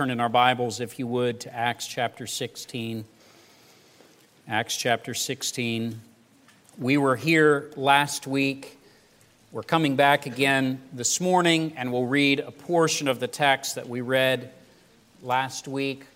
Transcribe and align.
turn 0.00 0.10
in 0.10 0.18
our 0.18 0.30
Bibles, 0.30 0.80
if 0.80 0.98
you 0.98 1.06
would, 1.06 1.40
to 1.40 1.54
Acts 1.54 1.86
chapter 1.86 2.26
16. 2.26 3.04
Acts 4.48 4.74
chapter 4.74 5.12
16. 5.12 6.00
We 6.78 6.96
were 6.96 7.16
here 7.16 7.70
last 7.76 8.26
week. 8.26 8.78
We're 9.52 9.62
coming 9.62 9.96
back 9.96 10.24
again 10.24 10.80
this 10.90 11.20
morning, 11.20 11.74
and 11.76 11.92
we'll 11.92 12.06
read 12.06 12.40
a 12.40 12.50
portion 12.50 13.08
of 13.08 13.20
the 13.20 13.28
text 13.28 13.74
that 13.74 13.90
we 13.90 14.00
read 14.00 14.50
last 15.22 15.68
week, 15.68 16.06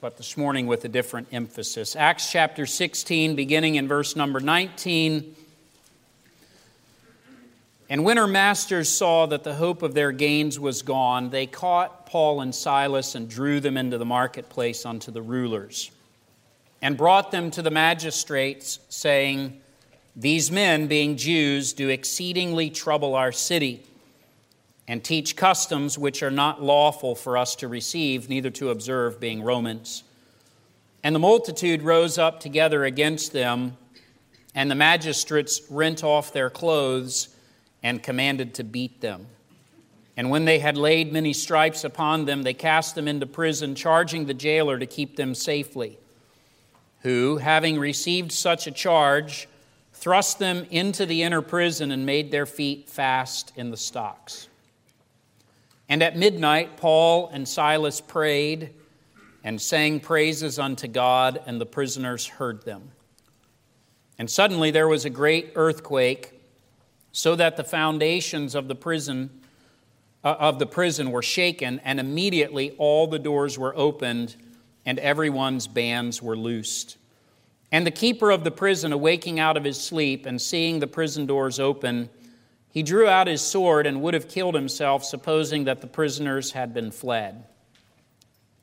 but 0.00 0.16
this 0.16 0.36
morning 0.36 0.68
with 0.68 0.84
a 0.84 0.88
different 0.88 1.26
emphasis. 1.32 1.96
Acts 1.96 2.30
chapter 2.30 2.66
16, 2.66 3.34
beginning 3.34 3.74
in 3.74 3.88
verse 3.88 4.14
number 4.14 4.38
19. 4.38 5.34
And 7.90 8.04
when 8.04 8.18
her 8.18 8.26
masters 8.26 8.88
saw 8.88 9.26
that 9.26 9.44
the 9.44 9.54
hope 9.54 9.82
of 9.82 9.94
their 9.94 10.12
gains 10.12 10.60
was 10.60 10.82
gone, 10.82 11.30
they 11.30 11.46
caught 11.46 12.04
Paul 12.04 12.42
and 12.42 12.54
Silas 12.54 13.14
and 13.14 13.28
drew 13.28 13.60
them 13.60 13.78
into 13.78 13.96
the 13.96 14.04
marketplace 14.04 14.84
unto 14.84 15.10
the 15.10 15.22
rulers, 15.22 15.90
and 16.82 16.98
brought 16.98 17.30
them 17.30 17.50
to 17.52 17.62
the 17.62 17.70
magistrates, 17.70 18.80
saying, 18.90 19.60
These 20.14 20.50
men, 20.50 20.86
being 20.86 21.16
Jews, 21.16 21.72
do 21.72 21.88
exceedingly 21.88 22.68
trouble 22.68 23.14
our 23.14 23.32
city, 23.32 23.82
and 24.86 25.02
teach 25.02 25.34
customs 25.34 25.96
which 25.98 26.22
are 26.22 26.30
not 26.30 26.62
lawful 26.62 27.14
for 27.14 27.38
us 27.38 27.56
to 27.56 27.68
receive, 27.68 28.28
neither 28.28 28.50
to 28.50 28.68
observe, 28.68 29.18
being 29.18 29.42
Romans. 29.42 30.04
And 31.02 31.14
the 31.14 31.20
multitude 31.20 31.82
rose 31.82 32.18
up 32.18 32.40
together 32.40 32.84
against 32.84 33.32
them, 33.32 33.78
and 34.54 34.70
the 34.70 34.74
magistrates 34.74 35.62
rent 35.70 36.04
off 36.04 36.34
their 36.34 36.50
clothes 36.50 37.28
and 37.82 38.02
commanded 38.02 38.54
to 38.54 38.64
beat 38.64 39.00
them. 39.00 39.26
And 40.16 40.30
when 40.30 40.46
they 40.46 40.58
had 40.58 40.76
laid 40.76 41.12
many 41.12 41.32
stripes 41.32 41.84
upon 41.84 42.24
them, 42.24 42.42
they 42.42 42.54
cast 42.54 42.96
them 42.96 43.06
into 43.06 43.24
prison, 43.24 43.76
charging 43.76 44.26
the 44.26 44.34
jailer 44.34 44.76
to 44.78 44.86
keep 44.86 45.16
them 45.16 45.34
safely. 45.34 45.98
Who, 47.02 47.36
having 47.36 47.78
received 47.78 48.32
such 48.32 48.66
a 48.66 48.72
charge, 48.72 49.48
thrust 49.92 50.40
them 50.40 50.66
into 50.70 51.06
the 51.06 51.22
inner 51.22 51.40
prison 51.40 51.92
and 51.92 52.04
made 52.04 52.32
their 52.32 52.46
feet 52.46 52.88
fast 52.88 53.52
in 53.54 53.70
the 53.70 53.76
stocks. 53.76 54.48
And 55.88 56.02
at 56.02 56.16
midnight, 56.16 56.76
Paul 56.76 57.30
and 57.32 57.48
Silas 57.48 58.00
prayed 58.00 58.70
and 59.44 59.60
sang 59.60 60.00
praises 60.00 60.58
unto 60.58 60.88
God, 60.88 61.40
and 61.46 61.60
the 61.60 61.66
prisoners 61.66 62.26
heard 62.26 62.64
them. 62.64 62.90
And 64.18 64.28
suddenly 64.28 64.72
there 64.72 64.88
was 64.88 65.04
a 65.04 65.10
great 65.10 65.52
earthquake 65.54 66.37
so 67.18 67.34
that 67.34 67.56
the 67.56 67.64
foundations 67.64 68.54
of 68.54 68.68
the 68.68 68.76
prison 68.76 69.28
uh, 70.22 70.36
of 70.38 70.60
the 70.60 70.66
prison 70.66 71.10
were 71.10 71.20
shaken 71.20 71.80
and 71.80 71.98
immediately 71.98 72.70
all 72.78 73.08
the 73.08 73.18
doors 73.18 73.58
were 73.58 73.76
opened 73.76 74.36
and 74.86 75.00
everyone's 75.00 75.66
bands 75.66 76.22
were 76.22 76.36
loosed. 76.36 76.96
And 77.72 77.84
the 77.84 77.90
keeper 77.90 78.30
of 78.30 78.44
the 78.44 78.52
prison 78.52 78.92
awaking 78.92 79.40
out 79.40 79.56
of 79.56 79.64
his 79.64 79.80
sleep 79.80 80.26
and 80.26 80.40
seeing 80.40 80.78
the 80.78 80.86
prison 80.86 81.26
doors 81.26 81.58
open 81.58 82.08
he 82.70 82.84
drew 82.84 83.08
out 83.08 83.26
his 83.26 83.42
sword 83.42 83.84
and 83.84 84.00
would 84.00 84.14
have 84.14 84.28
killed 84.28 84.54
himself 84.54 85.02
supposing 85.02 85.64
that 85.64 85.80
the 85.80 85.88
prisoners 85.88 86.52
had 86.52 86.72
been 86.72 86.92
fled. 86.92 87.42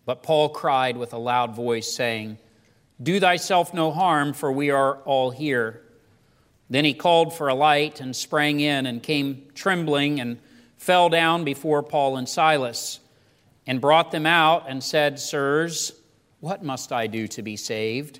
But 0.05 0.23
paul 0.23 0.47
cried 0.47 0.95
with 0.95 1.11
a 1.11 1.17
loud 1.17 1.53
voice 1.53 1.93
saying 1.93 2.37
do 3.03 3.19
thyself 3.19 3.73
no 3.73 3.91
harm 3.91 4.31
for 4.31 4.49
we 4.49 4.69
are 4.69 4.99
all 4.99 5.31
here 5.31 5.81
then 6.69 6.85
he 6.85 6.93
called 6.93 7.33
for 7.33 7.47
a 7.47 7.55
light 7.55 8.01
and 8.01 8.15
sprang 8.15 8.59
in 8.59 8.85
and 8.85 9.03
came 9.03 9.47
trembling 9.53 10.19
and 10.19 10.39
fell 10.77 11.09
down 11.09 11.43
before 11.43 11.83
Paul 11.83 12.17
and 12.17 12.27
Silas 12.27 12.99
and 13.67 13.81
brought 13.81 14.11
them 14.11 14.25
out 14.25 14.65
and 14.67 14.83
said, 14.83 15.19
Sirs, 15.19 15.91
what 16.39 16.63
must 16.63 16.91
I 16.91 17.07
do 17.07 17.27
to 17.29 17.41
be 17.41 17.55
saved? 17.55 18.19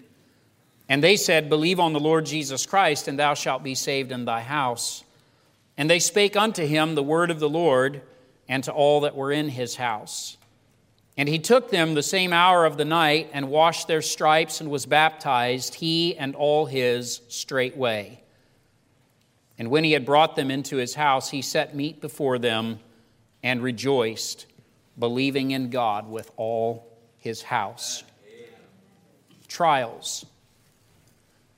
And 0.88 1.04
they 1.04 1.16
said, 1.16 1.50
Believe 1.50 1.80
on 1.80 1.94
the 1.94 2.00
Lord 2.00 2.26
Jesus 2.26 2.66
Christ, 2.66 3.08
and 3.08 3.18
thou 3.18 3.34
shalt 3.34 3.64
be 3.64 3.76
saved 3.76 4.12
in 4.12 4.26
thy 4.26 4.42
house. 4.42 5.04
And 5.78 5.90
they 5.90 6.00
spake 6.00 6.36
unto 6.36 6.66
him 6.66 6.96
the 6.96 7.04
word 7.04 7.32
of 7.32 7.40
the 7.40 7.50
Lord 7.50 8.02
and 8.48 8.64
to 8.64 8.72
all 8.72 9.02
that 9.02 9.16
were 9.16 9.32
in 9.32 9.50
his 9.50 9.76
house. 9.76 10.38
And 11.18 11.28
he 11.28 11.40
took 11.40 11.72
them 11.72 11.94
the 11.94 12.04
same 12.04 12.34
hour 12.34 12.66
of 12.66 12.78
the 12.78 12.86
night 12.86 13.30
and 13.34 13.50
washed 13.50 13.88
their 13.88 14.02
stripes 14.02 14.62
and 14.62 14.70
was 14.70 14.86
baptized, 14.86 15.76
he 15.76 16.16
and 16.18 16.36
all 16.36 16.66
his 16.66 17.22
straightway. 17.30 18.22
And 19.58 19.70
when 19.70 19.84
he 19.84 19.94
had 19.94 20.06
brought 20.06 20.36
them 20.36 20.52
into 20.52 20.78
his 20.78 20.96
house, 20.96 21.30
he 21.30 21.42
set 21.42 21.76
meat 21.76 22.02
before 22.02 22.38
them 22.38 22.80
and 23.42 23.62
rejoiced, 23.62 24.48
believing 24.98 25.52
in 25.52 25.70
God 25.70 26.10
with 26.10 26.32
all 26.36 26.92
his 27.18 27.44
house. 27.44 28.04
Trials. 29.48 30.26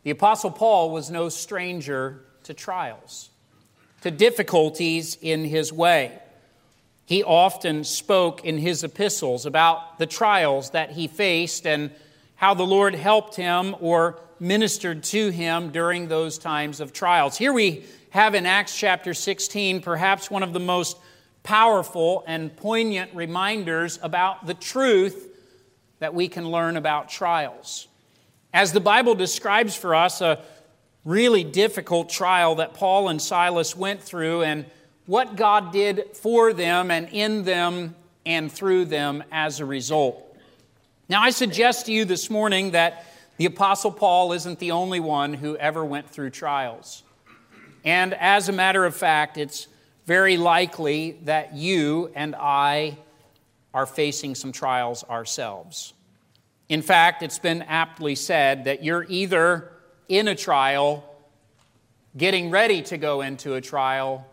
The 0.03 0.12
Apostle 0.12 0.52
Paul 0.52 0.91
was 0.91 1.09
no 1.09 1.30
stranger 1.30 2.24
to 2.44 2.53
trials, 2.53 3.30
to 4.02 4.12
difficulties 4.12 5.18
in 5.19 5.44
his 5.46 5.74
way. 5.74 6.19
He 7.06 7.24
often 7.24 7.84
spoke 7.84 8.46
in 8.46 8.58
his 8.58 8.84
epistles 8.84 9.46
about 9.46 9.97
the 9.97 10.06
trials 10.06 10.72
that 10.72 10.91
he 10.91 11.08
faced 11.08 11.66
and 11.66 11.91
how 12.35 12.53
the 12.53 12.66
Lord 12.66 12.94
helped 12.94 13.35
him 13.35 13.75
or 13.79 14.19
ministered 14.39 15.03
to 15.03 15.29
him 15.29 15.71
during 15.71 16.07
those 16.07 16.37
times 16.37 16.79
of 16.79 16.93
trials. 16.93 17.37
Here 17.37 17.53
we 17.53 17.85
have 18.11 18.35
in 18.35 18.45
Acts 18.45 18.77
chapter 18.77 19.13
16 19.13 19.81
perhaps 19.81 20.31
one 20.31 20.43
of 20.43 20.53
the 20.53 20.59
most 20.59 20.97
powerful 21.43 22.23
and 22.27 22.55
poignant 22.55 23.13
reminders 23.13 23.99
about 24.01 24.45
the 24.45 24.53
truth 24.53 25.29
that 25.99 26.13
we 26.13 26.27
can 26.27 26.49
learn 26.49 26.77
about 26.77 27.09
trials. 27.09 27.87
As 28.53 28.73
the 28.73 28.79
Bible 28.79 29.15
describes 29.15 29.75
for 29.75 29.95
us 29.95 30.21
a 30.21 30.43
really 31.05 31.43
difficult 31.43 32.09
trial 32.09 32.55
that 32.55 32.73
Paul 32.73 33.09
and 33.09 33.21
Silas 33.21 33.75
went 33.75 34.03
through 34.03 34.43
and 34.43 34.65
what 35.05 35.35
God 35.37 35.71
did 35.71 36.15
for 36.15 36.53
them 36.53 36.91
and 36.91 37.07
in 37.09 37.43
them 37.43 37.95
and 38.25 38.51
through 38.51 38.85
them 38.85 39.23
as 39.31 39.59
a 39.59 39.65
result. 39.65 40.23
Now, 41.07 41.21
I 41.21 41.29
suggest 41.29 41.85
to 41.85 41.93
you 41.93 42.03
this 42.03 42.29
morning 42.29 42.71
that 42.71 43.05
the 43.37 43.45
Apostle 43.45 43.91
Paul 43.91 44.33
isn't 44.33 44.59
the 44.59 44.71
only 44.71 44.99
one 44.99 45.33
who 45.33 45.55
ever 45.57 45.85
went 45.85 46.09
through 46.09 46.31
trials. 46.31 47.03
And 47.85 48.13
as 48.15 48.49
a 48.49 48.51
matter 48.51 48.85
of 48.85 48.95
fact, 48.95 49.37
it's 49.37 49.67
very 50.05 50.37
likely 50.37 51.19
that 51.23 51.53
you 51.53 52.11
and 52.15 52.35
I 52.35 52.97
are 53.73 53.85
facing 53.85 54.35
some 54.35 54.51
trials 54.51 55.03
ourselves. 55.03 55.93
In 56.69 56.81
fact, 56.81 57.21
it's 57.23 57.39
been 57.39 57.61
aptly 57.61 58.15
said 58.15 58.65
that 58.65 58.83
you're 58.83 59.05
either 59.07 59.71
in 60.09 60.27
a 60.27 60.35
trial, 60.35 61.03
getting 62.15 62.49
ready 62.49 62.81
to 62.83 62.97
go 62.97 63.21
into 63.21 63.53
a 63.53 63.61
trial, 63.61 64.25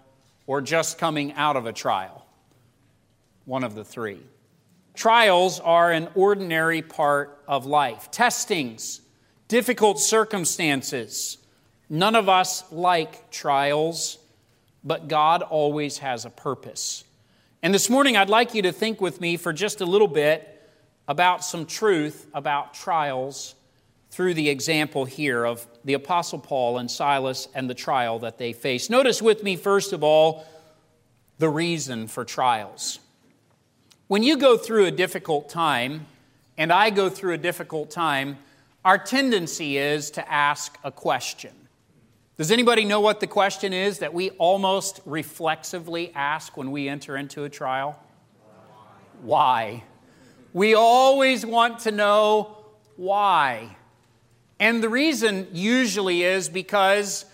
or 0.46 0.60
just 0.60 0.98
coming 0.98 1.32
out 1.34 1.56
of 1.56 1.66
a 1.66 1.72
trial. 1.72 2.26
One 3.44 3.64
of 3.64 3.74
the 3.74 3.84
three. 3.84 4.20
Trials 4.94 5.60
are 5.60 5.90
an 5.90 6.08
ordinary 6.14 6.80
part 6.82 7.33
of 7.46 7.66
life. 7.66 8.10
Testings, 8.10 9.00
difficult 9.48 10.00
circumstances. 10.00 11.38
None 11.88 12.14
of 12.14 12.28
us 12.28 12.64
like 12.72 13.30
trials, 13.30 14.18
but 14.82 15.08
God 15.08 15.42
always 15.42 15.98
has 15.98 16.24
a 16.24 16.30
purpose. 16.30 17.04
And 17.62 17.72
this 17.72 17.88
morning, 17.88 18.16
I'd 18.16 18.28
like 18.28 18.54
you 18.54 18.62
to 18.62 18.72
think 18.72 19.00
with 19.00 19.20
me 19.20 19.36
for 19.36 19.52
just 19.52 19.80
a 19.80 19.86
little 19.86 20.08
bit 20.08 20.50
about 21.08 21.44
some 21.44 21.66
truth 21.66 22.26
about 22.34 22.74
trials 22.74 23.54
through 24.10 24.34
the 24.34 24.48
example 24.48 25.04
here 25.04 25.44
of 25.44 25.66
the 25.84 25.94
Apostle 25.94 26.38
Paul 26.38 26.78
and 26.78 26.90
Silas 26.90 27.48
and 27.54 27.68
the 27.68 27.74
trial 27.74 28.20
that 28.20 28.38
they 28.38 28.52
faced. 28.52 28.90
Notice 28.90 29.20
with 29.20 29.42
me, 29.42 29.56
first 29.56 29.92
of 29.92 30.04
all, 30.04 30.46
the 31.38 31.48
reason 31.48 32.06
for 32.06 32.24
trials. 32.24 33.00
When 34.06 34.22
you 34.22 34.36
go 34.36 34.56
through 34.56 34.84
a 34.86 34.90
difficult 34.90 35.48
time, 35.48 36.06
and 36.56 36.72
I 36.72 36.90
go 36.90 37.08
through 37.08 37.34
a 37.34 37.38
difficult 37.38 37.90
time, 37.90 38.38
our 38.84 38.98
tendency 38.98 39.78
is 39.78 40.10
to 40.12 40.30
ask 40.30 40.78
a 40.84 40.92
question. 40.92 41.52
Does 42.36 42.50
anybody 42.50 42.84
know 42.84 43.00
what 43.00 43.20
the 43.20 43.26
question 43.26 43.72
is 43.72 44.00
that 44.00 44.12
we 44.12 44.30
almost 44.30 45.00
reflexively 45.04 46.12
ask 46.14 46.56
when 46.56 46.72
we 46.72 46.88
enter 46.88 47.16
into 47.16 47.44
a 47.44 47.48
trial? 47.48 47.98
Why? 49.22 49.84
We 50.52 50.74
always 50.74 51.46
want 51.46 51.80
to 51.80 51.92
know 51.92 52.56
why. 52.96 53.76
And 54.58 54.82
the 54.82 54.88
reason 54.88 55.48
usually 55.52 56.22
is 56.22 56.48
because 56.48 57.24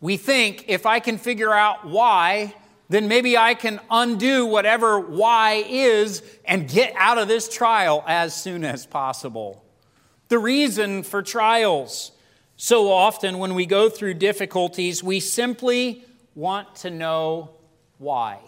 we 0.00 0.16
think 0.16 0.64
if 0.68 0.86
I 0.86 1.00
can 1.00 1.18
figure 1.18 1.52
out 1.52 1.86
why, 1.86 2.54
then 2.88 3.08
maybe 3.08 3.36
I 3.36 3.54
can 3.54 3.80
undo 3.90 4.46
whatever 4.46 5.00
why 5.00 5.64
is 5.68 6.22
and 6.44 6.68
get 6.68 6.94
out 6.96 7.18
of 7.18 7.28
this 7.28 7.48
trial 7.48 8.04
as 8.06 8.34
soon 8.34 8.64
as 8.64 8.86
possible. 8.86 9.64
The 10.28 10.38
reason 10.38 11.02
for 11.02 11.22
trials. 11.22 12.12
So 12.56 12.90
often, 12.90 13.38
when 13.38 13.54
we 13.54 13.66
go 13.66 13.88
through 13.88 14.14
difficulties, 14.14 15.02
we 15.02 15.20
simply 15.20 16.04
want 16.34 16.74
to 16.76 16.90
know 16.90 17.50
why. 17.98 18.40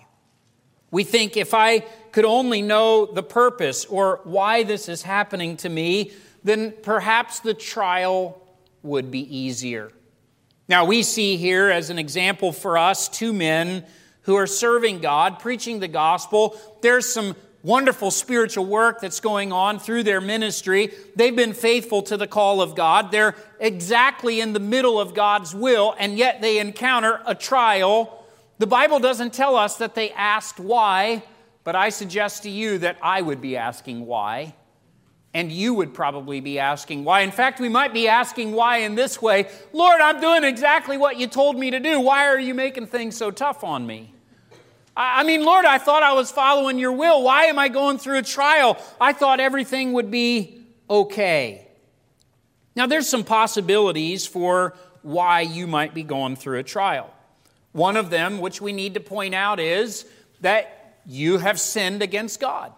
We 0.91 1.05
think 1.05 1.37
if 1.37 1.53
I 1.53 1.81
could 2.13 2.25
only 2.25 2.63
know 2.63 3.07
the 3.07 3.23
purpose 3.23 3.85
or 3.85 4.21
why 4.25 4.63
this 4.63 4.89
is 4.89 5.03
happening 5.03 5.57
to 5.59 5.69
me, 5.69 6.13
then 6.43 6.73
perhaps 6.83 7.41
the 7.41 7.55
trial 7.55 8.43
would 8.83 9.11
be 9.11 9.37
easier. 9.37 9.93
Now, 10.69 10.85
we 10.85 11.03
see 11.03 11.37
here 11.37 11.69
as 11.69 11.91
an 11.91 11.99
example 11.99 12.53
for 12.53 12.79
us 12.79 13.09
two 13.09 13.33
men 13.33 13.85
who 14.29 14.37
are 14.37 14.47
serving 14.47 14.99
God, 14.99 15.39
preaching 15.39 15.81
the 15.81 15.89
gospel. 15.89 16.55
There's 16.83 17.11
some 17.11 17.35
wonderful 17.63 18.11
spiritual 18.11 18.67
work 18.67 19.01
that's 19.01 19.21
going 19.21 19.53
on 19.53 19.79
through 19.79 20.03
their 20.03 20.21
ministry. 20.21 20.93
They've 21.17 21.35
been 21.35 21.55
faithful 21.55 22.03
to 22.03 22.19
the 22.19 22.27
call 22.27 22.61
of 22.61 22.75
God. 22.75 23.11
They're 23.11 23.35
exactly 23.59 24.43
in 24.43 24.53
the 24.53 24.61
middle 24.61 25.01
of 25.01 25.15
God's 25.15 25.55
will, 25.55 25.95
and 25.99 26.19
yet 26.19 26.43
they 26.43 26.59
encounter 26.59 27.23
a 27.25 27.35
trial. 27.35 28.23
The 28.59 28.67
Bible 28.67 28.99
doesn't 28.99 29.33
tell 29.33 29.57
us 29.57 29.77
that 29.77 29.95
they 29.95 30.11
asked 30.11 30.61
why, 30.61 31.23
but 31.65 31.75
I 31.75 31.89
suggest 31.89 32.43
to 32.43 32.51
you 32.51 32.77
that 32.81 32.99
I 33.01 33.23
would 33.23 33.41
be 33.41 33.57
asking 33.57 34.05
why. 34.05 34.55
And 35.33 35.51
you 35.51 35.73
would 35.73 35.95
probably 35.95 36.41
be 36.41 36.59
asking 36.59 37.05
why. 37.05 37.21
In 37.21 37.31
fact, 37.31 37.61
we 37.61 37.71
might 37.71 37.95
be 37.95 38.09
asking 38.09 38.53
why 38.53 38.79
in 38.79 38.95
this 38.95 39.23
way 39.23 39.49
Lord, 39.73 40.03
I'm 40.03 40.21
doing 40.21 40.45
exactly 40.45 40.99
what 40.99 41.19
you 41.19 41.29
told 41.29 41.59
me 41.59 41.71
to 41.71 41.81
do. 41.81 41.99
Why 41.99 42.27
are 42.27 42.39
you 42.39 42.53
making 42.53 42.89
things 42.89 43.17
so 43.17 43.31
tough 43.31 43.65
on 43.65 43.87
me? 43.87 44.13
I 45.01 45.23
mean, 45.23 45.45
Lord, 45.45 45.65
I 45.65 45.79
thought 45.79 46.03
I 46.03 46.13
was 46.15 46.33
following 46.33 46.77
your 46.77 46.91
will. 46.91 47.23
Why 47.23 47.45
am 47.45 47.57
I 47.57 47.69
going 47.69 47.99
through 47.99 48.19
a 48.19 48.23
trial? 48.23 48.77
I 49.01 49.13
thought 49.13 49.39
everything 49.39 49.93
would 49.93 50.11
be 50.11 50.61
okay. 50.91 51.69
Now, 52.75 52.89
there's 52.89 53.09
some 53.09 53.23
possibilities 53.23 54.27
for 54.27 54.75
why 55.03 55.43
you 55.43 55.69
might 55.69 55.95
be 55.95 56.03
going 56.03 56.35
through 56.35 56.59
a 56.59 56.65
trial. 56.65 57.15
One 57.71 57.97
of 57.97 58.11
them, 58.11 58.41
which 58.41 58.61
we 58.61 58.73
need 58.73 58.95
to 58.95 59.01
point 59.01 59.37
out, 59.37 59.61
is 59.61 60.05
that 60.41 60.97
you 61.07 61.39
have 61.39 61.61
sinned 61.61 62.03
against 62.03 62.41
God. 62.41 62.73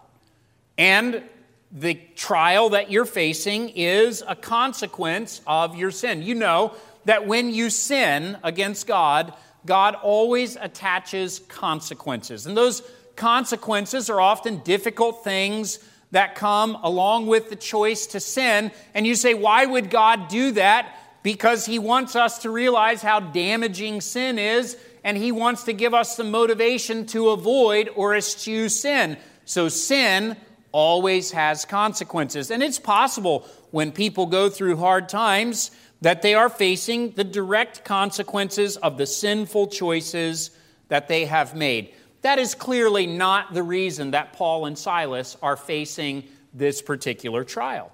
And 0.77 1.23
the 1.71 1.95
trial 2.15 2.69
that 2.69 2.91
you're 2.91 3.05
facing 3.05 3.69
is 3.69 4.23
a 4.27 4.35
consequence 4.35 5.41
of 5.47 5.75
your 5.75 5.89
sin. 5.89 6.21
You 6.21 6.35
know 6.35 6.75
that 7.05 7.25
when 7.25 7.51
you 7.51 7.71
sin 7.71 8.37
against 8.43 8.85
God, 8.85 9.33
God 9.65 9.95
always 9.95 10.55
attaches 10.55 11.39
consequences. 11.47 12.47
And 12.47 12.57
those 12.57 12.81
consequences 13.15 14.09
are 14.09 14.19
often 14.19 14.57
difficult 14.59 15.23
things 15.23 15.79
that 16.11 16.35
come 16.35 16.75
along 16.83 17.27
with 17.27 17.49
the 17.49 17.55
choice 17.55 18.07
to 18.07 18.19
sin. 18.19 18.71
And 18.93 19.07
you 19.07 19.15
say, 19.15 19.33
why 19.33 19.65
would 19.65 19.89
God 19.89 20.27
do 20.27 20.51
that? 20.53 20.97
Because 21.23 21.65
He 21.65 21.79
wants 21.79 22.15
us 22.15 22.39
to 22.39 22.49
realize 22.49 23.01
how 23.01 23.19
damaging 23.19 24.01
sin 24.01 24.39
is, 24.39 24.77
and 25.03 25.17
He 25.17 25.31
wants 25.31 25.63
to 25.63 25.73
give 25.73 25.93
us 25.93 26.15
the 26.15 26.23
motivation 26.23 27.05
to 27.07 27.29
avoid 27.29 27.89
or 27.95 28.15
eschew 28.15 28.69
sin. 28.69 29.17
So 29.45 29.69
sin 29.69 30.35
always 30.71 31.31
has 31.31 31.65
consequences. 31.65 32.51
And 32.51 32.63
it's 32.63 32.79
possible 32.79 33.45
when 33.71 33.91
people 33.91 34.25
go 34.25 34.49
through 34.49 34.77
hard 34.77 35.09
times 35.09 35.71
that 36.01 36.21
they 36.21 36.33
are 36.33 36.49
facing 36.49 37.11
the 37.11 37.23
direct 37.23 37.85
consequences 37.85 38.75
of 38.77 38.97
the 38.97 39.05
sinful 39.05 39.67
choices 39.67 40.51
that 40.87 41.07
they 41.07 41.25
have 41.25 41.55
made. 41.55 41.93
That 42.21 42.39
is 42.39 42.55
clearly 42.55 43.07
not 43.07 43.53
the 43.53 43.63
reason 43.63 44.11
that 44.11 44.33
Paul 44.33 44.65
and 44.65 44.77
Silas 44.77 45.37
are 45.41 45.55
facing 45.55 46.23
this 46.53 46.81
particular 46.81 47.43
trial. 47.43 47.91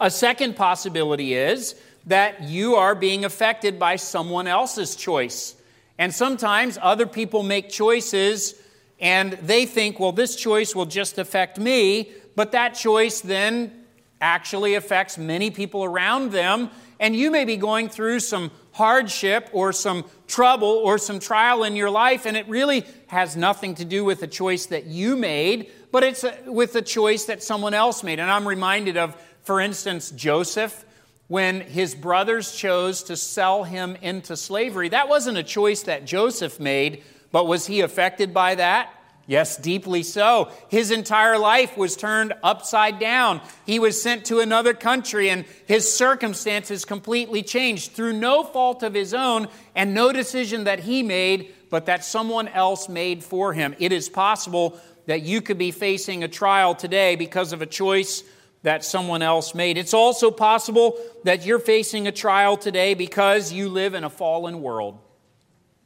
A 0.00 0.10
second 0.10 0.56
possibility 0.56 1.34
is 1.34 1.74
that 2.06 2.42
you 2.42 2.74
are 2.74 2.94
being 2.94 3.24
affected 3.24 3.78
by 3.78 3.96
someone 3.96 4.46
else's 4.46 4.96
choice. 4.96 5.54
And 5.98 6.12
sometimes 6.12 6.78
other 6.80 7.06
people 7.06 7.42
make 7.42 7.70
choices 7.70 8.54
and 9.00 9.32
they 9.34 9.66
think, 9.66 9.98
well, 10.00 10.12
this 10.12 10.36
choice 10.36 10.74
will 10.74 10.86
just 10.86 11.18
affect 11.18 11.58
me, 11.58 12.12
but 12.36 12.52
that 12.52 12.70
choice 12.70 13.20
then 13.20 13.84
actually 14.20 14.74
affects 14.74 15.18
many 15.18 15.50
people 15.50 15.84
around 15.84 16.32
them 16.32 16.70
and 17.00 17.14
you 17.14 17.30
may 17.30 17.44
be 17.44 17.56
going 17.56 17.88
through 17.88 18.20
some 18.20 18.50
hardship 18.72 19.48
or 19.52 19.72
some 19.72 20.04
trouble 20.26 20.68
or 20.68 20.98
some 20.98 21.20
trial 21.20 21.64
in 21.64 21.76
your 21.76 21.90
life, 21.90 22.26
and 22.26 22.36
it 22.36 22.48
really 22.48 22.84
has 23.06 23.36
nothing 23.36 23.74
to 23.76 23.84
do 23.84 24.04
with 24.04 24.22
a 24.22 24.26
choice 24.26 24.66
that 24.66 24.86
you 24.86 25.16
made, 25.16 25.70
but 25.92 26.02
it's 26.02 26.24
with 26.46 26.74
a 26.74 26.82
choice 26.82 27.26
that 27.26 27.42
someone 27.42 27.74
else 27.74 28.02
made. 28.02 28.18
And 28.18 28.30
I'm 28.30 28.48
reminded 28.48 28.96
of, 28.96 29.16
for 29.42 29.60
instance, 29.60 30.10
Joseph. 30.10 30.84
When 31.26 31.62
his 31.62 31.94
brothers 31.94 32.54
chose 32.54 33.04
to 33.04 33.16
sell 33.16 33.64
him 33.64 33.96
into 34.02 34.36
slavery, 34.36 34.90
that 34.90 35.08
wasn't 35.08 35.38
a 35.38 35.42
choice 35.42 35.82
that 35.84 36.04
Joseph 36.04 36.60
made, 36.60 37.02
but 37.32 37.46
was 37.46 37.66
he 37.66 37.80
affected 37.80 38.34
by 38.34 38.56
that? 38.56 38.92
Yes, 39.26 39.56
deeply 39.56 40.02
so. 40.02 40.50
His 40.68 40.90
entire 40.90 41.38
life 41.38 41.76
was 41.76 41.96
turned 41.96 42.34
upside 42.42 42.98
down. 42.98 43.40
He 43.64 43.78
was 43.78 44.00
sent 44.00 44.26
to 44.26 44.40
another 44.40 44.74
country, 44.74 45.30
and 45.30 45.46
his 45.66 45.90
circumstances 45.90 46.84
completely 46.84 47.42
changed 47.42 47.92
through 47.92 48.12
no 48.14 48.44
fault 48.44 48.82
of 48.82 48.92
his 48.92 49.14
own 49.14 49.48
and 49.74 49.94
no 49.94 50.12
decision 50.12 50.64
that 50.64 50.80
he 50.80 51.02
made, 51.02 51.54
but 51.70 51.86
that 51.86 52.04
someone 52.04 52.48
else 52.48 52.88
made 52.88 53.24
for 53.24 53.54
him. 53.54 53.74
It 53.78 53.92
is 53.92 54.10
possible 54.10 54.78
that 55.06 55.22
you 55.22 55.40
could 55.40 55.58
be 55.58 55.70
facing 55.70 56.22
a 56.22 56.28
trial 56.28 56.74
today 56.74 57.16
because 57.16 57.52
of 57.52 57.62
a 57.62 57.66
choice 57.66 58.22
that 58.62 58.84
someone 58.84 59.22
else 59.22 59.54
made. 59.54 59.76
It's 59.76 59.94
also 59.94 60.30
possible 60.30 60.98
that 61.24 61.44
you're 61.44 61.58
facing 61.58 62.06
a 62.06 62.12
trial 62.12 62.56
today 62.56 62.94
because 62.94 63.52
you 63.52 63.68
live 63.68 63.94
in 63.94 64.04
a 64.04 64.10
fallen 64.10 64.62
world. 64.62 64.98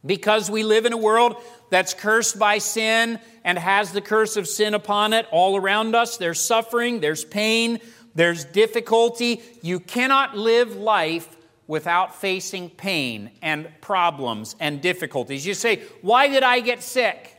Because 0.07 0.51
we 0.51 0.63
live 0.63 0.87
in 0.87 0.93
a 0.93 0.99
world 0.99 1.37
that's 1.71 1.93
cursed 1.93 2.39
by 2.39 2.59
sin 2.59 3.19
and 3.45 3.59
has 3.59 3.93
the 3.93 4.01
curse 4.01 4.37
of 4.37 4.47
sin 4.47 4.75
upon 4.75 5.13
it 5.13 5.27
all 5.31 5.57
around 5.57 5.95
us. 5.95 6.17
There's 6.17 6.41
suffering, 6.41 7.01
there's 7.01 7.25
pain, 7.25 7.81
there's 8.15 8.45
difficulty. 8.45 9.43
You 9.63 9.81
cannot 9.81 10.37
live 10.37 10.77
life 10.77 11.37
without 11.67 12.15
facing 12.15 12.71
pain 12.71 13.31
and 13.43 13.69
problems 13.81 14.57
and 14.59 14.81
difficulties. 14.81 15.47
You 15.47 15.55
say, 15.55 15.83
Why 16.01 16.29
did 16.29 16.43
I 16.43 16.61
get 16.61 16.83
sick? 16.83 17.37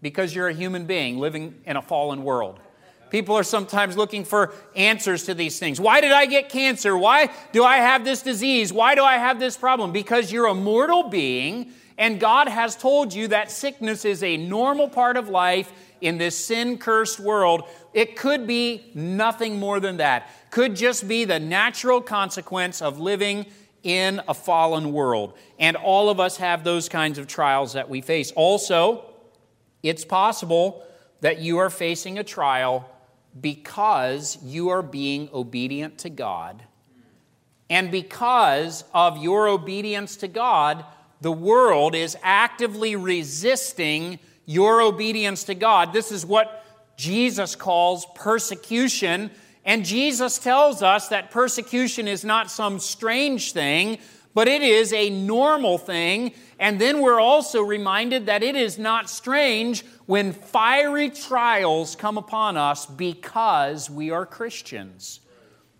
Because 0.00 0.34
you're 0.34 0.48
a 0.48 0.54
human 0.54 0.86
being 0.86 1.18
living 1.18 1.54
in 1.66 1.76
a 1.76 1.82
fallen 1.82 2.22
world. 2.22 2.60
People 3.10 3.36
are 3.36 3.44
sometimes 3.44 3.96
looking 3.96 4.24
for 4.24 4.52
answers 4.74 5.24
to 5.24 5.34
these 5.34 5.58
things. 5.58 5.80
Why 5.80 6.00
did 6.00 6.12
I 6.12 6.26
get 6.26 6.48
cancer? 6.48 6.96
Why 6.96 7.30
do 7.52 7.62
I 7.64 7.76
have 7.76 8.04
this 8.04 8.22
disease? 8.22 8.72
Why 8.72 8.94
do 8.94 9.04
I 9.04 9.18
have 9.18 9.38
this 9.38 9.56
problem? 9.56 9.92
Because 9.92 10.32
you're 10.32 10.46
a 10.46 10.54
mortal 10.54 11.04
being 11.04 11.70
and 11.96 12.18
God 12.18 12.48
has 12.48 12.76
told 12.76 13.14
you 13.14 13.28
that 13.28 13.50
sickness 13.50 14.04
is 14.04 14.22
a 14.22 14.36
normal 14.36 14.88
part 14.88 15.16
of 15.16 15.28
life 15.28 15.72
in 16.00 16.18
this 16.18 16.36
sin 16.36 16.78
cursed 16.78 17.20
world. 17.20 17.64
It 17.92 18.16
could 18.16 18.46
be 18.46 18.90
nothing 18.94 19.58
more 19.58 19.80
than 19.80 19.98
that. 19.98 20.28
Could 20.50 20.74
just 20.76 21.06
be 21.06 21.24
the 21.24 21.38
natural 21.38 22.00
consequence 22.00 22.82
of 22.82 22.98
living 22.98 23.46
in 23.84 24.20
a 24.26 24.34
fallen 24.34 24.92
world. 24.92 25.34
And 25.58 25.76
all 25.76 26.08
of 26.08 26.18
us 26.18 26.38
have 26.38 26.64
those 26.64 26.88
kinds 26.88 27.18
of 27.18 27.26
trials 27.26 27.74
that 27.74 27.88
we 27.88 28.00
face. 28.00 28.32
Also, 28.32 29.04
it's 29.82 30.04
possible 30.04 30.84
that 31.20 31.38
you 31.38 31.58
are 31.58 31.70
facing 31.70 32.18
a 32.18 32.24
trial 32.24 32.90
because 33.40 34.38
you 34.42 34.70
are 34.70 34.82
being 34.82 35.28
obedient 35.32 35.98
to 35.98 36.10
God. 36.10 36.62
And 37.70 37.90
because 37.90 38.84
of 38.92 39.18
your 39.18 39.48
obedience 39.48 40.16
to 40.18 40.28
God, 40.28 40.84
the 41.24 41.32
world 41.32 41.94
is 41.94 42.18
actively 42.22 42.96
resisting 42.96 44.18
your 44.44 44.82
obedience 44.82 45.44
to 45.44 45.54
God. 45.54 45.94
This 45.94 46.12
is 46.12 46.26
what 46.26 46.66
Jesus 46.98 47.56
calls 47.56 48.06
persecution. 48.14 49.30
And 49.64 49.86
Jesus 49.86 50.38
tells 50.38 50.82
us 50.82 51.08
that 51.08 51.30
persecution 51.30 52.08
is 52.08 52.26
not 52.26 52.50
some 52.50 52.78
strange 52.78 53.52
thing, 53.52 53.96
but 54.34 54.48
it 54.48 54.60
is 54.60 54.92
a 54.92 55.08
normal 55.08 55.78
thing. 55.78 56.34
And 56.58 56.78
then 56.78 57.00
we're 57.00 57.20
also 57.20 57.62
reminded 57.62 58.26
that 58.26 58.42
it 58.42 58.54
is 58.54 58.78
not 58.78 59.08
strange 59.08 59.82
when 60.04 60.34
fiery 60.34 61.08
trials 61.08 61.96
come 61.96 62.18
upon 62.18 62.58
us 62.58 62.84
because 62.84 63.88
we 63.88 64.10
are 64.10 64.26
Christians. 64.26 65.20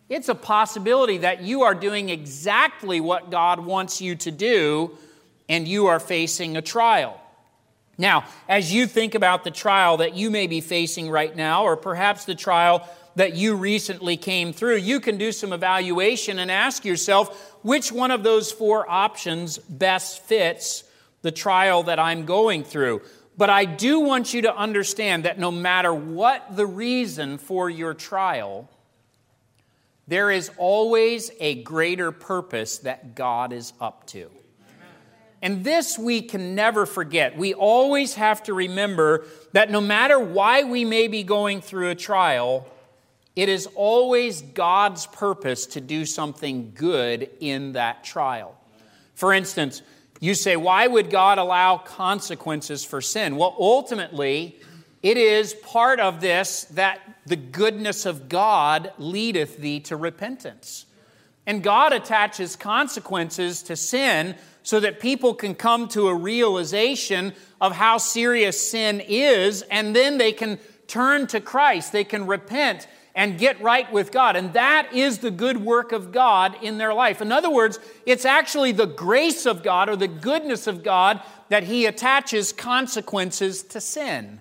It's 0.09 0.31
a 0.31 0.35
possibility 0.35 1.19
that 1.19 1.43
you 1.43 1.65
are 1.65 1.75
doing 1.75 2.09
exactly 2.09 2.99
what 2.99 3.31
God 3.31 3.61
wants 3.61 4.01
you 4.01 4.17
to 4.17 4.31
do, 4.31 4.97
and 5.49 5.69
you 5.69 5.87
are 5.87 6.01
facing 6.01 6.57
a 6.57 6.63
trial. 6.63 7.21
Now, 7.97 8.25
as 8.49 8.73
you 8.73 8.87
think 8.87 9.15
about 9.15 9.45
the 9.45 9.51
trial 9.51 9.99
that 9.99 10.15
you 10.15 10.31
may 10.31 10.47
be 10.47 10.61
facing 10.61 11.11
right 11.11 11.35
now, 11.35 11.65
or 11.65 11.77
perhaps 11.77 12.25
the 12.25 12.35
trial 12.35 12.89
that 13.17 13.35
you 13.37 13.55
recently 13.55 14.17
came 14.17 14.53
through, 14.53 14.77
you 14.77 14.99
can 14.99 15.17
do 15.17 15.31
some 15.31 15.53
evaluation 15.53 16.39
and 16.39 16.51
ask 16.51 16.85
yourself 16.85 17.57
which 17.63 17.93
one 17.93 18.11
of 18.11 18.23
those 18.25 18.51
four 18.51 18.91
options 18.91 19.59
best 19.59 20.25
fits 20.25 20.85
the 21.23 21.31
trial 21.31 21.85
that 21.85 21.99
I'm 21.99 22.27
going 22.27 22.65
through. 22.65 23.03
But 23.37 23.51
I 23.51 23.65
do 23.65 24.01
want 24.01 24.35
you 24.35 24.43
to 24.43 24.57
understand 24.57 25.25
that 25.25 25.39
no 25.39 25.51
matter 25.51 25.95
what 25.95 26.57
the 26.57 26.67
reason 26.67 27.39
for 27.39 27.71
your 27.71 27.95
trial, 27.95 28.69
there 30.07 30.31
is 30.31 30.51
always 30.59 31.31
a 31.41 31.63
greater 31.63 32.13
purpose 32.13 32.79
that 32.79 33.15
God 33.15 33.53
is 33.53 33.73
up 33.81 34.07
to. 34.09 34.31
And 35.45 35.63
this 35.63 35.99
we 35.99 36.23
can 36.23 36.55
never 36.55 36.87
forget. 36.87 37.37
We 37.37 37.53
always 37.53 38.15
have 38.15 38.43
to 38.45 38.55
remember 38.55 39.27
that 39.53 39.71
no 39.71 39.83
matter 39.83 40.19
why 40.19 40.65
we 40.65 40.87
may 40.87 41.07
be 41.07 41.23
going 41.23 41.61
through 41.61 41.91
a 41.91 41.95
trial, 41.95 42.67
it 43.37 43.51
is 43.51 43.69
always 43.75 44.41
God's 44.41 45.07
purpose 45.07 45.67
to 45.67 45.83
do 45.83 46.07
something 46.07 46.73
good 46.75 47.29
in 47.41 47.73
that 47.73 48.05
trial. 48.05 48.57
For 49.15 49.35
instance, 49.35 49.83
you 50.19 50.35
say, 50.35 50.57
why 50.57 50.87
would 50.87 51.11
God 51.11 51.37
allow 51.37 51.77
consequences 51.77 52.83
for 52.83 53.03
sin? 53.03 53.37
Well, 53.37 53.55
ultimately, 53.59 54.59
it 55.03 55.19
is 55.19 55.53
part 55.53 56.01
of 56.01 56.23
this 56.23 56.65
that 56.71 57.01
the 57.27 57.37
goodness 57.37 58.07
of 58.07 58.31
God 58.31 58.93
leadeth 58.97 59.59
thee 59.59 59.81
to 59.81 59.97
repentance. 59.97 60.87
And 61.47 61.63
God 61.63 61.93
attaches 61.93 62.57
consequences 62.57 63.63
to 63.65 63.77
sin 63.77 64.35
so 64.63 64.81
that 64.81 64.99
people 64.99 65.35
can 65.35 65.55
come 65.55 65.89
to 65.89 66.09
a 66.09 66.15
realization 66.15 67.35
of 67.61 67.73
how 67.73 67.99
serious 67.99 68.71
sin 68.71 69.03
is, 69.07 69.63
and 69.63 69.95
then 69.95 70.17
they 70.17 70.33
can 70.33 70.59
turn 70.87 71.27
to 71.29 71.41
Christ. 71.41 71.93
They 71.93 72.05
can 72.05 72.27
repent 72.27 72.89
and 73.15 73.39
get 73.39 73.61
right 73.61 73.91
with 73.93 74.11
God. 74.11 74.37
And 74.37 74.53
that 74.55 74.89
is 74.93 75.19
the 75.19 75.31
good 75.31 75.59
work 75.59 75.93
of 75.93 76.13
God 76.13 76.57
in 76.63 76.79
their 76.79 76.93
life. 76.93 77.23
In 77.23 77.31
other 77.31 77.51
words, 77.51 77.79
it's 78.07 78.25
actually 78.25 78.73
the 78.73 78.87
grace 78.87 79.47
of 79.47 79.63
God 79.63 79.89
or 79.89 79.97
the 79.97 80.09
goodness 80.09 80.67
of 80.67 80.83
God 80.83 81.23
that 81.49 81.65
He 81.65 81.87
attaches 81.87 82.53
consequences 82.53 83.63
to 83.65 83.81
sin 83.81 84.41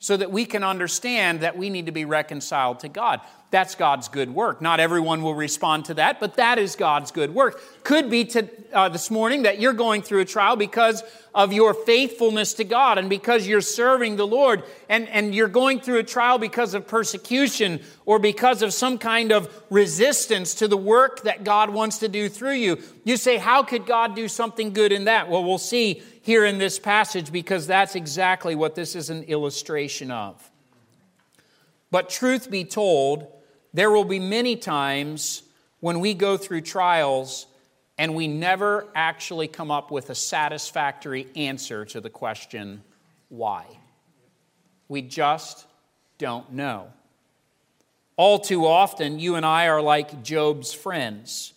so 0.00 0.16
that 0.16 0.30
we 0.32 0.44
can 0.44 0.64
understand 0.64 1.40
that 1.40 1.56
we 1.56 1.70
need 1.70 1.86
to 1.86 1.92
be 1.92 2.04
reconciled 2.04 2.80
to 2.80 2.88
God. 2.88 3.20
That's 3.50 3.74
God's 3.74 4.06
good 4.06 4.32
work. 4.32 4.62
Not 4.62 4.78
everyone 4.78 5.22
will 5.22 5.34
respond 5.34 5.86
to 5.86 5.94
that, 5.94 6.20
but 6.20 6.34
that 6.34 6.56
is 6.58 6.76
God's 6.76 7.10
good 7.10 7.34
work. 7.34 7.60
Could 7.82 8.08
be 8.08 8.24
to, 8.26 8.48
uh, 8.72 8.88
this 8.90 9.10
morning 9.10 9.42
that 9.42 9.60
you're 9.60 9.72
going 9.72 10.02
through 10.02 10.20
a 10.20 10.24
trial 10.24 10.54
because 10.54 11.02
of 11.34 11.52
your 11.52 11.74
faithfulness 11.74 12.54
to 12.54 12.64
God 12.64 12.96
and 12.96 13.10
because 13.10 13.48
you're 13.48 13.60
serving 13.60 14.14
the 14.14 14.26
Lord, 14.26 14.62
and, 14.88 15.08
and 15.08 15.34
you're 15.34 15.48
going 15.48 15.80
through 15.80 15.98
a 15.98 16.04
trial 16.04 16.38
because 16.38 16.74
of 16.74 16.86
persecution 16.86 17.80
or 18.06 18.20
because 18.20 18.62
of 18.62 18.72
some 18.72 18.98
kind 18.98 19.32
of 19.32 19.52
resistance 19.68 20.54
to 20.56 20.68
the 20.68 20.76
work 20.76 21.22
that 21.24 21.42
God 21.42 21.70
wants 21.70 21.98
to 21.98 22.08
do 22.08 22.28
through 22.28 22.54
you. 22.54 22.78
You 23.02 23.16
say, 23.16 23.36
How 23.36 23.64
could 23.64 23.84
God 23.84 24.14
do 24.14 24.28
something 24.28 24.72
good 24.72 24.92
in 24.92 25.04
that? 25.04 25.28
Well, 25.28 25.42
we'll 25.42 25.58
see 25.58 26.02
here 26.22 26.44
in 26.44 26.58
this 26.58 26.78
passage 26.78 27.32
because 27.32 27.66
that's 27.66 27.96
exactly 27.96 28.54
what 28.54 28.76
this 28.76 28.94
is 28.94 29.10
an 29.10 29.24
illustration 29.24 30.12
of. 30.12 30.50
But 31.90 32.08
truth 32.08 32.50
be 32.50 32.64
told, 32.64 33.26
there 33.72 33.90
will 33.90 34.04
be 34.04 34.18
many 34.18 34.56
times 34.56 35.42
when 35.80 36.00
we 36.00 36.14
go 36.14 36.36
through 36.36 36.62
trials 36.62 37.46
and 37.98 38.14
we 38.14 38.28
never 38.28 38.88
actually 38.94 39.46
come 39.46 39.70
up 39.70 39.90
with 39.90 40.10
a 40.10 40.14
satisfactory 40.14 41.26
answer 41.36 41.84
to 41.84 42.00
the 42.00 42.10
question, 42.10 42.82
why? 43.28 43.66
We 44.88 45.02
just 45.02 45.66
don't 46.18 46.52
know. 46.52 46.92
All 48.16 48.38
too 48.38 48.66
often, 48.66 49.18
you 49.18 49.34
and 49.34 49.46
I 49.46 49.68
are 49.68 49.82
like 49.82 50.22
Job's 50.22 50.72
friends, 50.72 51.52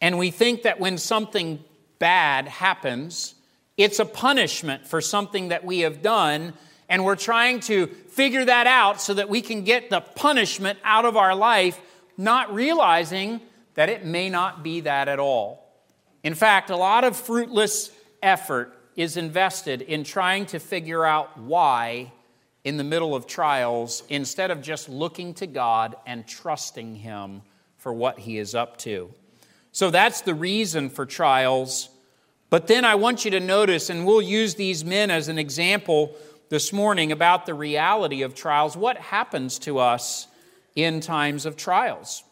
and 0.00 0.18
we 0.18 0.30
think 0.30 0.62
that 0.62 0.80
when 0.80 0.98
something 0.98 1.62
bad 1.98 2.48
happens, 2.48 3.34
it's 3.76 3.98
a 3.98 4.04
punishment 4.04 4.86
for 4.86 5.00
something 5.00 5.48
that 5.48 5.64
we 5.64 5.80
have 5.80 6.02
done, 6.02 6.52
and 6.88 7.04
we're 7.04 7.16
trying 7.16 7.60
to 7.60 7.86
figure 7.86 8.44
that 8.44 8.66
out 8.66 9.00
so 9.00 9.14
that 9.14 9.28
we 9.28 9.40
can 9.40 9.64
get 9.64 9.90
the 9.90 10.00
punishment 10.00 10.78
out 10.84 11.04
of 11.04 11.16
our 11.16 11.34
life, 11.34 11.80
not 12.16 12.54
realizing 12.54 13.40
that 13.74 13.88
it 13.88 14.04
may 14.04 14.28
not 14.28 14.62
be 14.62 14.80
that 14.80 15.08
at 15.08 15.18
all. 15.18 15.64
In 16.22 16.34
fact, 16.34 16.70
a 16.70 16.76
lot 16.76 17.04
of 17.04 17.16
fruitless 17.16 17.90
effort 18.22 18.72
is 18.96 19.16
invested 19.16 19.82
in 19.82 20.04
trying 20.04 20.46
to 20.46 20.58
figure 20.58 21.04
out 21.04 21.38
why 21.38 22.12
in 22.62 22.76
the 22.76 22.84
middle 22.84 23.14
of 23.14 23.26
trials 23.26 24.02
instead 24.08 24.50
of 24.50 24.62
just 24.62 24.88
looking 24.88 25.34
to 25.34 25.46
God 25.46 25.96
and 26.06 26.26
trusting 26.26 26.96
Him 26.96 27.42
for 27.76 27.92
what 27.92 28.18
He 28.18 28.38
is 28.38 28.54
up 28.54 28.78
to. 28.78 29.12
So 29.72 29.90
that's 29.90 30.22
the 30.22 30.34
reason 30.34 30.88
for 30.88 31.04
trials. 31.04 31.88
But 32.48 32.68
then 32.68 32.84
I 32.84 32.94
want 32.94 33.24
you 33.24 33.32
to 33.32 33.40
notice, 33.40 33.90
and 33.90 34.06
we'll 34.06 34.22
use 34.22 34.54
these 34.54 34.84
men 34.84 35.10
as 35.10 35.28
an 35.28 35.38
example 35.38 36.14
this 36.48 36.72
morning 36.72 37.12
about 37.12 37.46
the 37.46 37.54
reality 37.54 38.22
of 38.22 38.34
trials. 38.34 38.76
What 38.76 38.96
happens 38.96 39.58
to 39.60 39.78
us 39.78 40.28
in 40.76 41.00
times 41.00 41.46
of 41.46 41.56
trials? 41.56 42.22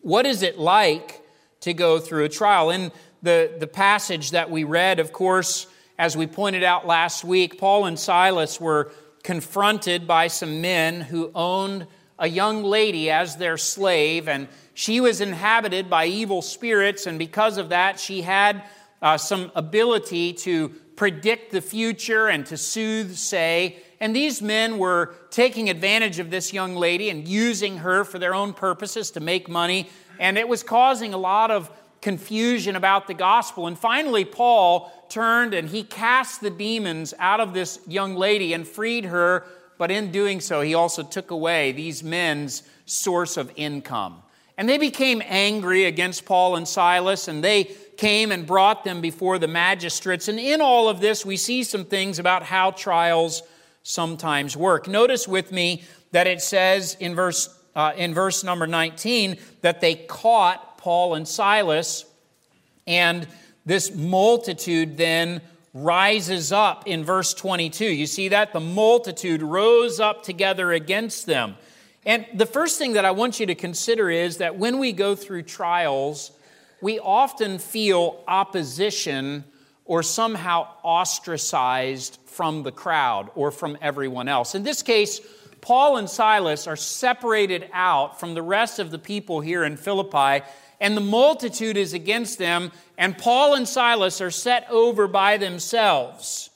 What 0.00 0.26
is 0.26 0.42
it 0.42 0.58
like 0.58 1.22
to 1.60 1.72
go 1.72 1.98
through 1.98 2.24
a 2.24 2.28
trial? 2.28 2.70
In 2.70 2.92
the, 3.22 3.54
the 3.58 3.66
passage 3.66 4.32
that 4.32 4.50
we 4.50 4.64
read, 4.64 5.00
of 5.00 5.12
course, 5.12 5.66
as 5.98 6.16
we 6.16 6.26
pointed 6.26 6.64
out 6.64 6.86
last 6.86 7.24
week, 7.24 7.58
Paul 7.58 7.86
and 7.86 7.98
Silas 7.98 8.60
were 8.60 8.92
confronted 9.22 10.06
by 10.06 10.26
some 10.26 10.60
men 10.60 11.00
who 11.00 11.30
owned 11.34 11.86
a 12.18 12.28
young 12.28 12.62
lady 12.62 13.10
as 13.10 13.36
their 13.36 13.56
slave, 13.56 14.28
and 14.28 14.48
she 14.74 15.00
was 15.00 15.20
inhabited 15.20 15.88
by 15.88 16.06
evil 16.06 16.42
spirits, 16.42 17.06
and 17.06 17.18
because 17.18 17.56
of 17.56 17.70
that, 17.70 17.98
she 17.98 18.22
had 18.22 18.62
uh, 19.00 19.16
some 19.16 19.50
ability 19.54 20.32
to 20.32 20.74
predict 20.96 21.52
the 21.52 21.60
future 21.60 22.28
and 22.28 22.46
to 22.46 22.54
soothsay. 22.54 23.76
And 24.00 24.14
these 24.14 24.42
men 24.42 24.78
were 24.78 25.14
taking 25.30 25.70
advantage 25.70 26.18
of 26.18 26.30
this 26.30 26.52
young 26.52 26.76
lady 26.76 27.10
and 27.10 27.26
using 27.26 27.78
her 27.78 28.04
for 28.04 28.18
their 28.18 28.34
own 28.34 28.52
purposes 28.52 29.10
to 29.12 29.20
make 29.20 29.48
money. 29.48 29.88
And 30.18 30.38
it 30.38 30.48
was 30.48 30.62
causing 30.62 31.14
a 31.14 31.18
lot 31.18 31.50
of 31.50 31.70
confusion 32.00 32.76
about 32.76 33.06
the 33.06 33.14
gospel. 33.14 33.66
And 33.66 33.78
finally, 33.78 34.24
Paul 34.24 34.92
turned 35.08 35.54
and 35.54 35.68
he 35.68 35.82
cast 35.82 36.40
the 36.40 36.50
demons 36.50 37.14
out 37.18 37.40
of 37.40 37.54
this 37.54 37.80
young 37.86 38.14
lady 38.14 38.52
and 38.52 38.68
freed 38.68 39.06
her. 39.06 39.46
But 39.78 39.90
in 39.90 40.12
doing 40.12 40.40
so, 40.40 40.60
he 40.60 40.74
also 40.74 41.02
took 41.02 41.30
away 41.30 41.72
these 41.72 42.04
men's 42.04 42.62
source 42.84 43.36
of 43.36 43.50
income. 43.56 44.22
And 44.56 44.68
they 44.68 44.78
became 44.78 45.22
angry 45.24 45.84
against 45.84 46.24
Paul 46.24 46.56
and 46.56 46.66
Silas, 46.66 47.26
and 47.28 47.42
they 47.42 47.64
came 47.96 48.32
and 48.32 48.46
brought 48.46 48.84
them 48.84 49.00
before 49.00 49.38
the 49.38 49.48
magistrates. 49.48 50.28
And 50.28 50.38
in 50.38 50.60
all 50.60 50.88
of 50.88 51.00
this, 51.00 51.24
we 51.26 51.36
see 51.36 51.64
some 51.64 51.84
things 51.84 52.18
about 52.18 52.44
how 52.44 52.70
trials 52.70 53.42
sometimes 53.82 54.56
work. 54.56 54.88
Notice 54.88 55.26
with 55.26 55.52
me 55.52 55.82
that 56.12 56.26
it 56.26 56.40
says 56.40 56.96
in 57.00 57.14
verse, 57.14 57.48
uh, 57.74 57.92
in 57.96 58.14
verse 58.14 58.44
number 58.44 58.66
19 58.66 59.36
that 59.62 59.80
they 59.80 59.94
caught 59.94 60.78
Paul 60.78 61.14
and 61.14 61.26
Silas, 61.26 62.04
and 62.86 63.26
this 63.66 63.94
multitude 63.94 64.96
then 64.96 65.40
rises 65.72 66.52
up 66.52 66.86
in 66.86 67.02
verse 67.02 67.34
22. 67.34 67.84
You 67.84 68.06
see 68.06 68.28
that? 68.28 68.52
The 68.52 68.60
multitude 68.60 69.42
rose 69.42 69.98
up 69.98 70.22
together 70.22 70.72
against 70.72 71.26
them. 71.26 71.56
And 72.06 72.26
the 72.34 72.46
first 72.46 72.78
thing 72.78 72.94
that 72.94 73.04
I 73.04 73.12
want 73.12 73.40
you 73.40 73.46
to 73.46 73.54
consider 73.54 74.10
is 74.10 74.38
that 74.38 74.56
when 74.56 74.78
we 74.78 74.92
go 74.92 75.14
through 75.14 75.42
trials, 75.42 76.32
we 76.80 76.98
often 76.98 77.58
feel 77.58 78.22
opposition 78.28 79.44
or 79.86 80.02
somehow 80.02 80.68
ostracized 80.82 82.18
from 82.26 82.62
the 82.62 82.72
crowd 82.72 83.30
or 83.34 83.50
from 83.50 83.78
everyone 83.80 84.28
else. 84.28 84.54
In 84.54 84.62
this 84.62 84.82
case, 84.82 85.20
Paul 85.60 85.96
and 85.96 86.10
Silas 86.10 86.66
are 86.66 86.76
separated 86.76 87.70
out 87.72 88.20
from 88.20 88.34
the 88.34 88.42
rest 88.42 88.78
of 88.78 88.90
the 88.90 88.98
people 88.98 89.40
here 89.40 89.64
in 89.64 89.78
Philippi, 89.78 90.44
and 90.80 90.94
the 90.94 91.00
multitude 91.00 91.78
is 91.78 91.94
against 91.94 92.38
them, 92.38 92.70
and 92.98 93.16
Paul 93.16 93.54
and 93.54 93.66
Silas 93.66 94.20
are 94.20 94.30
set 94.30 94.66
over 94.68 95.06
by 95.06 95.38
themselves. 95.38 96.50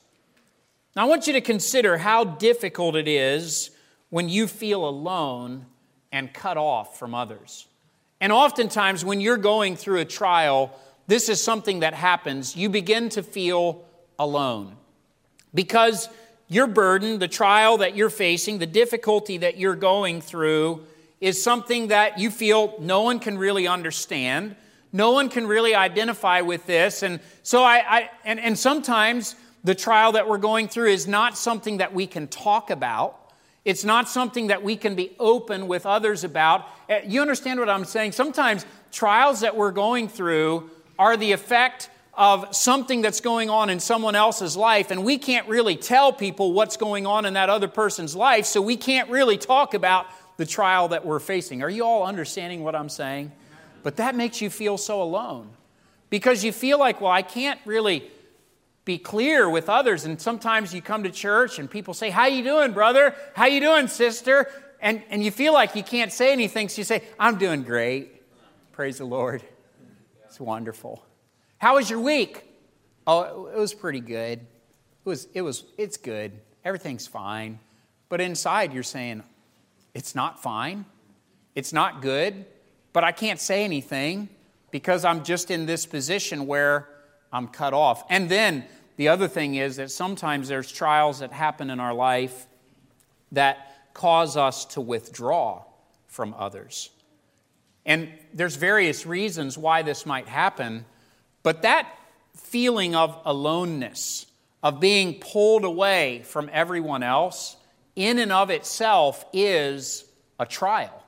Now, 0.95 1.03
I 1.03 1.05
want 1.05 1.25
you 1.25 1.33
to 1.33 1.41
consider 1.41 1.97
how 1.97 2.23
difficult 2.23 2.95
it 2.95 3.07
is 3.07 3.71
when 4.09 4.29
you 4.29 4.47
feel 4.47 4.87
alone 4.87 5.65
and 6.11 6.33
cut 6.33 6.57
off 6.57 6.97
from 6.97 7.13
others. 7.13 7.67
And 8.21 8.31
oftentimes, 8.31 9.05
when 9.05 9.21
you're 9.21 9.37
going 9.37 9.75
through 9.75 9.99
a 9.99 10.05
trial, 10.05 10.77
this 11.07 11.29
is 11.29 11.41
something 11.41 11.79
that 11.79 11.93
happens. 11.93 12.55
You 12.55 12.69
begin 12.69 13.09
to 13.09 13.23
feel 13.23 13.85
alone 14.17 14.75
because 15.53 16.09
your 16.47 16.67
burden, 16.67 17.19
the 17.19 17.27
trial 17.27 17.77
that 17.77 17.95
you're 17.95 18.09
facing, 18.09 18.57
the 18.57 18.65
difficulty 18.65 19.37
that 19.37 19.57
you're 19.57 19.75
going 19.75 20.19
through, 20.19 20.85
is 21.21 21.41
something 21.41 21.89
that 21.89 22.19
you 22.19 22.31
feel 22.31 22.75
no 22.79 23.01
one 23.01 23.19
can 23.19 23.37
really 23.37 23.67
understand. 23.67 24.55
No 24.91 25.11
one 25.11 25.29
can 25.29 25.45
really 25.45 25.75
identify 25.75 26.41
with 26.41 26.65
this. 26.65 27.03
And 27.03 27.19
so 27.43 27.63
I, 27.63 27.83
I 27.87 28.09
and, 28.25 28.39
and 28.39 28.57
sometimes 28.57 29.35
the 29.63 29.75
trial 29.75 30.13
that 30.13 30.27
we're 30.27 30.37
going 30.37 30.67
through 30.67 30.89
is 30.89 31.07
not 31.07 31.37
something 31.37 31.77
that 31.77 31.93
we 31.93 32.07
can 32.07 32.27
talk 32.27 32.69
about. 32.69 33.28
It's 33.69 33.85
not 33.85 34.09
something 34.09 34.47
that 34.47 34.63
we 34.63 34.75
can 34.75 34.95
be 34.95 35.15
open 35.19 35.67
with 35.67 35.85
others 35.85 36.23
about. 36.23 36.67
Uh, 36.89 37.01
you 37.05 37.21
understand 37.21 37.59
what 37.59 37.69
I'm 37.69 37.85
saying? 37.85 38.13
Sometimes 38.13 38.65
trials 38.91 39.41
that 39.41 39.55
we're 39.55 39.69
going 39.69 40.09
through 40.09 40.71
are 40.97 41.15
the 41.15 41.33
effect 41.33 41.91
of 42.15 42.55
something 42.55 43.03
that's 43.03 43.21
going 43.21 43.51
on 43.51 43.69
in 43.69 43.79
someone 43.79 44.15
else's 44.15 44.57
life, 44.57 44.89
and 44.89 45.03
we 45.03 45.19
can't 45.19 45.47
really 45.47 45.75
tell 45.75 46.11
people 46.11 46.51
what's 46.51 46.77
going 46.77 47.05
on 47.05 47.25
in 47.25 47.35
that 47.35 47.51
other 47.51 47.67
person's 47.67 48.15
life, 48.15 48.47
so 48.47 48.59
we 48.59 48.75
can't 48.75 49.07
really 49.11 49.37
talk 49.37 49.75
about 49.75 50.07
the 50.37 50.47
trial 50.47 50.87
that 50.87 51.05
we're 51.05 51.19
facing. 51.19 51.61
Are 51.61 51.69
you 51.69 51.85
all 51.85 52.07
understanding 52.07 52.63
what 52.63 52.73
I'm 52.73 52.89
saying? 52.89 53.31
But 53.83 53.97
that 53.97 54.15
makes 54.15 54.41
you 54.41 54.49
feel 54.49 54.79
so 54.79 54.99
alone 54.99 55.47
because 56.09 56.43
you 56.43 56.51
feel 56.51 56.79
like, 56.79 57.01
well, 57.01 57.11
I 57.11 57.21
can't 57.21 57.59
really 57.65 58.09
be 58.89 58.97
clear 58.97 59.47
with 59.47 59.69
others. 59.69 60.05
And 60.05 60.19
sometimes 60.19 60.73
you 60.73 60.81
come 60.81 61.03
to 61.03 61.11
church 61.11 61.59
and 61.59 61.69
people 61.69 61.93
say, 61.93 62.09
How 62.09 62.25
you 62.25 62.43
doing, 62.43 62.71
brother? 62.71 63.13
How 63.35 63.45
you 63.45 63.59
doing, 63.59 63.87
sister? 63.87 64.49
And, 64.81 65.03
and 65.11 65.23
you 65.23 65.29
feel 65.29 65.53
like 65.53 65.75
you 65.75 65.83
can't 65.83 66.11
say 66.11 66.31
anything, 66.31 66.69
so 66.69 66.79
you 66.79 66.83
say, 66.83 67.03
I'm 67.19 67.37
doing 67.37 67.61
great. 67.61 68.23
Praise 68.71 68.97
the 68.97 69.05
Lord. 69.05 69.43
It's 70.25 70.39
wonderful. 70.39 71.05
How 71.59 71.75
was 71.75 71.87
your 71.87 71.99
week? 71.99 72.43
Oh, 73.05 73.45
it 73.45 73.59
was 73.59 73.75
pretty 73.75 73.99
good. 73.99 74.39
It 74.39 75.05
was, 75.05 75.27
it 75.35 75.41
was, 75.43 75.65
it's 75.77 75.97
good. 75.97 76.31
Everything's 76.65 77.05
fine. 77.05 77.59
But 78.07 78.21
inside, 78.21 78.73
you're 78.73 78.81
saying, 78.81 79.21
it's 79.93 80.15
not 80.15 80.41
fine. 80.41 80.85
It's 81.53 81.73
not 81.73 82.01
good. 82.01 82.43
But 82.91 83.03
I 83.03 83.11
can't 83.11 83.39
say 83.39 83.63
anything 83.63 84.29
because 84.71 85.05
I'm 85.05 85.23
just 85.23 85.51
in 85.51 85.67
this 85.67 85.85
position 85.85 86.47
where 86.47 86.87
I'm 87.31 87.47
cut 87.47 87.75
off. 87.75 88.03
And 88.09 88.29
then 88.29 88.65
the 88.99 89.07
other 89.07 89.29
thing 89.29 89.55
is 89.55 89.77
that 89.77 89.91
sometimes 89.91 90.49
there's 90.49 90.69
trials 90.69 91.19
that 91.19 91.31
happen 91.31 91.69
in 91.69 91.79
our 91.79 91.93
life 91.93 92.47
that 93.31 93.93
cause 93.93 94.35
us 94.35 94.65
to 94.65 94.81
withdraw 94.81 95.63
from 96.07 96.35
others. 96.37 96.89
And 97.85 98.09
there's 98.33 98.57
various 98.57 99.05
reasons 99.05 99.57
why 99.57 99.83
this 99.83 100.05
might 100.05 100.27
happen, 100.27 100.83
but 101.43 101.61
that 101.61 101.89
feeling 102.35 102.93
of 102.93 103.17
aloneness, 103.23 104.25
of 104.61 104.81
being 104.81 105.13
pulled 105.13 105.63
away 105.63 106.23
from 106.25 106.49
everyone 106.51 107.01
else, 107.01 107.55
in 107.95 108.19
and 108.19 108.33
of 108.33 108.49
itself 108.49 109.23
is 109.31 110.03
a 110.41 110.45
trial. 110.45 111.05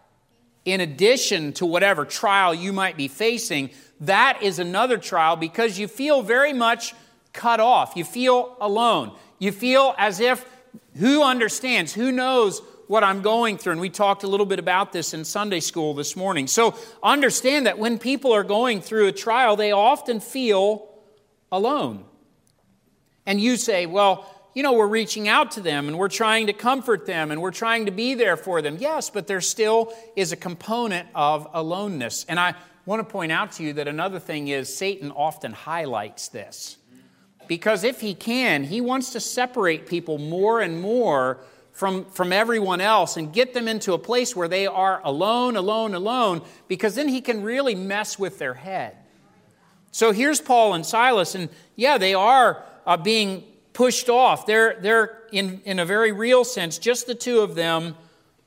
In 0.63 0.79
addition 0.79 1.51
to 1.53 1.65
whatever 1.65 2.05
trial 2.05 2.53
you 2.53 2.71
might 2.71 2.95
be 2.95 3.09
facing, 3.09 3.71
that 3.99 4.41
is 4.41 4.59
another 4.59 4.97
trial 4.97 5.35
because 5.35 5.77
you 5.77 5.89
feel 5.89 6.21
very 6.21 6.53
much 6.53 6.93
cut 7.33 7.59
off. 7.59 7.93
You 7.95 8.03
feel 8.03 8.57
alone. 8.59 9.11
You 9.39 9.51
feel 9.51 9.95
as 9.97 10.19
if 10.19 10.45
who 10.95 11.23
understands, 11.23 11.93
who 11.93 12.11
knows 12.11 12.61
what 12.87 13.03
I'm 13.03 13.21
going 13.21 13.57
through. 13.57 13.73
And 13.73 13.81
we 13.81 13.89
talked 13.89 14.23
a 14.23 14.27
little 14.27 14.45
bit 14.45 14.59
about 14.59 14.91
this 14.91 15.13
in 15.13 15.23
Sunday 15.23 15.61
school 15.61 15.93
this 15.93 16.15
morning. 16.15 16.47
So 16.47 16.75
understand 17.01 17.65
that 17.65 17.79
when 17.79 17.97
people 17.97 18.33
are 18.33 18.43
going 18.43 18.81
through 18.81 19.07
a 19.07 19.11
trial, 19.13 19.55
they 19.55 19.71
often 19.71 20.19
feel 20.19 20.89
alone. 21.51 22.03
And 23.25 23.39
you 23.39 23.55
say, 23.55 23.85
well, 23.85 24.27
you 24.53 24.63
know, 24.63 24.73
we're 24.73 24.87
reaching 24.87 25.29
out 25.29 25.51
to 25.51 25.61
them 25.61 25.87
and 25.87 25.97
we're 25.97 26.09
trying 26.09 26.47
to 26.47 26.53
comfort 26.53 27.05
them 27.05 27.31
and 27.31 27.41
we're 27.41 27.51
trying 27.51 27.85
to 27.85 27.91
be 27.91 28.13
there 28.13 28.35
for 28.35 28.61
them. 28.61 28.77
Yes, 28.79 29.09
but 29.09 29.27
there 29.27 29.39
still 29.39 29.93
is 30.17 30.33
a 30.33 30.35
component 30.35 31.07
of 31.15 31.47
aloneness. 31.53 32.25
And 32.27 32.39
I 32.39 32.55
want 32.85 33.07
to 33.07 33.09
point 33.09 33.31
out 33.31 33.53
to 33.53 33.63
you 33.63 33.73
that 33.73 33.87
another 33.87 34.19
thing 34.19 34.49
is 34.49 34.75
Satan 34.75 35.11
often 35.11 35.53
highlights 35.53 36.27
this. 36.27 36.77
Because 37.51 37.83
if 37.83 37.99
he 37.99 38.13
can, 38.13 38.63
he 38.63 38.79
wants 38.79 39.09
to 39.09 39.19
separate 39.19 39.85
people 39.85 40.17
more 40.17 40.61
and 40.61 40.81
more 40.81 41.37
from, 41.73 42.05
from 42.05 42.31
everyone 42.31 42.79
else 42.79 43.17
and 43.17 43.33
get 43.33 43.53
them 43.53 43.67
into 43.67 43.91
a 43.91 43.97
place 43.97 44.33
where 44.33 44.47
they 44.47 44.67
are 44.67 45.01
alone, 45.03 45.57
alone, 45.57 45.93
alone, 45.93 46.43
because 46.69 46.95
then 46.95 47.09
he 47.09 47.19
can 47.19 47.43
really 47.43 47.75
mess 47.75 48.17
with 48.17 48.39
their 48.39 48.53
head. 48.53 48.95
So 49.91 50.13
here's 50.13 50.39
Paul 50.39 50.75
and 50.75 50.85
Silas, 50.85 51.35
and 51.35 51.49
yeah, 51.75 51.97
they 51.97 52.13
are 52.13 52.63
uh, 52.85 52.95
being 52.95 53.43
pushed 53.73 54.07
off. 54.07 54.45
They're, 54.45 54.77
they're 54.79 55.23
in, 55.33 55.61
in 55.65 55.79
a 55.79 55.85
very 55.85 56.13
real 56.13 56.45
sense, 56.45 56.77
just 56.77 57.05
the 57.05 57.15
two 57.15 57.41
of 57.41 57.55
them 57.55 57.97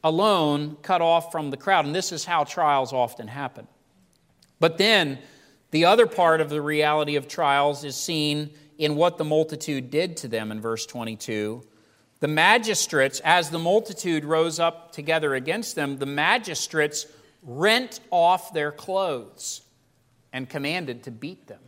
alone, 0.02 0.78
cut 0.80 1.02
off 1.02 1.30
from 1.30 1.50
the 1.50 1.58
crowd. 1.58 1.84
And 1.84 1.94
this 1.94 2.10
is 2.10 2.24
how 2.24 2.44
trials 2.44 2.94
often 2.94 3.28
happen. 3.28 3.68
But 4.60 4.78
then, 4.78 5.18
the 5.72 5.84
other 5.84 6.06
part 6.06 6.40
of 6.40 6.48
the 6.48 6.62
reality 6.62 7.16
of 7.16 7.28
trials 7.28 7.84
is 7.84 7.96
seen 7.96 8.50
in 8.78 8.96
what 8.96 9.18
the 9.18 9.24
multitude 9.24 9.90
did 9.90 10.16
to 10.18 10.28
them 10.28 10.50
in 10.50 10.60
verse 10.60 10.86
22 10.86 11.62
the 12.20 12.28
magistrates, 12.28 13.20
as 13.20 13.50
the 13.50 13.58
multitude 13.58 14.24
rose 14.24 14.58
up 14.58 14.92
together 14.92 15.34
against 15.34 15.74
them, 15.74 15.98
the 15.98 16.06
magistrates 16.06 17.06
rent 17.42 18.00
off 18.10 18.54
their 18.54 18.72
clothes 18.72 19.60
and 20.32 20.48
commanded 20.48 21.02
to 21.02 21.10
beat 21.10 21.46
them. 21.48 21.60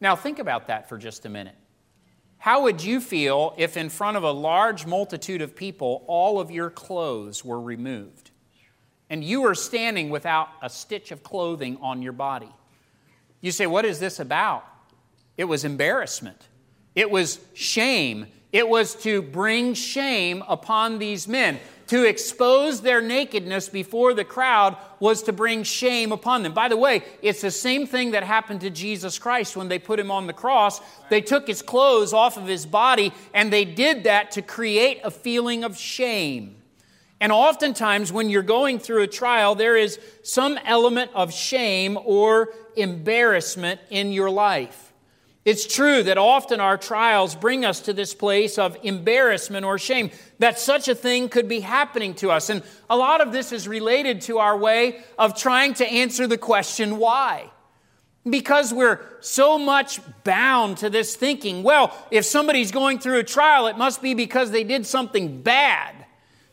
Now, 0.00 0.14
think 0.14 0.38
about 0.38 0.68
that 0.68 0.88
for 0.88 0.96
just 0.96 1.26
a 1.26 1.28
minute. 1.28 1.56
How 2.38 2.62
would 2.62 2.84
you 2.84 3.00
feel 3.00 3.52
if, 3.58 3.76
in 3.76 3.88
front 3.88 4.16
of 4.16 4.22
a 4.22 4.30
large 4.30 4.86
multitude 4.86 5.42
of 5.42 5.56
people, 5.56 6.04
all 6.06 6.38
of 6.38 6.52
your 6.52 6.70
clothes 6.70 7.44
were 7.44 7.60
removed 7.60 8.30
and 9.10 9.24
you 9.24 9.40
were 9.40 9.56
standing 9.56 10.08
without 10.08 10.50
a 10.62 10.70
stitch 10.70 11.10
of 11.10 11.24
clothing 11.24 11.78
on 11.82 12.00
your 12.00 12.12
body? 12.12 12.54
You 13.40 13.50
say, 13.50 13.66
What 13.66 13.84
is 13.84 13.98
this 13.98 14.20
about? 14.20 14.64
It 15.38 15.44
was 15.44 15.64
embarrassment, 15.64 16.48
it 16.94 17.10
was 17.10 17.40
shame, 17.54 18.26
it 18.52 18.68
was 18.68 18.94
to 18.96 19.22
bring 19.22 19.72
shame 19.72 20.44
upon 20.46 20.98
these 20.98 21.26
men. 21.26 21.58
To 21.88 22.04
expose 22.04 22.82
their 22.82 23.00
nakedness 23.00 23.70
before 23.70 24.12
the 24.12 24.24
crowd 24.24 24.76
was 25.00 25.22
to 25.22 25.32
bring 25.32 25.62
shame 25.62 26.12
upon 26.12 26.42
them. 26.42 26.52
By 26.52 26.68
the 26.68 26.76
way, 26.76 27.02
it's 27.22 27.40
the 27.40 27.50
same 27.50 27.86
thing 27.86 28.10
that 28.10 28.24
happened 28.24 28.60
to 28.60 28.68
Jesus 28.68 29.18
Christ 29.18 29.56
when 29.56 29.68
they 29.68 29.78
put 29.78 29.98
him 29.98 30.10
on 30.10 30.26
the 30.26 30.34
cross. 30.34 30.82
They 31.08 31.22
took 31.22 31.46
his 31.46 31.62
clothes 31.62 32.12
off 32.12 32.36
of 32.36 32.46
his 32.46 32.66
body, 32.66 33.14
and 33.32 33.50
they 33.50 33.64
did 33.64 34.04
that 34.04 34.32
to 34.32 34.42
create 34.42 35.00
a 35.02 35.10
feeling 35.10 35.64
of 35.64 35.78
shame. 35.78 36.56
And 37.20 37.32
oftentimes, 37.32 38.12
when 38.12 38.28
you're 38.28 38.42
going 38.42 38.78
through 38.80 39.02
a 39.02 39.06
trial, 39.06 39.54
there 39.54 39.76
is 39.76 39.98
some 40.22 40.58
element 40.66 41.10
of 41.14 41.32
shame 41.32 41.98
or 42.04 42.52
embarrassment 42.76 43.80
in 43.88 44.12
your 44.12 44.30
life. 44.30 44.87
It's 45.48 45.66
true 45.66 46.02
that 46.02 46.18
often 46.18 46.60
our 46.60 46.76
trials 46.76 47.34
bring 47.34 47.64
us 47.64 47.80
to 47.80 47.94
this 47.94 48.12
place 48.12 48.58
of 48.58 48.76
embarrassment 48.82 49.64
or 49.64 49.78
shame, 49.78 50.10
that 50.40 50.58
such 50.58 50.88
a 50.88 50.94
thing 50.94 51.30
could 51.30 51.48
be 51.48 51.60
happening 51.60 52.12
to 52.16 52.30
us. 52.30 52.50
And 52.50 52.62
a 52.90 52.98
lot 52.98 53.22
of 53.22 53.32
this 53.32 53.50
is 53.50 53.66
related 53.66 54.20
to 54.22 54.40
our 54.40 54.58
way 54.58 55.00
of 55.18 55.34
trying 55.34 55.72
to 55.72 55.86
answer 55.86 56.26
the 56.26 56.36
question, 56.36 56.98
why? 56.98 57.50
Because 58.28 58.74
we're 58.74 59.00
so 59.20 59.58
much 59.58 60.00
bound 60.22 60.76
to 60.78 60.90
this 60.90 61.16
thinking, 61.16 61.62
well, 61.62 61.96
if 62.10 62.26
somebody's 62.26 62.70
going 62.70 62.98
through 62.98 63.20
a 63.20 63.24
trial, 63.24 63.68
it 63.68 63.78
must 63.78 64.02
be 64.02 64.12
because 64.12 64.50
they 64.50 64.64
did 64.64 64.86
something 64.86 65.40
bad. 65.40 65.94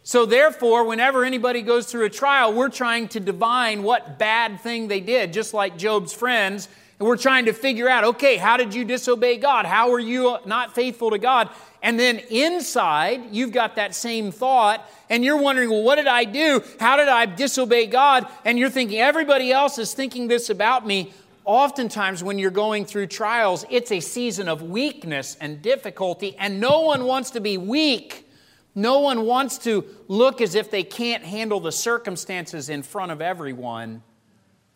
So, 0.04 0.26
therefore, 0.26 0.86
whenever 0.86 1.26
anybody 1.26 1.64
goes 1.64 1.88
through 1.88 2.06
a 2.06 2.10
trial, 2.10 2.54
we're 2.54 2.70
trying 2.70 3.10
to 3.10 3.20
divine 3.20 3.84
what 3.84 4.18
bad 4.18 4.62
thing 4.62 4.88
they 4.88 5.02
did, 5.02 5.34
just 5.34 5.54
like 5.54 5.78
Job's 5.78 6.14
friends 6.14 6.70
and 6.98 7.08
we're 7.08 7.18
trying 7.18 7.46
to 7.46 7.54
figure 7.54 7.90
out, 7.90 8.04
okay, 8.06 8.38
how 8.38 8.56
did 8.56 8.74
you 8.74 8.86
disobey 8.86 9.38
God? 9.38 9.66
How 9.66 9.92
are 9.92 10.00
you 10.00 10.38
not 10.46 10.74
faithful 10.74 11.12
to 11.12 11.18
God? 11.18 11.50
And 11.84 12.00
then 12.00 12.20
inside, 12.30 13.34
you've 13.34 13.52
got 13.52 13.76
that 13.76 13.94
same 13.94 14.32
thought, 14.32 14.90
and 15.10 15.24
you're 15.24 15.38
wondering, 15.38 15.70
well, 15.70 15.84
what 15.84 15.96
did 15.96 16.08
I 16.08 16.24
do? 16.24 16.64
How 16.80 16.96
did 16.96 17.10
I 17.10 17.26
disobey 17.26 17.88
God? 17.88 18.28
And 18.46 18.58
you're 18.58 18.70
thinking, 18.70 19.00
everybody 19.00 19.52
else 19.52 19.78
is 19.78 19.94
thinking 19.94 20.28
this 20.30 20.50
about 20.50 20.88
me. 20.88 21.14
Oftentimes, 21.44 22.24
when 22.24 22.40
you're 22.40 22.50
going 22.50 22.86
through 22.86 23.08
trials, 23.08 23.66
it's 23.70 23.92
a 23.92 24.00
season 24.00 24.48
of 24.48 24.64
weakness 24.64 25.38
and 25.40 25.62
difficulty, 25.62 26.36
and 26.40 26.60
no 26.60 26.82
one 26.82 27.06
wants 27.06 27.32
to 27.32 27.40
be 27.40 27.58
weak. 27.58 28.28
No 28.74 29.00
one 29.00 29.26
wants 29.26 29.60
to 29.60 29.86
look 30.08 30.42
as 30.42 30.56
if 30.56 30.72
they 30.72 30.84
can't 30.84 31.24
handle 31.24 31.60
the 31.60 31.72
circumstances 31.72 32.70
in 32.70 32.84
front 32.84 33.12
of 33.12 33.22
everyone. 33.22 34.02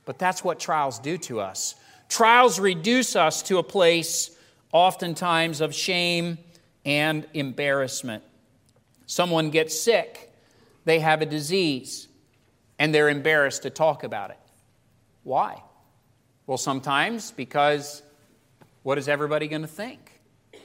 But 0.05 0.19
that's 0.19 0.43
what 0.43 0.59
trials 0.59 0.99
do 0.99 1.17
to 1.19 1.39
us. 1.39 1.75
Trials 2.09 2.59
reduce 2.59 3.15
us 3.15 3.43
to 3.43 3.59
a 3.59 3.63
place, 3.63 4.31
oftentimes, 4.73 5.61
of 5.61 5.73
shame 5.73 6.39
and 6.83 7.25
embarrassment. 7.33 8.23
Someone 9.05 9.51
gets 9.51 9.79
sick, 9.79 10.33
they 10.85 10.99
have 10.99 11.21
a 11.21 11.25
disease, 11.25 12.07
and 12.77 12.93
they're 12.93 13.09
embarrassed 13.09 13.63
to 13.63 13.69
talk 13.69 14.03
about 14.03 14.31
it. 14.31 14.39
Why? 15.23 15.61
Well, 16.47 16.57
sometimes 16.57 17.31
because 17.31 18.01
what 18.83 18.97
is 18.97 19.07
everybody 19.07 19.47
going 19.47 19.61
to 19.61 19.67
think? 19.67 20.19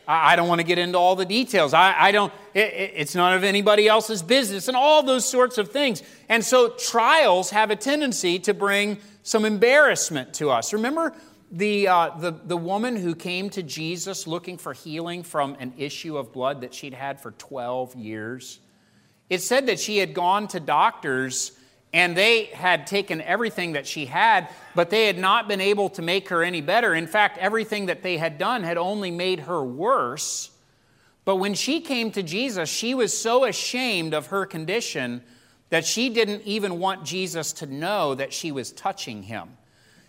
I, 0.07 0.37
don't 0.37 0.49
want 0.49 0.61
to 0.61 0.67
get 0.67 0.79
into 0.79 0.99
all 0.99 1.17
the 1.17 1.25
details. 1.25 1.73
I, 1.73 1.95
I 1.99 2.13
don't, 2.13 2.33
it, 2.53 2.93
it's 2.95 3.15
none 3.15 3.35
of 3.35 3.45
anybody 3.45 3.89
else's 3.89 4.23
business, 4.23 4.69
and 4.69 4.77
all 4.77 5.03
those 5.03 5.27
sorts 5.27 5.57
of 5.57 5.71
things. 5.71 6.03
And 6.29 6.45
so 6.45 6.71
trials 6.71 7.51
have 7.51 7.71
a 7.71 7.77
tendency 7.77 8.39
to 8.41 8.55
bring 8.55 8.99
some 9.23 9.45
embarrassment 9.45 10.35
to 10.35 10.51
us. 10.51 10.73
Remember 10.73 11.15
the, 11.55 11.87
uh, 11.87 12.11
the, 12.19 12.33
the 12.33 12.57
woman 12.57 12.97
who 12.97 13.15
came 13.15 13.49
to 13.51 13.63
Jesus 13.63 14.27
looking 14.27 14.59
for 14.59 14.73
healing 14.73 15.23
from 15.23 15.57
an 15.61 15.73
issue 15.79 16.19
of 16.19 16.33
blood 16.33 16.63
that 16.63 16.75
she'd 16.75 16.95
had 16.95 17.21
for 17.21 17.31
12 17.31 17.95
years, 17.95 18.59
it 19.31 19.41
said 19.41 19.67
that 19.67 19.79
she 19.79 19.99
had 19.99 20.15
gone 20.15 20.49
to 20.49 20.59
doctors 20.59 21.53
and 21.93 22.17
they 22.17 22.47
had 22.47 22.89
taken 22.89 23.21
everything 23.21 23.75
that 23.75 23.87
she 23.87 24.05
had, 24.05 24.49
but 24.75 24.91
they 24.91 25.07
had 25.07 25.17
not 25.17 25.47
been 25.47 25.61
able 25.61 25.91
to 25.91 26.03
make 26.03 26.29
her 26.31 26.43
any 26.43 26.61
better. 26.61 26.93
In 26.93 27.07
fact, 27.07 27.39
everything 27.39 27.87
that 27.87 28.03
they 28.03 28.17
had 28.17 28.37
done 28.37 28.65
had 28.65 28.77
only 28.77 29.13
made 29.13 29.39
her 29.41 29.63
worse. 29.63 30.51
But 31.25 31.37
when 31.37 31.55
she 31.55 31.81
came 31.81 32.11
to 32.11 32.23
Jesus, 32.25 32.69
she 32.69 32.95
was 32.95 33.17
so 33.17 33.45
ashamed 33.45 34.13
of 34.13 34.27
her 34.27 34.45
condition 34.45 35.23
that 35.71 35.87
she 35.87 36.09
didn't 36.09 36.43
even 36.43 36.81
want 36.81 37.05
Jesus 37.05 37.53
to 37.55 37.67
know 37.67 38.17
that 38.17 38.33
she 38.33 38.51
was 38.51 38.73
touching 38.73 39.23
him. 39.23 39.57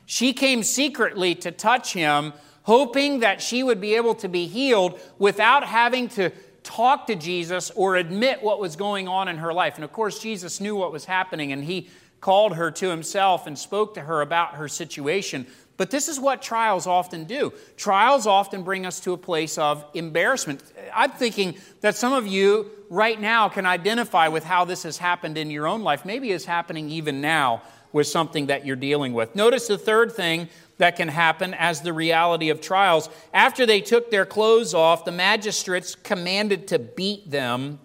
She 0.06 0.34
came 0.34 0.64
secretly 0.64 1.36
to 1.36 1.52
touch 1.52 1.94
him, 1.94 2.34
hoping 2.64 3.20
that 3.20 3.42
she 3.42 3.64
would 3.64 3.82
be 3.82 3.96
able 3.96 4.16
to 4.16 4.28
be 4.28 4.48
healed 4.48 5.00
without 5.18 5.64
having 5.64 6.10
to 6.10 6.32
talk 6.64 7.08
to 7.08 7.16
Jesus 7.16 7.72
or 7.72 7.96
admit 7.96 8.42
what 8.42 8.60
was 8.60 8.76
going 8.76 9.08
on 9.08 9.28
in 9.28 9.38
her 9.38 9.54
life. 9.54 9.76
And 9.76 9.84
of 9.84 9.94
course, 9.94 10.20
Jesus 10.20 10.60
knew 10.60 10.76
what 10.76 10.92
was 10.92 11.06
happening 11.06 11.52
and 11.52 11.64
he 11.64 11.90
called 12.22 12.56
her 12.56 12.72
to 12.72 12.90
himself 12.90 13.46
and 13.46 13.58
spoke 13.58 13.94
to 13.94 14.02
her 14.02 14.22
about 14.22 14.56
her 14.56 14.68
situation. 14.68 15.46
But 15.78 15.92
this 15.92 16.08
is 16.08 16.20
what 16.20 16.42
trials 16.42 16.88
often 16.88 17.26
do. 17.26 17.54
Trials 17.78 18.26
often 18.26 18.64
bring 18.64 18.86
us 18.86 19.00
to 19.02 19.14
a 19.14 19.18
place 19.18 19.58
of 19.58 19.86
embarrassment. 19.94 20.64
I'm 20.94 21.12
thinking 21.12 21.56
that 21.82 21.96
some 21.96 22.14
of 22.14 22.26
you 22.26 22.72
right 22.90 23.20
now 23.20 23.50
can 23.50 23.66
identify 23.66 24.30
with 24.30 24.44
how 24.44 24.66
this 24.66 24.84
has 24.84 24.98
happened 24.98 25.38
in 25.38 25.52
your 25.52 25.68
own 25.68 25.82
life. 25.82 26.06
Maybe 26.06 26.32
it's 26.32 26.46
happening 26.46 26.90
even 26.90 27.22
now 27.22 27.62
with 27.96 28.08
something 28.08 28.48
that 28.48 28.66
you're 28.66 28.76
dealing 28.76 29.14
with. 29.14 29.38
Notice 29.38 29.68
the 29.68 29.78
third 29.78 30.12
thing 30.12 30.50
that 30.80 30.98
can 30.98 31.08
happen 31.08 31.54
as 31.54 31.80
the 31.80 31.94
reality 31.94 32.50
of 32.50 32.60
trials. 32.60 33.08
After 33.34 33.66
they 33.66 33.80
took 33.80 34.12
their 34.12 34.26
clothes 34.26 34.74
off, 34.74 35.06
the 35.06 35.14
magistrates 35.14 35.96
commanded 35.96 36.68
to 36.68 36.78
beat 36.78 37.32
them. 37.32 37.80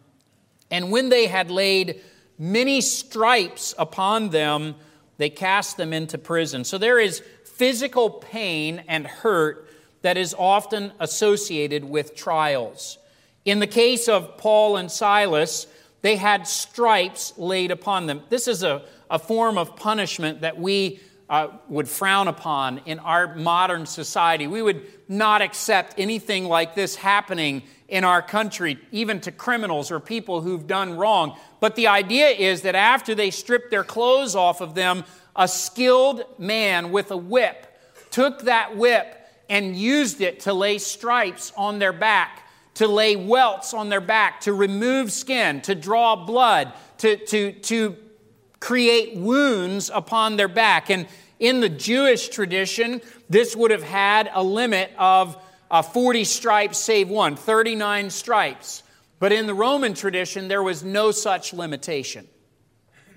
And 0.68 0.90
when 0.90 1.10
they 1.10 1.28
had 1.28 1.48
laid 1.48 2.00
many 2.40 2.80
stripes 2.80 3.72
upon 3.78 4.30
them, 4.30 4.74
they 5.18 5.30
cast 5.30 5.76
them 5.76 5.92
into 5.92 6.18
prison. 6.18 6.64
So 6.64 6.76
there 6.76 6.98
is 6.98 7.22
physical 7.44 8.10
pain 8.10 8.82
and 8.88 9.06
hurt 9.06 9.70
that 10.02 10.16
is 10.16 10.34
often 10.36 10.90
associated 10.98 11.84
with 11.84 12.16
trials. 12.16 12.98
In 13.44 13.60
the 13.60 13.68
case 13.68 14.08
of 14.08 14.38
Paul 14.38 14.76
and 14.76 14.90
Silas, 14.90 15.68
they 16.02 16.16
had 16.16 16.48
stripes 16.48 17.32
laid 17.36 17.70
upon 17.70 18.06
them. 18.06 18.22
This 18.28 18.48
is 18.48 18.64
a, 18.64 18.82
a 19.10 19.18
form 19.18 19.58
of 19.58 19.76
punishment 19.76 20.40
that 20.40 20.58
we 20.58 21.00
uh, 21.28 21.48
would 21.68 21.88
frown 21.88 22.28
upon 22.28 22.78
in 22.86 22.98
our 23.00 23.36
modern 23.36 23.86
society. 23.86 24.46
We 24.46 24.62
would 24.62 24.86
not 25.08 25.42
accept 25.42 25.94
anything 25.98 26.44
like 26.44 26.74
this 26.74 26.96
happening 26.96 27.62
in 27.88 28.04
our 28.04 28.22
country, 28.22 28.78
even 28.92 29.20
to 29.20 29.32
criminals 29.32 29.90
or 29.90 30.00
people 30.00 30.40
who've 30.40 30.66
done 30.66 30.96
wrong. 30.96 31.36
But 31.60 31.76
the 31.76 31.88
idea 31.88 32.28
is 32.28 32.62
that 32.62 32.74
after 32.74 33.14
they 33.14 33.30
stripped 33.30 33.70
their 33.70 33.84
clothes 33.84 34.34
off 34.34 34.60
of 34.60 34.74
them, 34.74 35.04
a 35.36 35.46
skilled 35.46 36.24
man 36.38 36.90
with 36.90 37.10
a 37.10 37.16
whip 37.16 37.66
took 38.10 38.42
that 38.42 38.76
whip 38.76 39.16
and 39.48 39.76
used 39.76 40.20
it 40.20 40.40
to 40.40 40.52
lay 40.52 40.78
stripes 40.78 41.52
on 41.56 41.78
their 41.78 41.92
back, 41.92 42.48
to 42.74 42.86
lay 42.86 43.16
welts 43.16 43.74
on 43.74 43.88
their 43.88 44.00
back, 44.00 44.40
to 44.42 44.52
remove 44.52 45.12
skin, 45.12 45.60
to 45.62 45.74
draw 45.74 46.16
blood, 46.16 46.72
to, 46.98 47.16
to, 47.26 47.52
to 47.52 47.96
create 48.60 49.16
wounds 49.16 49.90
upon 49.92 50.36
their 50.36 50.48
back. 50.48 50.90
And 50.90 51.06
in 51.38 51.60
the 51.60 51.68
Jewish 51.68 52.28
tradition, 52.28 53.00
this 53.28 53.56
would 53.56 53.70
have 53.70 53.82
had 53.82 54.30
a 54.32 54.42
limit 54.42 54.92
of 54.98 55.36
uh, 55.70 55.82
40 55.82 56.24
stripes 56.24 56.78
save 56.78 57.08
one, 57.08 57.36
39 57.36 58.10
stripes. 58.10 58.82
But 59.18 59.32
in 59.32 59.46
the 59.46 59.54
Roman 59.54 59.94
tradition, 59.94 60.48
there 60.48 60.62
was 60.62 60.84
no 60.84 61.10
such 61.10 61.52
limitation. 61.52 62.26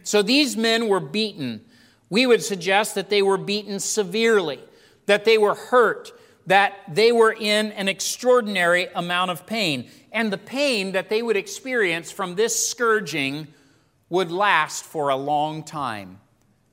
So 0.03 0.21
these 0.21 0.55
men 0.55 0.87
were 0.87 0.99
beaten. 0.99 1.63
We 2.09 2.25
would 2.25 2.43
suggest 2.43 2.95
that 2.95 3.09
they 3.09 3.21
were 3.21 3.37
beaten 3.37 3.79
severely, 3.79 4.59
that 5.05 5.25
they 5.25 5.37
were 5.37 5.55
hurt, 5.55 6.11
that 6.45 6.73
they 6.89 7.11
were 7.11 7.33
in 7.33 7.71
an 7.71 7.87
extraordinary 7.87 8.87
amount 8.93 9.31
of 9.31 9.45
pain. 9.45 9.89
And 10.11 10.31
the 10.31 10.37
pain 10.37 10.91
that 10.91 11.09
they 11.09 11.21
would 11.21 11.37
experience 11.37 12.11
from 12.11 12.35
this 12.35 12.69
scourging 12.69 13.47
would 14.13 14.31
last 14.31 14.83
for 14.83 15.09
a 15.09 15.15
long 15.15 15.63
time. 15.63 16.19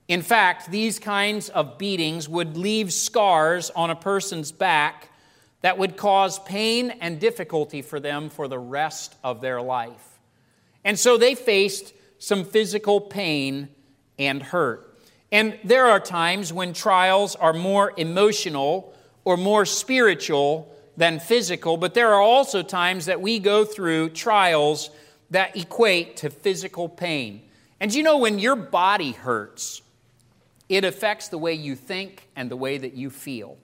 In 0.09 0.21
fact, 0.21 0.71
these 0.71 0.99
kinds 0.99 1.49
of 1.49 1.79
beatings 1.79 2.29
would 2.29 2.55
leave 2.55 2.93
scars 2.93 3.71
on 3.71 3.89
a 3.89 3.97
person's 3.97 4.53
back 4.53 5.09
that 5.63 5.79
would 5.79 5.97
cause 5.97 6.39
pain 6.41 6.91
and 7.01 7.19
difficulty 7.19 7.81
for 7.81 7.99
them 7.99 8.29
for 8.29 8.47
the 8.47 8.59
rest 8.59 9.17
of 9.25 9.41
their 9.41 9.63
life. 9.63 10.19
And 10.85 10.99
so 10.99 11.17
they 11.17 11.35
faced 11.35 11.95
some 12.19 12.45
physical 12.45 13.01
pain 13.01 13.71
and 14.19 14.43
hurt. 14.43 15.01
And 15.33 15.59
there 15.65 15.87
are 15.87 15.99
times 15.99 16.53
when 16.53 16.75
trials 16.75 17.37
are 17.37 17.55
more 17.55 17.95
emotional 17.97 18.95
or 19.25 19.39
more 19.39 19.65
spiritual 19.65 20.71
than 20.99 21.19
physical, 21.19 21.79
but 21.79 21.95
there 21.95 22.13
are 22.13 22.21
also 22.21 22.63
times 22.63 23.07
that 23.07 23.23
we 23.23 23.39
go 23.39 23.65
through 23.65 24.11
trials 24.11 24.91
that 25.31 25.57
equate 25.57 26.17
to 26.19 26.31
physical 26.31 26.89
pain. 26.89 27.43
And 27.79 27.95
you 27.95 28.03
know, 28.03 28.19
when 28.19 28.39
your 28.39 28.57
body 28.57 29.13
hurts, 29.13 29.83
it 30.69 30.85
affects 30.85 31.29
the 31.29 31.39
way 31.39 31.55
you 31.55 31.75
think 31.75 32.29
and 32.37 32.51
the 32.51 32.57
way 32.57 32.79
that 32.79 32.95
you 32.95 33.11
feel. 33.11 33.59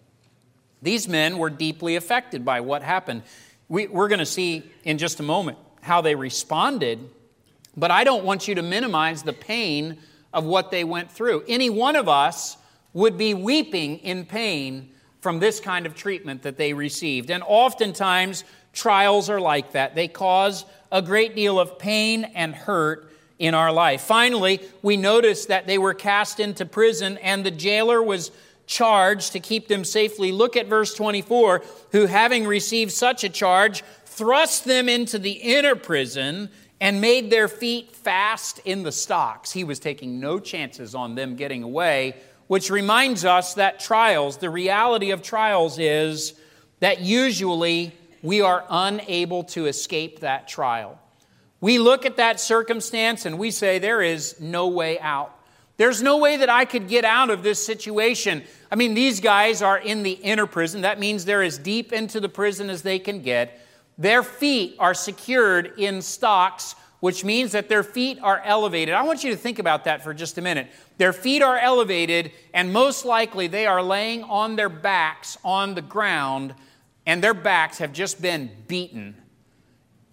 These 0.83 1.09
men 1.09 1.39
were 1.39 1.51
deeply 1.51 1.97
affected 1.97 2.45
by 2.45 2.61
what 2.61 2.83
happened. 2.83 3.23
We, 3.69 3.87
are 3.87 4.09
going 4.09 4.19
to 4.19 4.27
see 4.27 4.71
in 4.85 4.99
just 4.99 5.21
a 5.21 5.23
moment 5.23 5.59
how 5.83 6.01
they 6.01 6.15
responded, 6.15 7.11
but 7.77 7.91
I 7.91 8.05
don't 8.05 8.25
want 8.25 8.49
you 8.49 8.55
to 8.57 8.63
minimize 8.63 9.23
the 9.23 9.33
pain 9.33 9.99
of 10.33 10.45
what 10.45 10.71
they 10.71 10.85
went 10.85 11.11
through. 11.11 11.45
Any 11.49 11.71
one 11.71 11.97
of 11.97 12.09
us 12.09 12.57
would 12.93 13.19
be 13.19 13.35
weeping 13.35 13.99
in 13.99 14.25
pain 14.25 14.91
from 15.21 15.39
this 15.39 15.61
kind 15.61 15.87
of 15.87 15.95
treatment 15.95 16.43
that 16.43 16.57
they 16.57 16.73
received. 16.73 17.31
And 17.31 17.43
oftentimes, 17.47 18.45
trials 18.73 19.29
are 19.29 19.41
like 19.41 19.73
that. 19.73 19.95
They 19.95 20.09
cause 20.09 20.65
a 20.97 21.03
great 21.03 21.37
deal 21.37 21.61
of 21.61 21.79
pain 21.79 22.25
and 22.25 22.55
hurt 22.55 23.13
in 23.39 23.53
our 23.53 23.71
life. 23.71 24.01
Finally, 24.01 24.63
we 24.81 24.97
notice 24.97 25.45
that 25.45 25.67
they 25.67 25.77
were 25.77 25.93
cast 25.93 26.41
into 26.41 26.65
prison 26.65 27.19
and 27.19 27.45
the 27.45 27.51
jailer 27.51 28.03
was 28.03 28.31
charged 28.67 29.33
to 29.33 29.39
keep 29.39 29.69
them 29.69 29.85
safely. 29.85 30.33
Look 30.33 30.57
at 30.57 30.69
verse 30.69 30.95
24 30.95 31.63
who, 31.93 32.07
having 32.07 32.47
received 32.47 32.93
such 32.93 33.25
a 33.25 33.29
charge, 33.29 33.85
thrust 34.07 34.65
them 34.65 34.89
into 34.89 35.19
the 35.19 35.33
inner 35.33 35.77
prison 35.77 36.49
and 36.81 36.99
made 37.03 37.31
their 37.31 37.47
feet 37.47 37.95
fast 37.95 38.61
in 38.65 38.83
the 38.83 38.91
stocks. 38.91 39.53
He 39.53 39.65
was 39.65 39.79
taking 39.79 40.19
no 40.19 40.39
chances 40.41 40.95
on 40.95 41.15
them 41.15 41.37
getting 41.37 41.63
away, 41.63 42.17
which 42.47 42.71
reminds 42.71 43.27
us 43.27 43.53
that 43.55 43.81
trials, 43.81 44.39
the 44.39 44.49
reality 44.49 45.11
of 45.11 45.21
trials 45.21 45.79
is 45.79 46.41
that 46.81 47.03
usually 47.03 47.93
we 48.23 48.41
are 48.41 48.65
unable 48.69 49.45
to 49.45 49.67
escape 49.67 50.21
that 50.21 50.49
trial. 50.49 50.99
We 51.61 51.79
look 51.79 52.05
at 52.05 52.17
that 52.17 52.39
circumstance 52.41 53.27
and 53.27 53.39
we 53.39 53.51
say, 53.51 53.79
there 53.79 54.03
is 54.03 54.41
no 54.41 54.69
way 54.69 54.99
out. 55.01 55.33
There's 55.79 56.03
no 56.03 56.17
way 56.19 56.39
that 56.39 56.49
I 56.49 56.65
could 56.65 56.89
get 56.89 57.05
out 57.05 57.29
of 57.29 57.43
this 57.43 57.65
situation. 57.65 58.43
I 58.71 58.77
mean, 58.77 58.95
these 58.95 59.21
guys 59.21 59.61
are 59.63 59.79
in 59.79 60.03
the 60.03 60.13
inner 60.13 60.47
prison. 60.47 60.83
That 60.83 60.99
means 60.99 61.25
they're 61.25 61.43
as 61.43 61.59
deep 61.59 61.93
into 61.93 62.19
the 62.19 62.29
prison 62.29 62.71
as 62.71 62.83
they 62.83 62.99
can 62.99 63.21
get. 63.21 63.61
Their 63.99 64.23
feet 64.23 64.77
are 64.79 64.95
secured 64.95 65.73
in 65.79 66.03
stocks, 66.03 66.75
which 67.01 67.25
means 67.25 67.53
that 67.53 67.69
their 67.69 67.83
feet 67.83 68.19
are 68.23 68.41
elevated. 68.45 68.95
I 68.95 69.03
want 69.03 69.23
you 69.23 69.31
to 69.31 69.37
think 69.37 69.59
about 69.59 69.85
that 69.85 70.03
for 70.03 70.15
just 70.15 70.39
a 70.39 70.43
minute. 70.43 70.69
Their 70.99 71.13
feet 71.13 71.43
are 71.43 71.59
elevated, 71.59 72.33
and 72.55 72.73
most 72.73 73.05
likely 73.05 73.47
they 73.47 73.67
are 73.67 73.83
laying 73.83 74.23
on 74.25 74.57
their 74.57 74.71
backs 74.71 75.37
on 75.45 75.75
the 75.75 75.83
ground 75.83 76.55
and 77.07 77.23
their 77.23 77.35
backs 77.35 77.79
have 77.79 77.93
just 77.93 78.21
been 78.21 78.51
beaten. 78.67 79.17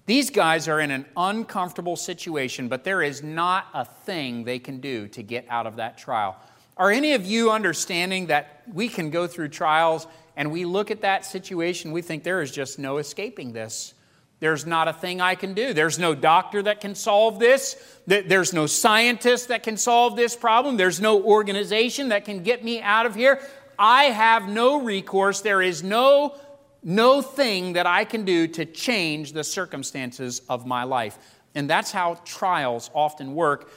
These 0.06 0.30
guys 0.30 0.68
are 0.68 0.80
in 0.80 0.92
an 0.92 1.06
uncomfortable 1.18 1.96
situation, 1.96 2.68
but 2.68 2.84
there 2.84 3.02
is 3.02 3.24
not 3.24 3.68
a 3.74 3.86
thing 3.86 4.44
they 4.44 4.60
can 4.60 4.80
do 4.80 5.08
to 5.10 5.24
get 5.24 5.46
out 5.50 5.66
of 5.66 5.78
that 5.78 5.98
trial. 5.98 6.36
Are 6.76 6.92
any 6.92 7.14
of 7.14 7.26
you 7.26 7.52
understanding 7.52 8.28
that 8.28 8.64
we 8.72 8.90
can 8.90 9.10
go 9.10 9.28
through 9.28 9.50
trials 9.50 10.08
and 10.36 10.52
we 10.52 10.66
look 10.66 10.92
at 10.92 11.02
that 11.02 11.26
situation, 11.26 11.92
we 11.92 12.02
think 12.02 12.24
there 12.24 12.42
is 12.42 12.52
just 12.52 12.80
no 12.80 12.98
escaping 12.98 13.54
this? 13.54 13.94
There's 14.40 14.66
not 14.66 14.90
a 14.90 14.94
thing 14.94 15.22
I 15.22 15.36
can 15.36 15.54
do. 15.54 15.74
There's 15.74 15.98
no 15.98 16.14
doctor 16.14 16.62
that 16.64 16.82
can 16.82 16.96
solve 16.96 17.40
this. 17.40 17.78
There's 18.06 18.52
no 18.52 18.66
scientist 18.66 19.48
that 19.48 19.64
can 19.64 19.78
solve 19.78 20.18
this 20.18 20.36
problem. 20.36 20.76
There's 20.76 21.00
no 21.00 21.24
organization 21.24 22.10
that 22.10 22.26
can 22.26 22.44
get 22.44 22.62
me 22.62 22.82
out 22.82 23.06
of 23.06 23.16
here. 23.16 23.40
I 23.80 24.06
have 24.06 24.50
no 24.50 24.82
recourse. 24.82 25.40
There 25.40 25.62
is 25.62 25.82
no 25.82 26.36
no 26.84 27.22
thing 27.22 27.74
that 27.74 27.86
I 27.86 28.06
can 28.06 28.26
do 28.26 28.48
to 28.50 28.66
change 28.66 29.34
the 29.34 29.44
circumstances 29.44 30.42
of 30.50 30.66
my 30.66 30.84
life. 30.84 31.18
And 31.56 31.70
that's 31.70 31.92
how 31.92 32.16
trials 32.26 32.90
often 32.94 33.36
work. 33.36 33.72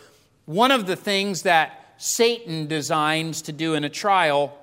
One 0.46 0.70
of 0.70 0.86
the 0.86 0.96
things 0.96 1.42
that 1.42 1.94
Satan 1.98 2.66
designs 2.66 3.42
to 3.42 3.52
do 3.52 3.74
in 3.74 3.84
a 3.84 3.88
trial 3.88 4.56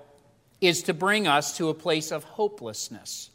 is 0.61 0.83
to 0.83 0.93
bring 0.93 1.27
us 1.27 1.57
to 1.57 1.69
a 1.69 1.73
place 1.73 2.11
of 2.11 2.23
hopelessness, 2.23 3.29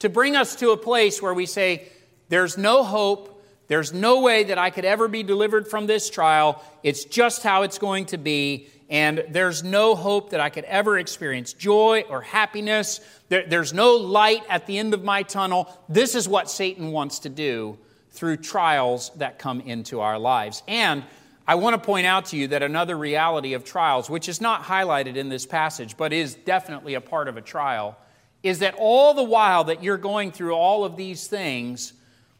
to 0.00 0.08
bring 0.08 0.34
us 0.34 0.56
to 0.56 0.70
a 0.70 0.76
place 0.76 1.22
where 1.22 1.34
we 1.34 1.46
say, 1.46 1.88
There's 2.28 2.58
no 2.58 2.82
hope. 2.82 3.30
There's 3.66 3.94
no 3.94 4.20
way 4.20 4.44
that 4.44 4.58
I 4.58 4.68
could 4.68 4.84
ever 4.84 5.08
be 5.08 5.22
delivered 5.22 5.68
from 5.68 5.86
this 5.86 6.10
trial. 6.10 6.62
It's 6.82 7.06
just 7.06 7.42
how 7.42 7.62
it's 7.62 7.78
going 7.78 8.06
to 8.06 8.18
be 8.18 8.68
and 8.90 9.24
there's 9.30 9.62
no 9.62 9.94
hope 9.94 10.30
that 10.30 10.40
I 10.40 10.50
could 10.50 10.64
ever 10.64 10.98
experience 10.98 11.52
joy 11.52 12.04
or 12.08 12.20
happiness. 12.20 13.00
There, 13.28 13.46
there's 13.46 13.72
no 13.72 13.96
light 13.96 14.42
at 14.48 14.66
the 14.66 14.78
end 14.78 14.92
of 14.92 15.02
my 15.02 15.22
tunnel. 15.22 15.68
This 15.88 16.14
is 16.14 16.28
what 16.28 16.50
Satan 16.50 16.92
wants 16.92 17.20
to 17.20 17.28
do 17.28 17.78
through 18.10 18.36
trials 18.38 19.10
that 19.16 19.38
come 19.38 19.60
into 19.60 20.00
our 20.00 20.18
lives. 20.18 20.62
And 20.68 21.02
I 21.46 21.56
want 21.56 21.74
to 21.74 21.84
point 21.84 22.06
out 22.06 22.26
to 22.26 22.36
you 22.36 22.48
that 22.48 22.62
another 22.62 22.96
reality 22.96 23.54
of 23.54 23.64
trials, 23.64 24.08
which 24.08 24.28
is 24.28 24.40
not 24.40 24.62
highlighted 24.62 25.16
in 25.16 25.28
this 25.28 25.46
passage, 25.46 25.96
but 25.96 26.12
is 26.12 26.34
definitely 26.34 26.94
a 26.94 27.00
part 27.00 27.28
of 27.28 27.36
a 27.36 27.42
trial, 27.42 27.98
is 28.42 28.60
that 28.60 28.74
all 28.78 29.14
the 29.14 29.24
while 29.24 29.64
that 29.64 29.82
you're 29.82 29.98
going 29.98 30.30
through 30.30 30.54
all 30.54 30.84
of 30.84 30.96
these 30.96 31.26
things, 31.26 31.94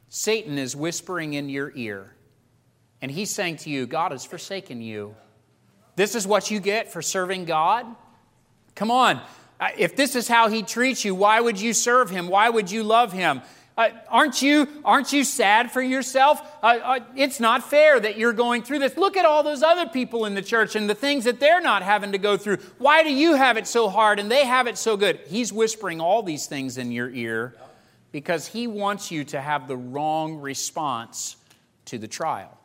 Satan 0.08 0.58
is 0.58 0.76
whispering 0.76 1.34
in 1.34 1.48
your 1.48 1.72
ear. 1.74 2.14
And 3.02 3.10
he's 3.10 3.34
saying 3.34 3.56
to 3.58 3.70
you, 3.70 3.86
God 3.86 4.12
has 4.12 4.24
forsaken 4.24 4.80
you. 4.80 5.14
This 5.96 6.14
is 6.14 6.26
what 6.26 6.50
you 6.50 6.60
get 6.60 6.92
for 6.92 7.02
serving 7.02 7.44
God? 7.44 7.86
Come 8.74 8.90
on. 8.90 9.20
Uh, 9.60 9.68
if 9.78 9.94
this 9.96 10.16
is 10.16 10.26
how 10.26 10.48
he 10.48 10.62
treats 10.62 11.04
you, 11.04 11.14
why 11.14 11.40
would 11.40 11.60
you 11.60 11.72
serve 11.72 12.10
him? 12.10 12.28
Why 12.28 12.50
would 12.50 12.70
you 12.70 12.82
love 12.82 13.12
him? 13.12 13.42
Uh, 13.76 13.88
aren't 14.08 14.40
you 14.40 14.68
aren't 14.84 15.12
you 15.12 15.24
sad 15.24 15.70
for 15.72 15.82
yourself? 15.82 16.40
Uh, 16.62 16.78
uh, 16.82 17.00
it's 17.16 17.40
not 17.40 17.68
fair 17.68 17.98
that 17.98 18.16
you're 18.16 18.32
going 18.32 18.62
through 18.62 18.78
this. 18.78 18.96
Look 18.96 19.16
at 19.16 19.24
all 19.24 19.42
those 19.42 19.64
other 19.64 19.86
people 19.86 20.26
in 20.26 20.34
the 20.34 20.42
church 20.42 20.76
and 20.76 20.88
the 20.88 20.94
things 20.94 21.24
that 21.24 21.40
they're 21.40 21.60
not 21.60 21.82
having 21.82 22.12
to 22.12 22.18
go 22.18 22.36
through. 22.36 22.58
Why 22.78 23.02
do 23.02 23.12
you 23.12 23.34
have 23.34 23.56
it 23.56 23.66
so 23.66 23.88
hard 23.88 24.20
and 24.20 24.30
they 24.30 24.44
have 24.44 24.68
it 24.68 24.78
so 24.78 24.96
good? 24.96 25.20
He's 25.26 25.52
whispering 25.52 26.00
all 26.00 26.22
these 26.22 26.46
things 26.46 26.78
in 26.78 26.92
your 26.92 27.10
ear 27.10 27.54
because 28.12 28.46
he 28.46 28.68
wants 28.68 29.10
you 29.10 29.24
to 29.24 29.40
have 29.40 29.66
the 29.66 29.76
wrong 29.76 30.36
response 30.36 31.36
to 31.86 31.98
the 31.98 32.06
trial. 32.06 32.56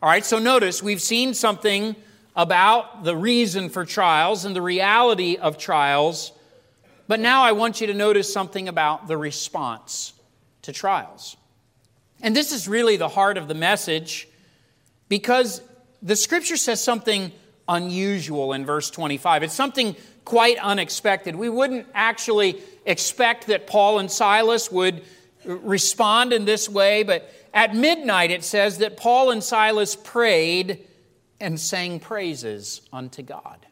All 0.00 0.08
right, 0.08 0.24
so 0.24 0.38
notice 0.38 0.82
we've 0.82 1.02
seen 1.02 1.34
something 1.34 1.94
about 2.34 3.04
the 3.04 3.16
reason 3.16 3.68
for 3.68 3.84
trials 3.84 4.44
and 4.44 4.56
the 4.56 4.62
reality 4.62 5.36
of 5.36 5.58
trials, 5.58 6.32
but 7.06 7.20
now 7.20 7.42
I 7.42 7.52
want 7.52 7.80
you 7.80 7.86
to 7.88 7.94
notice 7.94 8.32
something 8.32 8.68
about 8.68 9.06
the 9.06 9.16
response 9.16 10.14
to 10.62 10.72
trials. 10.72 11.36
And 12.22 12.34
this 12.34 12.52
is 12.52 12.68
really 12.68 12.96
the 12.96 13.08
heart 13.08 13.36
of 13.36 13.48
the 13.48 13.54
message 13.54 14.28
because 15.08 15.60
the 16.00 16.16
scripture 16.16 16.56
says 16.56 16.82
something 16.82 17.32
unusual 17.68 18.52
in 18.52 18.64
verse 18.64 18.90
25. 18.90 19.42
It's 19.42 19.54
something 19.54 19.96
quite 20.24 20.58
unexpected. 20.58 21.34
We 21.36 21.48
wouldn't 21.48 21.86
actually 21.94 22.60
expect 22.86 23.48
that 23.48 23.66
Paul 23.66 23.98
and 23.98 24.10
Silas 24.10 24.70
would 24.70 25.02
respond 25.44 26.32
in 26.32 26.44
this 26.44 26.68
way, 26.68 27.02
but 27.02 27.30
at 27.52 27.74
midnight 27.74 28.30
it 28.30 28.44
says 28.44 28.78
that 28.78 28.96
Paul 28.96 29.30
and 29.30 29.42
Silas 29.42 29.96
prayed 29.96 30.86
and 31.42 31.58
sang 31.60 31.98
praises 32.00 32.80
unto 32.92 33.20
God. 33.20 33.66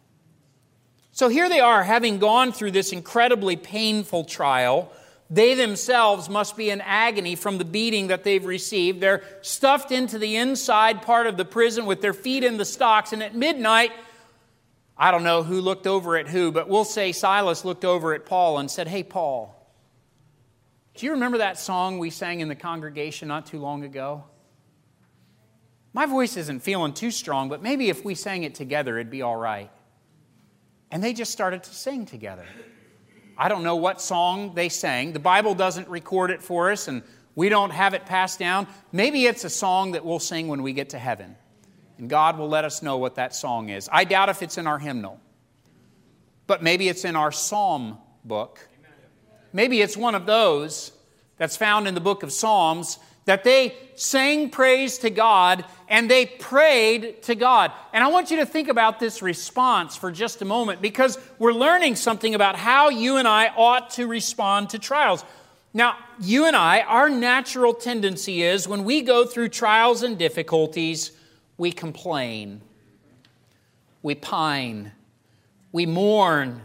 So 1.13 1.29
here 1.29 1.49
they 1.49 1.61
are, 1.61 1.85
having 1.85 2.19
gone 2.19 2.53
through 2.53 2.73
this 2.73 2.93
incredibly 2.93 3.57
painful 3.57 4.25
trial. 4.25 4.93
They 5.31 5.55
themselves 5.55 6.29
must 6.29 6.57
be 6.57 6.71
in 6.71 6.81
agony 6.81 7.37
from 7.37 7.59
the 7.59 7.65
beating 7.65 8.09
that 8.09 8.25
they've 8.25 8.45
received. 8.45 9.01
They're 9.01 9.23
stuffed 9.43 9.93
into 9.93 10.19
the 10.19 10.37
inside 10.37 11.03
part 11.03 11.29
of 11.29 11.37
the 11.37 11.45
prison 11.45 11.87
with 11.87 12.01
their 12.01 12.13
feet 12.13 12.43
in 12.43 12.57
the 12.57 12.65
stocks. 12.65 13.13
And 13.13 13.23
at 13.23 13.37
midnight, 13.37 13.93
I 14.99 15.13
don't 15.13 15.23
know 15.23 15.45
who 15.45 15.61
looked 15.61 15.87
over 15.87 16.17
at 16.17 16.27
who, 16.27 16.51
but 16.51 16.69
we'll 16.69 16.85
say 16.85 17.13
Silas 17.13 17.65
looked 17.65 17.85
over 17.85 18.15
at 18.15 18.27
Paul 18.27 18.59
and 18.59 18.69
said, 18.69 18.89
Hey, 18.89 19.05
Paul, 19.05 19.57
do 20.97 21.07
you 21.07 21.13
remember 21.13 21.39
that 21.39 21.59
song 21.59 21.99
we 21.99 22.11
sang 22.11 22.41
in 22.41 22.49
the 22.49 22.57
congregation 22.57 23.29
not 23.29 23.47
too 23.47 23.61
long 23.61 23.85
ago? 23.85 24.25
My 25.93 26.07
voice 26.07 26.37
isn't 26.37 26.61
feeling 26.61 26.93
too 26.93 27.11
strong, 27.11 27.49
but 27.49 27.63
maybe 27.63 27.89
if 27.89 28.05
we 28.05 28.15
sang 28.15 28.45
it 28.45 28.55
together, 28.55 28.99
it'd 28.99 29.11
be 29.11 29.23
all 29.23 29.37
right. 29.37 29.71
And 30.91 31.03
they 31.03 31.13
just 31.13 31.33
started 31.33 31.65
to 31.65 31.75
sing 31.75 32.07
together. 32.07 32.47
I 33.37 33.49
don't 33.49 33.63
know 33.63 33.77
what 33.77 34.01
song 34.01 34.55
they 34.55 34.69
sang. 34.69 35.13
The 35.13 35.19
Bible 35.19 35.55
doesn't 35.55 35.89
record 35.89 36.31
it 36.31 36.43
for 36.43 36.71
us, 36.71 36.89
and 36.89 37.03
we 37.35 37.49
don't 37.49 37.71
have 37.71 37.95
it 37.95 38.07
passed 38.07 38.39
down. 38.39 38.67
Maybe 38.93 39.27
it's 39.27 39.45
a 39.45 39.51
song 39.51 39.93
that 39.93 40.05
we'll 40.05 40.19
sing 40.19 40.49
when 40.49 40.63
we 40.63 40.73
get 40.73 40.91
to 40.91 40.99
heaven, 40.99 41.37
and 41.99 42.09
God 42.09 42.39
will 42.39 42.49
let 42.49 42.65
us 42.65 42.83
know 42.83 42.99
what 42.99 43.17
that 43.17 43.35
song 43.35 43.71
is. 43.71 43.89
I 43.91 44.05
doubt 44.05 44.29
if 44.29 44.43
it's 44.43 44.59
in 44.59 44.67
our 44.67 44.79
hymnal, 44.79 45.19
but 46.47 46.63
maybe 46.63 46.89
it's 46.89 47.05
in 47.05 47.17
our 47.17 47.33
psalm 47.33 47.99
book. 48.25 48.69
Maybe 49.53 49.81
it's 49.81 49.97
one 49.97 50.15
of 50.15 50.27
those 50.27 50.93
that's 51.37 51.57
found 51.57 51.89
in 51.89 51.95
the 51.95 52.01
book 52.01 52.23
of 52.23 52.33
Psalms 52.33 52.99
that 53.31 53.45
they 53.45 53.77
sang 53.95 54.51
praise 54.51 54.99
to 54.99 55.09
God 55.09 55.65
and 55.89 56.11
they 56.11 56.27
prayed 56.27 57.23
to 57.23 57.37
God. 57.37 57.71
And 57.93 58.03
I 58.03 58.09
want 58.09 58.33
you 58.33 58.39
to 58.39 58.45
think 58.45 58.67
about 58.67 58.99
this 58.99 59.23
response 59.23 59.95
for 59.95 60.11
just 60.11 60.43
a 60.43 60.45
moment 60.45 60.83
because 60.83 61.17
we're 61.39 61.53
learning 61.53 61.95
something 61.95 62.35
about 62.35 62.57
how 62.57 62.89
you 62.89 63.19
and 63.19 63.29
I 63.29 63.53
ought 63.57 63.91
to 63.91 64.09
respond 64.09 64.71
to 64.71 64.81
trials. 64.81 65.25
Now, 65.73 65.97
you 66.21 66.47
and 66.47 66.57
I, 66.57 66.81
our 66.81 67.09
natural 67.09 67.73
tendency 67.73 68.43
is 68.43 68.67
when 68.67 68.83
we 68.83 69.01
go 69.01 69.25
through 69.25 69.51
trials 69.51 70.03
and 70.03 70.19
difficulties, 70.19 71.13
we 71.57 71.71
complain, 71.71 72.63
we 74.03 74.17
pine, 74.17 74.91
we 75.71 75.87
mourn, 75.87 76.63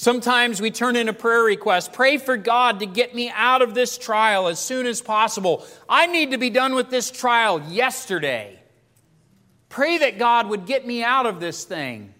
Sometimes 0.00 0.60
we 0.60 0.70
turn 0.70 0.94
in 0.94 1.08
a 1.08 1.12
prayer 1.12 1.42
request. 1.42 1.92
Pray 1.92 2.18
for 2.18 2.36
God 2.36 2.78
to 2.78 2.86
get 2.86 3.16
me 3.16 3.32
out 3.34 3.62
of 3.62 3.74
this 3.74 3.98
trial 3.98 4.46
as 4.46 4.60
soon 4.60 4.86
as 4.86 5.00
possible. 5.00 5.66
I 5.88 6.06
need 6.06 6.30
to 6.30 6.38
be 6.38 6.50
done 6.50 6.76
with 6.76 6.88
this 6.88 7.10
trial 7.10 7.60
yesterday. 7.62 8.62
Pray 9.68 9.98
that 9.98 10.16
God 10.16 10.50
would 10.50 10.66
get 10.66 10.86
me 10.86 11.02
out 11.02 11.26
of 11.26 11.40
this 11.40 11.64
thing. 11.64 12.14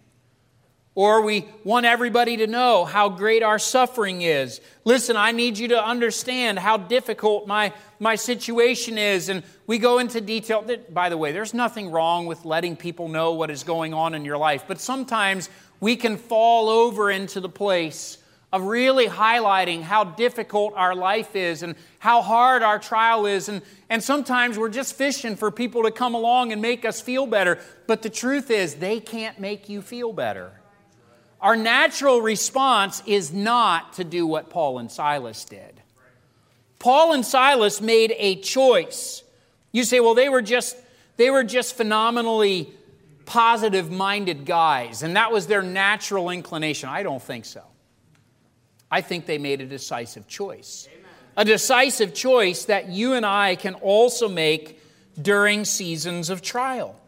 Or 0.96 1.22
we 1.22 1.46
want 1.62 1.86
everybody 1.86 2.38
to 2.38 2.48
know 2.48 2.84
how 2.84 3.08
great 3.08 3.44
our 3.44 3.60
suffering 3.60 4.22
is. 4.22 4.60
Listen, 4.84 5.16
I 5.16 5.30
need 5.30 5.56
you 5.56 5.68
to 5.68 5.80
understand 5.80 6.58
how 6.58 6.78
difficult 6.78 7.46
my, 7.46 7.72
my 8.00 8.16
situation 8.16 8.98
is. 8.98 9.28
And 9.28 9.44
we 9.68 9.78
go 9.78 10.00
into 10.00 10.20
detail. 10.20 10.68
By 10.90 11.08
the 11.08 11.16
way, 11.16 11.30
there's 11.30 11.54
nothing 11.54 11.92
wrong 11.92 12.26
with 12.26 12.44
letting 12.44 12.74
people 12.74 13.06
know 13.06 13.34
what 13.34 13.52
is 13.52 13.62
going 13.62 13.94
on 13.94 14.14
in 14.14 14.24
your 14.24 14.38
life. 14.38 14.64
But 14.66 14.80
sometimes 14.80 15.48
we 15.80 15.96
can 15.96 16.16
fall 16.16 16.68
over 16.68 17.10
into 17.10 17.40
the 17.40 17.48
place 17.48 18.18
of 18.52 18.62
really 18.62 19.06
highlighting 19.06 19.82
how 19.82 20.04
difficult 20.04 20.72
our 20.74 20.94
life 20.94 21.36
is 21.36 21.62
and 21.62 21.74
how 21.98 22.22
hard 22.22 22.62
our 22.62 22.78
trial 22.78 23.26
is. 23.26 23.48
And, 23.48 23.60
and 23.90 24.02
sometimes 24.02 24.56
we're 24.56 24.70
just 24.70 24.94
fishing 24.94 25.36
for 25.36 25.50
people 25.50 25.82
to 25.82 25.90
come 25.90 26.14
along 26.14 26.52
and 26.52 26.62
make 26.62 26.84
us 26.84 27.00
feel 27.00 27.26
better. 27.26 27.58
But 27.86 28.02
the 28.02 28.10
truth 28.10 28.50
is, 28.50 28.76
they 28.76 29.00
can't 29.00 29.38
make 29.38 29.68
you 29.68 29.82
feel 29.82 30.12
better. 30.12 30.52
Our 31.40 31.56
natural 31.56 32.20
response 32.20 33.02
is 33.06 33.32
not 33.32 33.92
to 33.94 34.04
do 34.04 34.26
what 34.26 34.50
Paul 34.50 34.78
and 34.78 34.90
Silas 34.90 35.44
did. 35.44 35.80
Paul 36.78 37.12
and 37.12 37.24
Silas 37.24 37.80
made 37.80 38.14
a 38.16 38.36
choice. 38.36 39.22
You 39.72 39.84
say, 39.84 40.00
well, 40.00 40.14
they 40.14 40.28
were 40.28 40.42
just, 40.42 40.76
they 41.16 41.30
were 41.30 41.44
just 41.44 41.76
phenomenally 41.76 42.72
positive 43.28 43.90
minded 43.90 44.46
guys, 44.46 45.02
and 45.02 45.14
that 45.16 45.30
was 45.30 45.46
their 45.46 45.62
natural 45.62 46.30
inclination. 46.30 46.88
I 46.88 47.02
don't 47.02 47.22
think 47.22 47.44
so. 47.44 47.62
I 48.90 49.02
think 49.02 49.26
they 49.26 49.36
made 49.36 49.60
a 49.60 49.66
decisive 49.66 50.26
choice. 50.26 50.88
Amen. 50.90 51.10
A 51.36 51.44
decisive 51.44 52.14
choice 52.14 52.64
that 52.64 52.88
you 52.88 53.12
and 53.12 53.26
I 53.26 53.54
can 53.54 53.74
also 53.74 54.28
make 54.28 54.80
during 55.20 55.66
seasons 55.66 56.30
of 56.30 56.40
trial. 56.40 56.98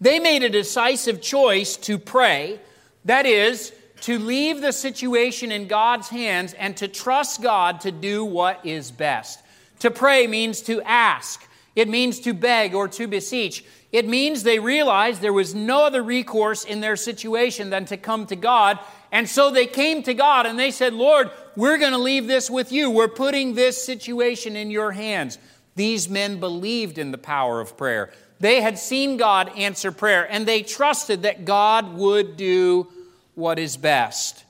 They 0.00 0.18
made 0.18 0.42
a 0.42 0.48
decisive 0.48 1.22
choice 1.22 1.76
to 1.78 1.98
pray, 1.98 2.58
that 3.04 3.24
is, 3.24 3.72
to 4.02 4.18
leave 4.18 4.60
the 4.60 4.72
situation 4.72 5.52
in 5.52 5.68
God's 5.68 6.08
hands 6.08 6.52
and 6.54 6.76
to 6.78 6.88
trust 6.88 7.42
God 7.42 7.82
to 7.82 7.92
do 7.92 8.24
what 8.24 8.66
is 8.66 8.90
best. 8.90 9.40
To 9.80 9.90
pray 9.90 10.26
means 10.26 10.62
to 10.62 10.82
ask, 10.82 11.46
it 11.80 11.88
means 11.88 12.20
to 12.20 12.34
beg 12.34 12.74
or 12.74 12.88
to 12.88 13.08
beseech. 13.08 13.64
It 13.90 14.06
means 14.06 14.42
they 14.42 14.58
realized 14.58 15.22
there 15.22 15.32
was 15.32 15.54
no 15.54 15.86
other 15.86 16.02
recourse 16.02 16.62
in 16.62 16.82
their 16.82 16.94
situation 16.94 17.70
than 17.70 17.86
to 17.86 17.96
come 17.96 18.26
to 18.26 18.36
God. 18.36 18.78
And 19.10 19.26
so 19.26 19.50
they 19.50 19.66
came 19.66 20.02
to 20.02 20.12
God 20.12 20.44
and 20.44 20.58
they 20.58 20.72
said, 20.72 20.92
Lord, 20.92 21.30
we're 21.56 21.78
going 21.78 21.92
to 21.92 21.98
leave 21.98 22.26
this 22.26 22.50
with 22.50 22.70
you. 22.70 22.90
We're 22.90 23.08
putting 23.08 23.54
this 23.54 23.82
situation 23.82 24.56
in 24.56 24.70
your 24.70 24.92
hands. 24.92 25.38
These 25.74 26.10
men 26.10 26.38
believed 26.38 26.98
in 26.98 27.12
the 27.12 27.18
power 27.18 27.62
of 27.62 27.78
prayer. 27.78 28.12
They 28.40 28.60
had 28.60 28.78
seen 28.78 29.16
God 29.16 29.50
answer 29.56 29.90
prayer 29.90 30.30
and 30.30 30.44
they 30.44 30.62
trusted 30.62 31.22
that 31.22 31.46
God 31.46 31.94
would 31.94 32.36
do 32.36 32.88
what 33.34 33.58
is 33.58 33.78
best. 33.78 34.44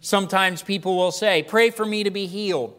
Sometimes 0.00 0.62
people 0.62 0.96
will 0.96 1.12
say, 1.12 1.44
Pray 1.44 1.70
for 1.70 1.86
me 1.86 2.02
to 2.02 2.10
be 2.10 2.26
healed. 2.26 2.74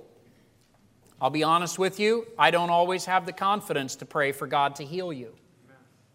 I'll 1.22 1.30
be 1.30 1.44
honest 1.44 1.80
with 1.80 2.00
you, 2.00 2.28
I 2.38 2.52
don't 2.52 2.70
always 2.70 3.06
have 3.06 3.26
the 3.26 3.34
confidence 3.34 3.96
to 3.98 4.06
pray 4.06 4.32
for 4.32 4.46
God 4.46 4.76
to 4.76 4.86
heal 4.86 5.12
you. 5.12 5.34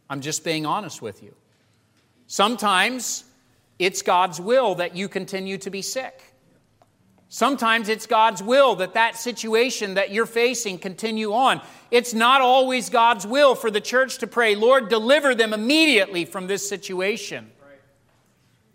I'm 0.08 0.20
just 0.20 0.44
being 0.44 0.66
honest 0.66 1.02
with 1.02 1.22
you. 1.22 1.34
Sometimes 2.26 3.24
it's 3.78 4.02
God's 4.02 4.40
will 4.40 4.76
that 4.76 4.94
you 4.96 5.08
continue 5.08 5.58
to 5.58 5.70
be 5.70 5.82
sick. 5.82 6.22
Sometimes 7.28 7.88
it's 7.88 8.06
God's 8.06 8.42
will 8.42 8.76
that 8.76 8.94
that 8.94 9.16
situation 9.16 9.94
that 9.94 10.10
you're 10.10 10.26
facing 10.26 10.78
continue 10.78 11.32
on. 11.32 11.62
It's 11.90 12.12
not 12.12 12.42
always 12.42 12.90
God's 12.90 13.26
will 13.26 13.54
for 13.54 13.70
the 13.70 13.80
church 13.80 14.18
to 14.18 14.26
pray, 14.26 14.54
Lord, 14.54 14.88
deliver 14.88 15.34
them 15.34 15.54
immediately 15.54 16.26
from 16.26 16.46
this 16.46 16.68
situation. 16.68 17.50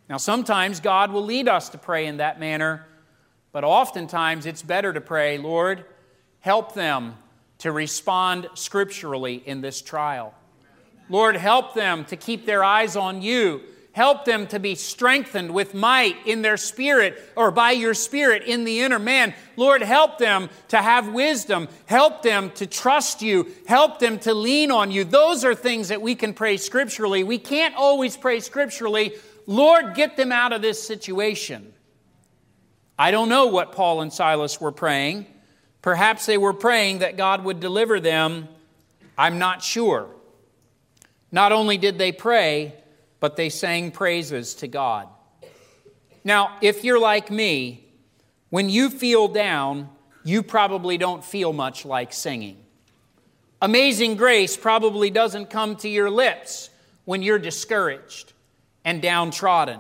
Now, 0.10 0.18
sometimes 0.18 0.80
God 0.80 1.12
will 1.12 1.24
lead 1.24 1.48
us 1.48 1.70
to 1.70 1.78
pray 1.78 2.08
in 2.08 2.18
that 2.18 2.40
manner, 2.40 2.88
but 3.52 3.63
oftentimes 3.63 4.46
it's 4.46 4.63
better 4.63 4.92
to 4.92 5.02
pray, 5.02 5.38
Lord, 5.38 5.86
help 6.48 6.74
them 6.74 7.14
to 7.58 7.74
respond 7.74 8.48
scripturally 8.54 9.44
in 9.46 9.60
this 9.60 9.82
trial. 9.82 10.34
Lord, 11.10 11.36
help 11.36 11.74
them 11.74 12.06
to 12.06 12.16
keep 12.16 12.46
their 12.46 12.64
eyes 12.64 12.96
on 12.96 13.22
you. 13.22 13.64
Help 13.92 14.24
them 14.24 14.48
to 14.48 14.58
be 14.58 14.74
strengthened 14.74 15.52
with 15.52 15.74
might 15.74 16.16
in 16.26 16.42
their 16.42 16.56
spirit 16.56 17.22
or 17.36 17.52
by 17.52 17.72
your 17.72 17.94
spirit 17.94 18.44
in 18.44 18.64
the 18.64 18.80
inner 18.80 18.98
man. 18.98 19.34
Lord, 19.58 19.82
help 19.82 20.20
them 20.20 20.50
to 20.70 20.78
have 20.78 21.12
wisdom. 21.12 21.68
Help 21.86 22.22
them 22.22 22.52
to 22.52 22.66
trust 22.66 23.22
you. 23.22 23.52
Help 23.68 24.00
them 24.00 24.18
to 24.20 24.34
lean 24.34 24.72
on 24.72 24.90
you. 24.90 25.04
Those 25.04 25.44
are 25.44 25.54
things 25.54 25.90
that 25.90 26.02
we 26.02 26.16
can 26.16 26.34
pray 26.34 26.56
scripturally. 26.56 27.26
We 27.26 27.40
can't 27.40 27.76
always 27.76 28.16
pray 28.16 28.40
scripturally. 28.40 29.16
Lord, 29.48 29.96
get 29.96 30.16
them 30.16 30.32
out 30.32 30.54
of 30.54 30.62
this 30.62 30.82
situation. 30.82 31.74
I 32.98 33.12
don't 33.12 33.28
know 33.28 33.48
what 33.48 33.74
Paul 33.74 34.00
and 34.00 34.14
Silas 34.14 34.62
were 34.62 34.72
praying. 34.72 35.26
Perhaps 35.88 36.26
they 36.26 36.38
were 36.38 36.52
praying 36.52 37.00
that 37.00 37.15
God 37.15 37.45
would 37.45 37.62
deliver 37.62 38.02
them. 38.02 38.50
I'm 39.17 39.39
not 39.39 39.63
sure. 39.63 40.10
Not 41.32 41.54
only 41.54 41.78
did 41.78 41.97
they 41.97 42.12
pray, 42.12 42.76
but 43.21 43.38
they 43.38 43.47
sang 43.47 43.91
praises 43.91 44.56
to 44.56 44.67
God. 44.67 45.08
Now, 46.26 46.58
if 46.60 46.84
you're 46.84 47.00
like 47.00 47.32
me, 47.32 47.86
when 48.50 48.69
you 48.69 48.89
feel 48.89 49.30
down, 49.30 49.89
you 50.26 50.43
probably 50.43 50.97
don't 50.97 51.23
feel 51.23 51.54
much 51.54 51.86
like 51.86 52.12
singing. 52.12 52.58
Amazing 53.62 54.17
grace 54.17 54.58
probably 54.58 55.10
doesn't 55.10 55.50
come 55.50 55.78
to 55.78 55.88
your 55.88 56.10
lips 56.10 56.69
when 57.06 57.21
you're 57.21 57.39
discouraged 57.39 58.34
and 58.84 59.02
downtrodden. 59.02 59.80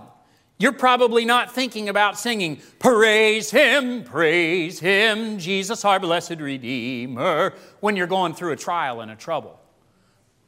You're 0.59 0.71
probably 0.71 1.23
not 1.23 1.53
thinking 1.53 1.87
about 1.87 2.17
singing, 2.17 2.59
Praise 2.79 3.51
Him, 3.51 4.03
praise 4.03 4.79
Him, 4.79 5.37
Jesus 5.37 5.85
our 5.85 5.99
blessed 5.99 6.39
Redeemer, 6.39 7.53
when 7.79 7.95
you're 7.95 8.07
going 8.07 8.33
through 8.33 8.53
a 8.53 8.57
trial 8.57 9.01
and 9.01 9.11
a 9.11 9.15
trouble 9.15 9.59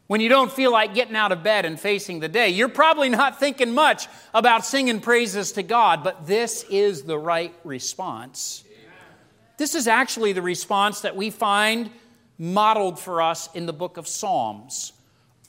when 0.09 0.21
you 0.21 0.27
don't 0.27 0.51
feel 0.51 0.71
like 0.71 0.95
getting 0.95 1.15
out 1.15 1.31
of 1.31 1.43
bed 1.43 1.65
and 1.65 1.79
facing 1.79 2.19
the 2.19 2.27
day. 2.27 2.49
You're 2.49 2.67
probably 2.67 3.09
not 3.09 3.39
thinking 3.39 3.75
much 3.75 4.07
about 4.33 4.65
singing 4.65 5.01
praises 5.01 5.51
to 5.51 5.61
God, 5.61 6.03
but 6.03 6.25
this 6.25 6.65
is 6.67 7.03
the 7.03 7.19
right 7.19 7.53
response. 7.63 8.63
This 9.57 9.75
is 9.75 9.87
actually 9.87 10.33
the 10.33 10.41
response 10.41 11.01
that 11.01 11.15
we 11.15 11.29
find 11.29 11.91
modeled 12.39 12.97
for 12.99 13.21
us 13.21 13.53
in 13.53 13.67
the 13.67 13.73
book 13.73 13.97
of 13.97 14.07
Psalms. 14.07 14.93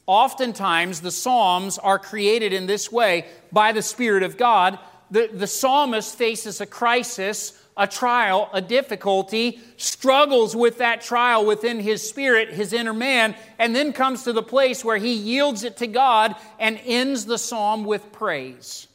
Oftentimes, 0.07 1.01
the 1.01 1.11
Psalms 1.11 1.79
are 1.79 1.99
created 1.99 2.53
in 2.53 2.67
this 2.67 2.91
way 2.91 3.27
by 3.53 3.73
the 3.73 3.83
Spirit 3.83 4.23
of 4.23 4.37
God. 4.37 4.79
The, 5.11 5.29
the 5.33 5.47
psalmist 5.47 6.17
faces 6.17 6.61
a 6.61 6.67
crisis 6.67 7.61
a 7.81 7.87
trial, 7.87 8.51
a 8.53 8.61
difficulty, 8.61 9.59
struggles 9.79 10.55
with 10.55 10.79
that 10.79 11.01
trial 11.01 11.47
within 11.47 11.81
his 11.81 12.07
spirit, 12.07 12.51
his 12.51 12.75
inner 12.75 12.93
man, 12.93 13.35
and 13.59 13.75
then 13.75 13.95
comes 13.95 14.25
to 14.25 14.35
the 14.35 14.43
place 14.43 14.85
where 14.85 14.99
he 14.99 15.15
yields 15.15 15.65
it 15.65 15.79
to 15.79 15.87
God 15.87 16.37
and 16.59 16.79
ends 16.85 17.25
the 17.25 17.39
psalm 17.39 17.87
with 17.87 18.13
praise. 18.13 18.87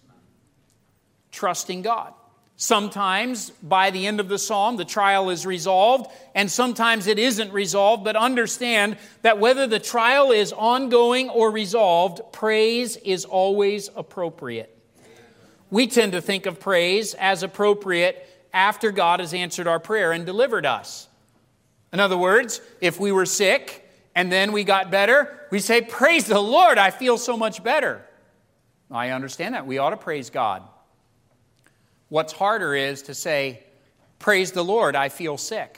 Trusting 1.32 1.82
God. 1.82 2.14
Sometimes 2.58 3.50
by 3.50 3.92
the 3.92 4.08
end 4.08 4.22
of 4.22 4.30
the 4.30 4.40
psalm, 4.40 4.78
the 4.78 4.86
trial 4.86 5.30
is 5.30 5.46
resolved, 5.46 6.10
and 6.34 6.50
sometimes 6.50 7.06
it 7.06 7.20
isn't 7.20 7.52
resolved, 7.52 8.06
but 8.06 8.16
understand 8.16 8.98
that 9.24 9.40
whether 9.40 9.68
the 9.68 9.80
trial 9.80 10.32
is 10.32 10.54
ongoing 10.54 11.30
or 11.30 11.52
resolved, 11.52 12.22
praise 12.32 12.96
is 12.98 13.26
always 13.26 13.90
appropriate. 13.96 14.72
We 15.70 15.88
tend 15.88 16.14
to 16.14 16.22
think 16.22 16.46
of 16.46 16.60
praise 16.62 17.14
as 17.16 17.44
appropriate 17.44 18.26
after 18.54 18.92
God 18.92 19.20
has 19.20 19.34
answered 19.34 19.68
our 19.68 19.80
prayer 19.80 20.14
and 20.14 20.26
delivered 20.26 20.66
us. 20.66 21.10
In 21.92 22.00
other 22.00 22.18
words, 22.18 22.62
if 22.80 23.00
we 23.02 23.12
were 23.12 23.26
sick 23.26 23.86
and 24.16 24.32
then 24.32 24.54
we 24.54 24.64
got 24.64 24.90
better, 24.90 25.48
we 25.52 25.60
say, 25.60 25.82
Praise 25.82 26.26
the 26.26 26.40
Lord, 26.40 26.78
I 26.78 26.92
feel 26.92 27.18
so 27.18 27.36
much 27.36 27.64
better. 27.64 28.06
I 28.90 29.10
understand 29.10 29.56
that. 29.56 29.68
We 29.68 29.78
ought 29.78 29.90
to 29.90 29.98
praise 29.98 30.30
God. 30.30 30.64
What's 32.16 32.32
harder 32.32 32.74
is 32.74 33.02
to 33.02 33.14
say, 33.14 33.62
Praise 34.20 34.54
the 34.54 34.64
Lord, 34.64 34.96
I 34.96 35.10
feel 35.10 35.38
sick. 35.38 35.78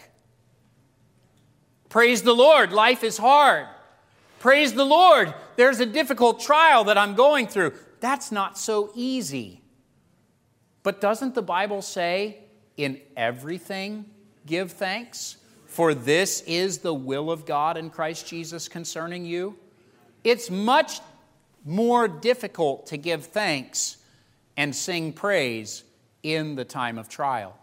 Praise 1.90 2.22
the 2.22 2.36
Lord, 2.36 2.72
life 2.72 3.04
is 3.04 3.18
hard. 3.18 3.66
Praise 4.38 4.74
the 4.74 4.86
Lord, 4.86 5.34
there's 5.56 5.80
a 5.80 5.86
difficult 5.88 6.40
trial 6.40 6.84
that 6.84 6.96
I'm 6.96 7.16
going 7.16 7.48
through. 7.48 7.74
That's 8.02 8.32
not 8.32 8.56
so 8.56 8.92
easy. 8.94 9.64
But 10.84 11.02
doesn't 11.02 11.34
the 11.34 11.42
Bible 11.42 11.82
say 11.82 12.38
in 12.78 13.02
everything 13.16 14.06
give 14.46 14.74
thanks, 14.74 15.38
for 15.66 15.96
this 15.96 16.42
is 16.42 16.78
the 16.78 16.94
will 16.94 17.32
of 17.32 17.48
God 17.48 17.78
in 17.78 17.90
Christ 17.90 18.28
Jesus 18.28 18.68
concerning 18.68 19.26
you. 19.26 19.58
It's 20.24 20.52
much 20.52 21.00
more 21.66 22.08
difficult 22.08 22.86
to 22.88 22.98
give 22.98 23.26
thanks 23.26 23.98
and 24.56 24.76
sing 24.76 25.14
praise 25.14 25.84
in 26.24 26.56
the 26.56 26.66
time 26.66 26.98
of 26.98 27.10
trial. 27.10 27.58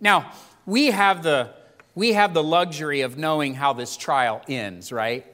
Now, 0.00 0.32
we 0.66 0.86
have 0.86 1.22
the 1.22 1.50
we 1.94 2.12
have 2.12 2.32
the 2.32 2.44
luxury 2.44 3.00
of 3.00 3.18
knowing 3.18 3.54
how 3.54 3.72
this 3.72 3.96
trial 3.96 4.40
ends, 4.48 4.92
right? 4.92 5.26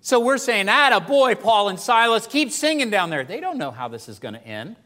So 0.00 0.20
we're 0.20 0.38
saying, 0.38 0.68
"Ah, 0.68 1.00
boy, 1.00 1.34
Paul 1.34 1.70
and 1.70 1.80
Silas, 1.80 2.26
keep 2.26 2.52
singing 2.52 2.90
down 2.90 3.10
there." 3.10 3.24
They 3.24 3.40
don't 3.40 3.58
know 3.58 3.72
how 3.72 3.88
this 3.88 4.08
is 4.08 4.18
going 4.18 4.34
to 4.34 4.46
end. 4.46 4.76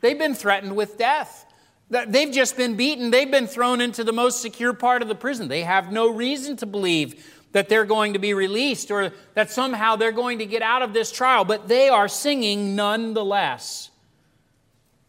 They've 0.00 0.18
been 0.18 0.34
threatened 0.34 0.74
with 0.76 0.96
death. 0.96 1.44
They've 1.90 2.32
just 2.32 2.56
been 2.56 2.76
beaten. 2.76 3.10
They've 3.10 3.30
been 3.30 3.46
thrown 3.46 3.80
into 3.80 4.04
the 4.04 4.12
most 4.12 4.40
secure 4.40 4.72
part 4.72 5.02
of 5.02 5.08
the 5.08 5.14
prison. 5.14 5.48
They 5.48 5.62
have 5.62 5.92
no 5.92 6.08
reason 6.08 6.56
to 6.58 6.66
believe 6.66 7.24
that 7.52 7.68
they're 7.68 7.84
going 7.84 8.14
to 8.14 8.18
be 8.18 8.34
released 8.34 8.90
or 8.90 9.12
that 9.34 9.50
somehow 9.50 9.96
they're 9.96 10.12
going 10.12 10.38
to 10.40 10.46
get 10.46 10.60
out 10.60 10.82
of 10.82 10.92
this 10.92 11.12
trial, 11.12 11.44
but 11.44 11.68
they 11.68 11.88
are 11.88 12.08
singing 12.08 12.74
nonetheless. 12.74 13.90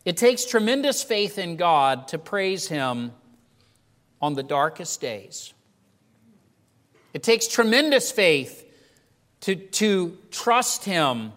It 0.06 0.18
takes 0.18 0.46
tremendous 0.46 1.04
faith 1.04 1.40
in 1.40 1.56
God 1.56 2.08
to 2.10 2.20
praise 2.20 2.68
Him 2.68 3.12
on 4.22 4.36
the 4.36 4.44
darkest 4.44 5.02
days. 5.02 5.54
It 7.14 7.24
takes 7.24 7.48
tremendous 7.48 8.12
faith 8.12 8.64
to, 9.42 9.56
to 9.56 10.18
trust 10.30 10.86
Him 10.86 11.34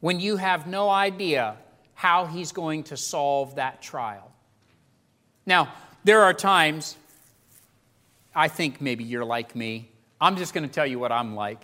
when 0.00 0.20
you 0.20 0.36
have 0.36 0.66
no 0.66 0.90
idea 0.90 1.56
how 1.94 2.26
He's 2.26 2.52
going 2.52 2.84
to 2.84 2.98
solve 2.98 3.54
that 3.54 3.80
trial. 3.80 4.30
Now, 5.46 5.72
there 6.04 6.22
are 6.22 6.34
times, 6.34 6.96
I 8.34 8.48
think 8.48 8.80
maybe 8.80 9.04
you're 9.04 9.24
like 9.24 9.56
me. 9.56 9.88
I'm 10.20 10.36
just 10.36 10.52
going 10.52 10.68
to 10.68 10.72
tell 10.72 10.86
you 10.86 10.98
what 10.98 11.12
I'm 11.12 11.34
like. 11.34 11.60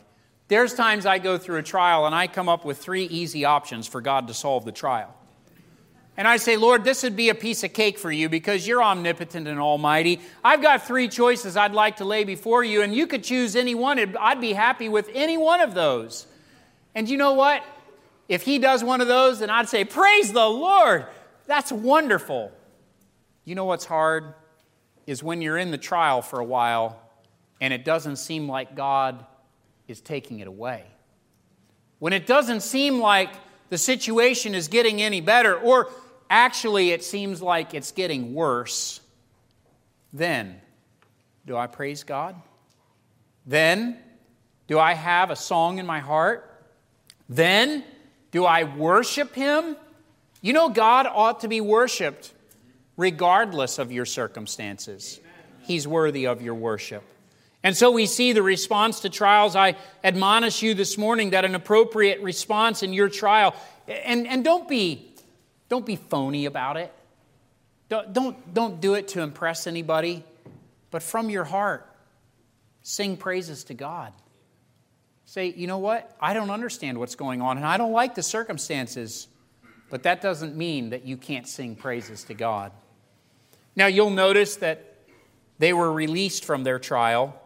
There's 0.49 0.73
times 0.73 1.05
I 1.05 1.19
go 1.19 1.37
through 1.37 1.59
a 1.59 1.63
trial 1.63 2.07
and 2.07 2.15
I 2.15 2.27
come 2.27 2.49
up 2.49 2.65
with 2.65 2.79
three 2.79 3.05
easy 3.05 3.45
options 3.45 3.87
for 3.87 4.01
God 4.01 4.29
to 4.29 4.35
solve 4.35 4.65
the 4.65 4.73
trial. 4.73 5.15
And 6.19 6.27
I 6.27 6.37
say, 6.37 6.57
Lord, 6.57 6.83
this 6.83 7.05
would 7.05 7.15
be 7.15 7.29
a 7.29 7.35
piece 7.35 7.63
of 7.63 7.73
cake 7.73 7.97
for 7.97 8.11
you 8.11 8.29
because 8.29 8.67
you're 8.67 8.83
omnipotent 8.83 9.47
and 9.47 9.61
almighty. 9.61 10.21
I've 10.45 10.61
got 10.61 10.85
three 10.85 11.07
choices 11.07 11.57
I'd 11.57 11.73
like 11.73 11.99
to 11.99 12.05
lay 12.05 12.25
before 12.25 12.65
you, 12.65 12.83
and 12.83 12.93
you 12.93 13.07
could 13.07 13.23
choose 13.23 13.55
any 13.55 13.77
one. 13.77 14.17
I'd 14.19 14.41
be 14.41 14.53
happy 14.53 14.89
with 14.89 15.09
any 15.15 15.37
one 15.37 15.61
of 15.61 15.75
those. 15.75 16.27
And 16.93 17.09
you 17.09 17.17
know 17.17 17.35
what? 17.35 17.63
If 18.29 18.43
he 18.43 18.59
does 18.59 18.83
one 18.83 19.01
of 19.01 19.07
those, 19.07 19.39
then 19.39 19.49
I'd 19.49 19.69
say, 19.69 19.85
Praise 19.85 20.33
the 20.33 20.45
Lord. 20.45 21.07
That's 21.47 21.71
wonderful. 21.71 22.51
You 23.45 23.55
know 23.55 23.65
what's 23.65 23.85
hard? 23.85 24.35
Is 25.07 25.23
when 25.23 25.41
you're 25.41 25.57
in 25.57 25.71
the 25.71 25.79
trial 25.79 26.21
for 26.21 26.41
a 26.41 26.45
while 26.45 27.01
and 27.61 27.73
it 27.73 27.85
doesn't 27.85 28.17
seem 28.17 28.49
like 28.49 28.75
God 28.75 29.25
is 29.87 30.01
taking 30.01 30.41
it 30.41 30.49
away. 30.49 30.85
When 32.01 32.13
it 32.13 32.27
doesn't 32.27 32.63
seem 32.63 32.99
like 32.99 33.31
the 33.71 33.79
situation 33.79 34.57
is 34.57 34.69
getting 34.69 35.01
any 35.01 35.21
better, 35.21 35.57
or 35.57 35.91
actually 36.31 36.91
it 36.91 37.05
seems 37.05 37.41
like 37.43 37.75
it's 37.75 37.93
getting 37.93 38.35
worse, 38.35 39.01
then 40.13 40.61
do 41.47 41.57
I 41.57 41.67
praise 41.67 42.05
God? 42.05 42.37
Then 43.47 43.99
do 44.67 44.79
I 44.79 44.95
have 44.95 45.31
a 45.31 45.37
song 45.37 45.79
in 45.79 45.87
my 45.87 46.01
heart? 46.01 46.45
Then 47.29 47.85
do 48.31 48.45
I 48.45 48.65
worship 48.65 49.35
Him? 49.35 49.77
You 50.41 50.53
know, 50.53 50.69
God 50.69 51.07
ought 51.07 51.41
to 51.41 51.49
be 51.49 51.61
worshiped 51.61 52.33
regardless 52.97 53.79
of 53.79 53.91
your 53.91 54.05
circumstances. 54.05 55.21
He's 55.63 55.89
worthy 55.89 56.27
of 56.27 56.43
your 56.43 56.55
worship. 56.55 57.03
And 57.63 57.77
so 57.77 57.91
we 57.91 58.07
see 58.07 58.33
the 58.33 58.43
response 58.43 59.01
to 59.01 59.11
trials. 59.11 59.57
I 59.57 59.77
admonish 60.05 60.63
you 60.63 60.75
this 60.75 60.97
morning 60.97 61.31
that 61.31 61.45
an 61.45 61.55
appropriate 61.55 62.21
response 62.21 62.83
in 62.83 62.93
your 62.93 63.09
trial, 63.09 63.55
and, 63.89 64.27
and 64.27 64.45
don't, 64.45 64.69
be, 64.69 65.08
don't 65.69 65.85
be 65.85 65.97
phony 65.97 66.47
about 66.47 66.77
it. 66.77 66.93
Don't, 67.89 68.13
don't, 68.13 68.55
don't 68.55 68.81
do 68.81 68.95
it 68.95 69.09
to 69.09 69.23
impress 69.23 69.67
anybody, 69.67 70.25
but 70.91 71.03
from 71.03 71.31
your 71.31 71.45
heart, 71.45 71.87
sing 72.83 73.17
praises 73.17 73.65
to 73.65 73.75
God. 73.75 74.13
Say, 75.25 75.53
you 75.55 75.67
know 75.67 75.79
what? 75.79 76.17
I 76.21 76.33
don't 76.33 76.51
understand 76.51 76.99
what's 76.99 77.15
going 77.15 77.43
on, 77.43 77.57
and 77.57 77.67
I 77.67 77.77
don't 77.77 77.93
like 77.93 78.15
the 78.15 78.23
circumstances, 78.23 79.29
but 79.91 80.03
that 80.05 80.23
doesn't 80.23 80.57
mean 80.57 80.91
that 80.91 81.05
you 81.05 81.17
can't 81.17 81.47
sing 81.47 81.77
praises 81.77 82.25
to 82.25 82.35
God. 82.35 82.73
Now, 83.77 83.87
you'll 83.87 84.11
notice 84.11 84.57
that 84.57 84.97
they 85.59 85.73
were 85.73 85.93
released 85.93 86.45
from 86.45 86.65
their 86.65 86.79
trial. 86.79 87.41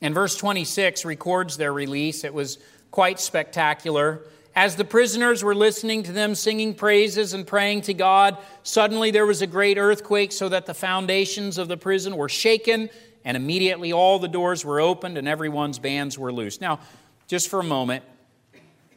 And 0.00 0.14
verse 0.14 0.36
26 0.36 1.04
records 1.04 1.56
their 1.56 1.72
release. 1.72 2.24
It 2.24 2.34
was 2.34 2.58
quite 2.90 3.20
spectacular. 3.20 4.22
As 4.54 4.76
the 4.76 4.84
prisoners 4.84 5.42
were 5.42 5.54
listening 5.54 6.02
to 6.02 6.12
them 6.12 6.34
singing 6.34 6.74
praises 6.74 7.32
and 7.32 7.46
praying 7.46 7.82
to 7.82 7.94
God, 7.94 8.36
suddenly 8.62 9.10
there 9.10 9.24
was 9.24 9.40
a 9.40 9.46
great 9.46 9.78
earthquake, 9.78 10.30
so 10.30 10.48
that 10.50 10.66
the 10.66 10.74
foundations 10.74 11.56
of 11.56 11.68
the 11.68 11.76
prison 11.78 12.16
were 12.16 12.28
shaken, 12.28 12.90
and 13.24 13.36
immediately 13.36 13.92
all 13.92 14.18
the 14.18 14.28
doors 14.28 14.64
were 14.64 14.80
opened 14.80 15.16
and 15.16 15.26
everyone's 15.26 15.78
bands 15.78 16.18
were 16.18 16.32
loosed. 16.32 16.60
Now, 16.60 16.80
just 17.28 17.48
for 17.48 17.60
a 17.60 17.64
moment, 17.64 18.04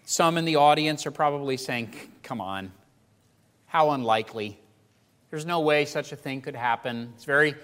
some 0.03 0.37
in 0.37 0.43
the 0.43 0.57
audience 0.57 1.05
are 1.05 1.11
probably 1.11 1.57
saying, 1.57 1.93
Come 2.21 2.41
on, 2.41 2.71
how 3.65 3.91
unlikely. 3.91 4.59
There's 5.29 5.45
no 5.45 5.61
way 5.61 5.85
such 5.85 6.11
a 6.11 6.15
thing 6.15 6.41
could 6.41 6.55
happen. 6.55 7.13
It's 7.15 7.25
very 7.25 7.55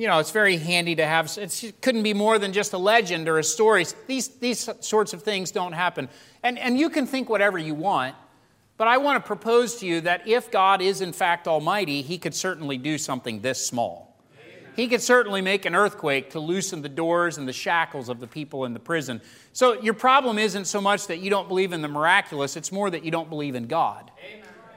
you 0.00 0.06
know, 0.06 0.18
it's 0.18 0.30
very 0.30 0.56
handy 0.56 0.94
to 0.94 1.06
have. 1.06 1.30
it 1.36 1.74
couldn't 1.82 2.04
be 2.04 2.14
more 2.14 2.38
than 2.38 2.54
just 2.54 2.72
a 2.72 2.78
legend 2.78 3.28
or 3.28 3.38
a 3.38 3.44
story. 3.44 3.84
These, 4.06 4.28
these 4.38 4.66
sorts 4.80 5.12
of 5.12 5.22
things 5.22 5.50
don't 5.50 5.74
happen. 5.74 6.08
And, 6.42 6.58
and 6.58 6.78
you 6.78 6.88
can 6.88 7.06
think 7.06 7.28
whatever 7.28 7.58
you 7.58 7.74
want, 7.74 8.14
but 8.78 8.88
I 8.88 8.96
want 8.96 9.22
to 9.22 9.26
propose 9.26 9.76
to 9.80 9.86
you 9.86 10.00
that 10.00 10.26
if 10.26 10.50
God 10.50 10.80
is 10.80 11.02
in 11.02 11.12
fact 11.12 11.46
almighty, 11.46 12.00
he 12.00 12.16
could 12.16 12.34
certainly 12.34 12.78
do 12.78 12.96
something 12.96 13.42
this 13.42 13.62
small. 13.64 14.16
He 14.74 14.88
could 14.88 15.02
certainly 15.02 15.42
make 15.42 15.66
an 15.66 15.74
earthquake 15.74 16.30
to 16.30 16.40
loosen 16.40 16.80
the 16.80 16.88
doors 16.88 17.36
and 17.36 17.46
the 17.46 17.52
shackles 17.52 18.08
of 18.08 18.20
the 18.20 18.26
people 18.26 18.64
in 18.64 18.72
the 18.72 18.80
prison. 18.80 19.20
So 19.52 19.82
your 19.82 19.92
problem 19.92 20.38
isn't 20.38 20.64
so 20.64 20.80
much 20.80 21.08
that 21.08 21.18
you 21.18 21.28
don't 21.28 21.46
believe 21.46 21.74
in 21.74 21.82
the 21.82 21.88
miraculous, 21.88 22.56
it's 22.56 22.72
more 22.72 22.88
that 22.88 23.04
you 23.04 23.10
don't 23.10 23.28
believe 23.28 23.54
in 23.54 23.66
God. 23.66 24.10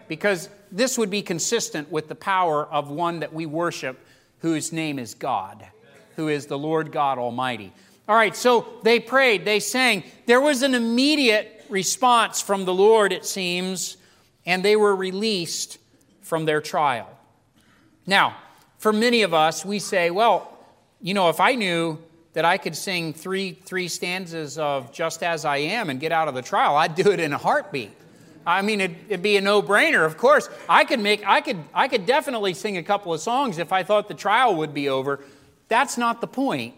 Because 0.09 0.49
this 0.69 0.97
would 0.97 1.09
be 1.09 1.21
consistent 1.21 1.89
with 1.89 2.09
the 2.09 2.15
power 2.15 2.65
of 2.65 2.89
one 2.89 3.21
that 3.21 3.31
we 3.31 3.45
worship 3.45 3.97
whose 4.43 4.73
name 4.73 4.99
is 4.99 5.15
God, 5.15 5.65
who 6.17 6.27
is 6.27 6.45
the 6.45 6.59
Lord 6.59 6.91
God 6.91 7.17
Almighty. 7.17 7.73
All 8.07 8.15
right, 8.15 8.35
so 8.35 8.67
they 8.83 8.99
prayed, 8.99 9.45
they 9.45 9.61
sang. 9.61 10.03
There 10.25 10.41
was 10.41 10.61
an 10.61 10.75
immediate 10.75 11.65
response 11.69 12.41
from 12.41 12.65
the 12.65 12.73
Lord, 12.73 13.13
it 13.13 13.25
seems, 13.25 13.95
and 14.45 14.63
they 14.63 14.75
were 14.75 14.95
released 14.95 15.79
from 16.21 16.43
their 16.43 16.59
trial. 16.59 17.09
Now, 18.05 18.35
for 18.79 18.91
many 18.91 19.21
of 19.21 19.33
us, 19.33 19.63
we 19.63 19.79
say, 19.79 20.11
well, 20.11 20.57
you 21.01 21.13
know, 21.13 21.29
if 21.29 21.39
I 21.39 21.55
knew 21.55 21.97
that 22.33 22.43
I 22.43 22.57
could 22.57 22.75
sing 22.75 23.13
three, 23.13 23.53
three 23.53 23.87
stanzas 23.87 24.57
of 24.57 24.91
Just 24.91 25.23
As 25.23 25.45
I 25.45 25.57
Am 25.57 25.89
and 25.89 26.01
get 26.01 26.11
out 26.11 26.27
of 26.27 26.35
the 26.35 26.41
trial, 26.41 26.75
I'd 26.75 26.95
do 26.95 27.11
it 27.11 27.21
in 27.21 27.31
a 27.31 27.37
heartbeat. 27.37 27.91
I 28.45 28.61
mean, 28.61 28.81
it'd, 28.81 28.97
it'd 29.07 29.21
be 29.21 29.37
a 29.37 29.41
no-brainer. 29.41 30.05
Of 30.05 30.17
course, 30.17 30.49
I 30.67 30.85
could 30.85 30.99
make, 30.99 31.25
I 31.25 31.41
could, 31.41 31.57
I 31.73 31.87
could 31.87 32.05
definitely 32.05 32.53
sing 32.53 32.77
a 32.77 32.83
couple 32.83 33.13
of 33.13 33.21
songs 33.21 33.57
if 33.57 33.71
I 33.71 33.83
thought 33.83 34.07
the 34.07 34.13
trial 34.13 34.55
would 34.55 34.73
be 34.73 34.89
over. 34.89 35.23
That's 35.67 35.97
not 35.97 36.21
the 36.21 36.27
point. 36.27 36.75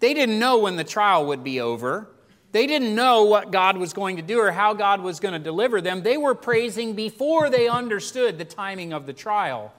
They 0.00 0.14
didn't 0.14 0.38
know 0.38 0.58
when 0.58 0.76
the 0.76 0.84
trial 0.84 1.26
would 1.26 1.44
be 1.44 1.60
over. 1.60 2.08
They 2.52 2.66
didn't 2.66 2.94
know 2.94 3.24
what 3.24 3.52
God 3.52 3.76
was 3.76 3.92
going 3.92 4.16
to 4.16 4.22
do 4.22 4.40
or 4.40 4.50
how 4.50 4.74
God 4.74 5.00
was 5.00 5.20
going 5.20 5.34
to 5.34 5.38
deliver 5.38 5.80
them. 5.80 6.02
They 6.02 6.16
were 6.16 6.34
praising 6.34 6.94
before 6.94 7.48
they 7.48 7.68
understood 7.68 8.38
the 8.38 8.44
timing 8.44 8.92
of 8.92 9.06
the 9.06 9.12
trial. 9.12 9.72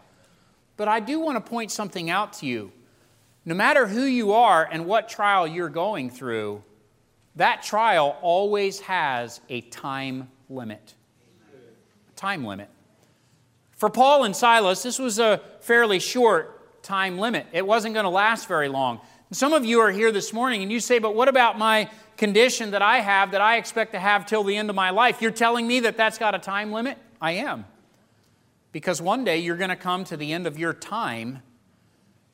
But 0.78 0.88
I 0.88 1.00
do 1.00 1.20
want 1.20 1.44
to 1.44 1.50
point 1.50 1.72
something 1.72 2.10
out 2.10 2.34
to 2.34 2.46
you. 2.46 2.72
No 3.44 3.56
matter 3.56 3.88
who 3.88 4.04
you 4.04 4.34
are 4.34 4.68
and 4.72 4.86
what 4.86 5.10
trial 5.10 5.48
you're 5.48 5.70
going 5.70 6.10
through, 6.10 6.64
that 7.36 7.64
trial 7.64 8.18
always 8.22 8.80
has 8.82 9.42
a 9.50 9.62
time 9.62 10.30
limit 10.50 10.94
time 12.22 12.46
limit. 12.46 12.70
For 13.72 13.90
Paul 13.90 14.26
and 14.26 14.36
Silas, 14.36 14.84
this 14.84 15.00
was 15.00 15.18
a 15.18 15.42
fairly 15.62 16.00
short 16.00 16.84
time 16.84 17.18
limit. 17.18 17.48
It 17.52 17.66
wasn't 17.66 17.96
going 17.96 18.04
to 18.04 18.12
last 18.12 18.48
very 18.48 18.70
long. 18.70 19.02
Some 19.32 19.54
of 19.54 19.66
you 19.66 19.80
are 19.80 19.90
here 19.90 20.12
this 20.12 20.32
morning 20.32 20.62
and 20.62 20.72
you 20.72 20.80
say, 20.80 21.00
but 21.00 21.16
what 21.16 21.28
about 21.28 21.58
my 21.58 21.90
condition 22.18 22.72
that 22.72 22.84
I 22.84 23.00
have 23.00 23.32
that 23.32 23.42
I 23.42 23.58
expect 23.58 23.94
to 23.94 24.00
have 24.00 24.28
till 24.28 24.44
the 24.44 24.56
end 24.56 24.70
of 24.70 24.76
my 24.76 24.92
life? 24.92 25.20
You're 25.20 25.32
telling 25.32 25.66
me 25.66 25.80
that 25.80 25.98
that's 25.98 26.20
got 26.20 26.36
a 26.36 26.40
time 26.40 26.72
limit? 26.72 27.00
I 27.20 27.32
am. 27.32 27.66
Because 28.72 29.02
one 29.02 29.24
day 29.24 29.40
you're 29.40 29.58
going 29.58 29.72
to 29.72 29.76
come 29.76 30.04
to 30.04 30.16
the 30.16 30.32
end 30.32 30.46
of 30.46 30.60
your 30.60 30.74
time 30.74 31.42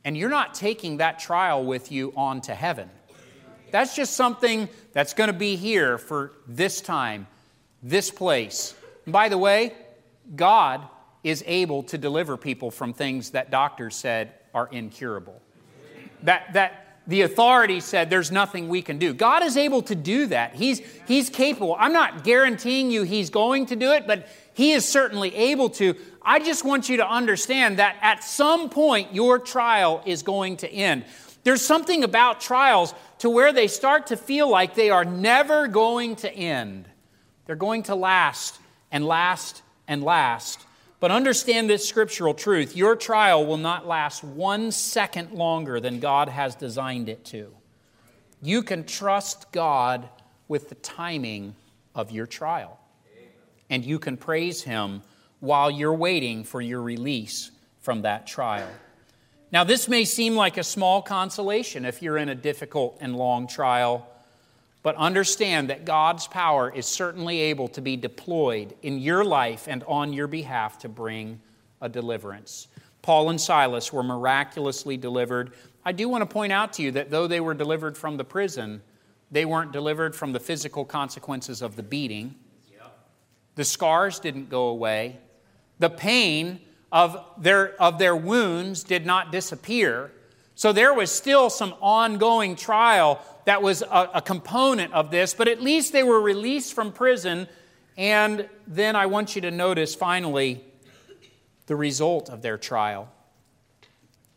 and 0.04 0.18
you're 0.18 0.30
not 0.30 0.54
taking 0.54 0.98
that 0.98 1.18
trial 1.18 1.64
with 1.64 1.94
you 1.94 2.12
on 2.18 2.42
to 2.42 2.54
heaven. 2.54 2.90
That's 3.72 3.96
just 3.96 4.18
something 4.18 4.68
that's 4.92 5.14
going 5.14 5.30
to 5.30 5.38
be 5.38 5.56
here 5.56 5.98
for 5.98 6.34
this 6.46 6.82
time, 6.82 7.28
this 7.82 8.12
place, 8.12 8.74
by 9.08 9.30
the 9.30 9.38
way, 9.38 9.74
God 10.36 10.88
is 11.24 11.44
able 11.48 11.84
to 11.84 11.98
deliver 11.98 12.38
people 12.38 12.72
from 12.72 12.94
things 12.94 13.32
that 13.32 13.52
doctors 13.52 13.96
said 13.96 14.34
are 14.54 14.68
incurable. 14.72 15.42
That, 16.24 16.54
that 16.54 17.00
the 17.08 17.22
authority 17.22 17.80
said 17.80 18.10
there's 18.10 18.32
nothing 18.32 18.68
we 18.68 18.82
can 18.82 18.98
do. 18.98 19.14
God 19.14 19.44
is 19.44 19.56
able 19.56 19.82
to 19.84 19.96
do 19.96 20.28
that. 20.28 20.56
He's, 20.56 20.80
he's 21.08 21.30
capable. 21.30 21.76
I'm 21.80 21.94
not 21.94 22.24
guaranteeing 22.24 22.92
you 22.92 23.04
He's 23.04 23.30
going 23.30 23.68
to 23.68 23.76
do 23.76 23.92
it, 23.92 24.06
but 24.06 24.28
He 24.54 24.74
is 24.74 24.88
certainly 24.88 25.34
able 25.34 25.70
to. 25.72 25.96
I 26.22 26.40
just 26.40 26.66
want 26.66 26.90
you 26.90 26.98
to 26.98 27.08
understand 27.08 27.80
that 27.80 27.96
at 28.02 28.24
some 28.24 28.70
point 28.70 29.14
your 29.14 29.40
trial 29.40 30.04
is 30.06 30.22
going 30.22 30.58
to 30.58 30.70
end. 30.70 31.06
There's 31.44 31.66
something 31.66 32.04
about 32.04 32.42
trials 32.42 32.94
to 33.20 33.30
where 33.30 33.54
they 33.54 33.68
start 33.68 34.08
to 34.08 34.18
feel 34.18 34.50
like 34.50 34.76
they 34.76 34.90
are 34.90 35.06
never 35.06 35.68
going 35.68 36.18
to 36.18 36.32
end, 36.32 36.88
they're 37.46 37.56
going 37.56 37.84
to 37.84 37.96
last 37.96 38.60
and 38.92 39.06
last 39.06 39.62
and 39.88 40.04
last. 40.04 40.66
But 41.00 41.12
understand 41.12 41.70
this 41.70 41.88
scriptural 41.88 42.34
truth 42.34 42.76
your 42.76 42.96
trial 42.96 43.46
will 43.46 43.58
not 43.58 43.88
last 43.88 44.24
one 44.24 44.72
second 44.72 45.32
longer 45.32 45.80
than 45.80 46.00
God 46.00 46.30
has 46.30 46.56
designed 46.56 47.10
it 47.10 47.24
to. 47.26 47.54
You 48.42 48.64
can 48.64 48.84
trust 48.84 49.52
God 49.52 50.10
with 50.48 50.70
the 50.70 50.76
timing 50.76 51.56
of 51.96 52.12
your 52.12 52.26
trial. 52.26 52.80
And 53.70 53.84
you 53.84 54.00
can 54.00 54.16
praise 54.16 54.64
Him 54.64 55.02
while 55.40 55.70
you're 55.70 55.94
waiting 55.94 56.44
for 56.44 56.62
your 56.62 56.82
release 56.82 57.52
from 57.80 58.04
that 58.04 58.28
trial. 58.28 58.70
Now, 59.52 59.64
this 59.64 59.88
may 59.88 60.06
seem 60.06 60.36
like 60.36 60.58
a 60.58 60.64
small 60.64 61.02
consolation 61.02 61.86
if 61.86 62.02
you're 62.02 62.18
in 62.18 62.30
a 62.30 62.36
difficult 62.36 62.98
and 63.00 63.16
long 63.16 63.48
trial 63.48 64.08
but 64.84 64.96
understand 64.96 65.70
that 65.70 65.86
God's 65.86 66.28
power 66.28 66.72
is 66.74 66.86
certainly 66.86 67.40
able 67.40 67.68
to 67.70 67.82
be 67.82 67.98
deployed 67.98 68.76
in 68.84 69.00
your 69.00 69.26
life 69.26 69.68
and 69.68 69.84
on 69.84 70.14
your 70.14 70.28
behalf 70.28 70.80
to 70.80 70.90
bring 70.90 71.42
a 71.82 71.90
deliverance. 71.90 72.68
Paul 73.02 73.30
and 73.30 73.40
Silas 73.40 73.92
were 73.92 74.04
miraculously 74.04 74.98
delivered. 74.98 75.54
I 75.86 75.92
do 75.92 76.10
want 76.10 76.22
to 76.22 76.26
point 76.26 76.52
out 76.52 76.74
to 76.74 76.84
you 76.84 76.92
that 76.92 77.10
though 77.10 77.28
they 77.28 77.40
were 77.40 77.54
delivered 77.54 77.98
from 77.98 78.18
the 78.18 78.24
prison, 78.24 78.82
they 79.32 79.46
weren't 79.46 79.72
delivered 79.72 80.16
from 80.16 80.34
the 80.34 80.40
physical 80.40 80.86
consequences 80.86 81.62
of 81.62 81.76
the 81.76 81.84
beating. 81.84 82.36
The 83.56 83.66
scars 83.66 84.20
didn't 84.20 84.50
go 84.50 84.68
away. 84.68 85.18
The 85.80 85.90
pain 85.90 86.60
of 86.92 87.24
their, 87.38 87.82
of 87.82 87.98
their 87.98 88.16
wounds 88.16 88.84
did 88.84 89.06
not 89.06 89.32
disappear. 89.32 90.12
So 90.56 90.72
there 90.72 90.94
was 90.94 91.12
still 91.12 91.50
some 91.50 91.74
ongoing 91.82 92.56
trial 92.56 93.20
that 93.48 93.62
was 93.62 93.82
a, 93.82 94.10
a 94.16 94.22
component 94.22 94.92
of 94.92 95.10
this, 95.10 95.34
but 95.34 95.48
at 95.48 95.62
least 95.62 95.94
they 95.94 96.04
were 96.04 96.20
released 96.20 96.74
from 96.74 96.92
prison. 96.92 97.48
And 97.96 98.50
then 98.68 98.98
I 98.98 99.06
want 99.06 99.36
you 99.38 99.42
to 99.44 99.52
notice 99.52 99.96
finally 99.96 100.66
the 101.68 101.78
result 101.78 102.30
of 102.30 102.42
their 102.42 102.58
trial. 102.58 103.10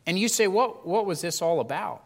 And 0.06 0.16
you 0.16 0.28
say, 0.28 0.46
what, 0.46 0.86
what 0.86 1.06
was 1.06 1.22
this 1.22 1.42
all 1.42 1.58
about? 1.58 2.04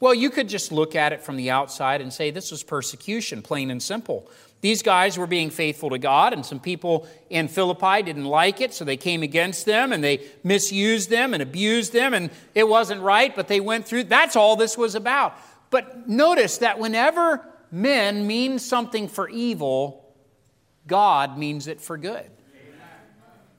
Well, 0.00 0.14
you 0.14 0.30
could 0.30 0.48
just 0.48 0.72
look 0.72 0.96
at 0.96 1.12
it 1.12 1.20
from 1.20 1.36
the 1.36 1.50
outside 1.50 2.00
and 2.00 2.10
say 2.10 2.30
this 2.30 2.50
was 2.50 2.62
persecution, 2.62 3.42
plain 3.42 3.70
and 3.70 3.82
simple. 3.82 4.30
These 4.62 4.82
guys 4.82 5.18
were 5.18 5.26
being 5.26 5.50
faithful 5.50 5.90
to 5.90 5.98
God, 5.98 6.32
and 6.32 6.44
some 6.44 6.58
people 6.58 7.06
in 7.28 7.48
Philippi 7.48 8.02
didn't 8.02 8.24
like 8.24 8.62
it, 8.62 8.72
so 8.72 8.86
they 8.86 8.96
came 8.96 9.22
against 9.22 9.66
them 9.66 9.92
and 9.92 10.02
they 10.02 10.26
misused 10.42 11.10
them 11.10 11.34
and 11.34 11.42
abused 11.42 11.92
them, 11.92 12.14
and 12.14 12.30
it 12.54 12.66
wasn't 12.66 13.02
right, 13.02 13.36
but 13.36 13.46
they 13.46 13.60
went 13.60 13.86
through. 13.86 14.04
That's 14.04 14.36
all 14.36 14.56
this 14.56 14.78
was 14.78 14.94
about. 14.94 15.36
But 15.74 16.08
notice 16.08 16.58
that 16.58 16.78
whenever 16.78 17.44
men 17.72 18.28
mean 18.28 18.60
something 18.60 19.08
for 19.08 19.28
evil, 19.28 20.14
God 20.86 21.36
means 21.36 21.66
it 21.66 21.80
for 21.80 21.98
good. 21.98 22.30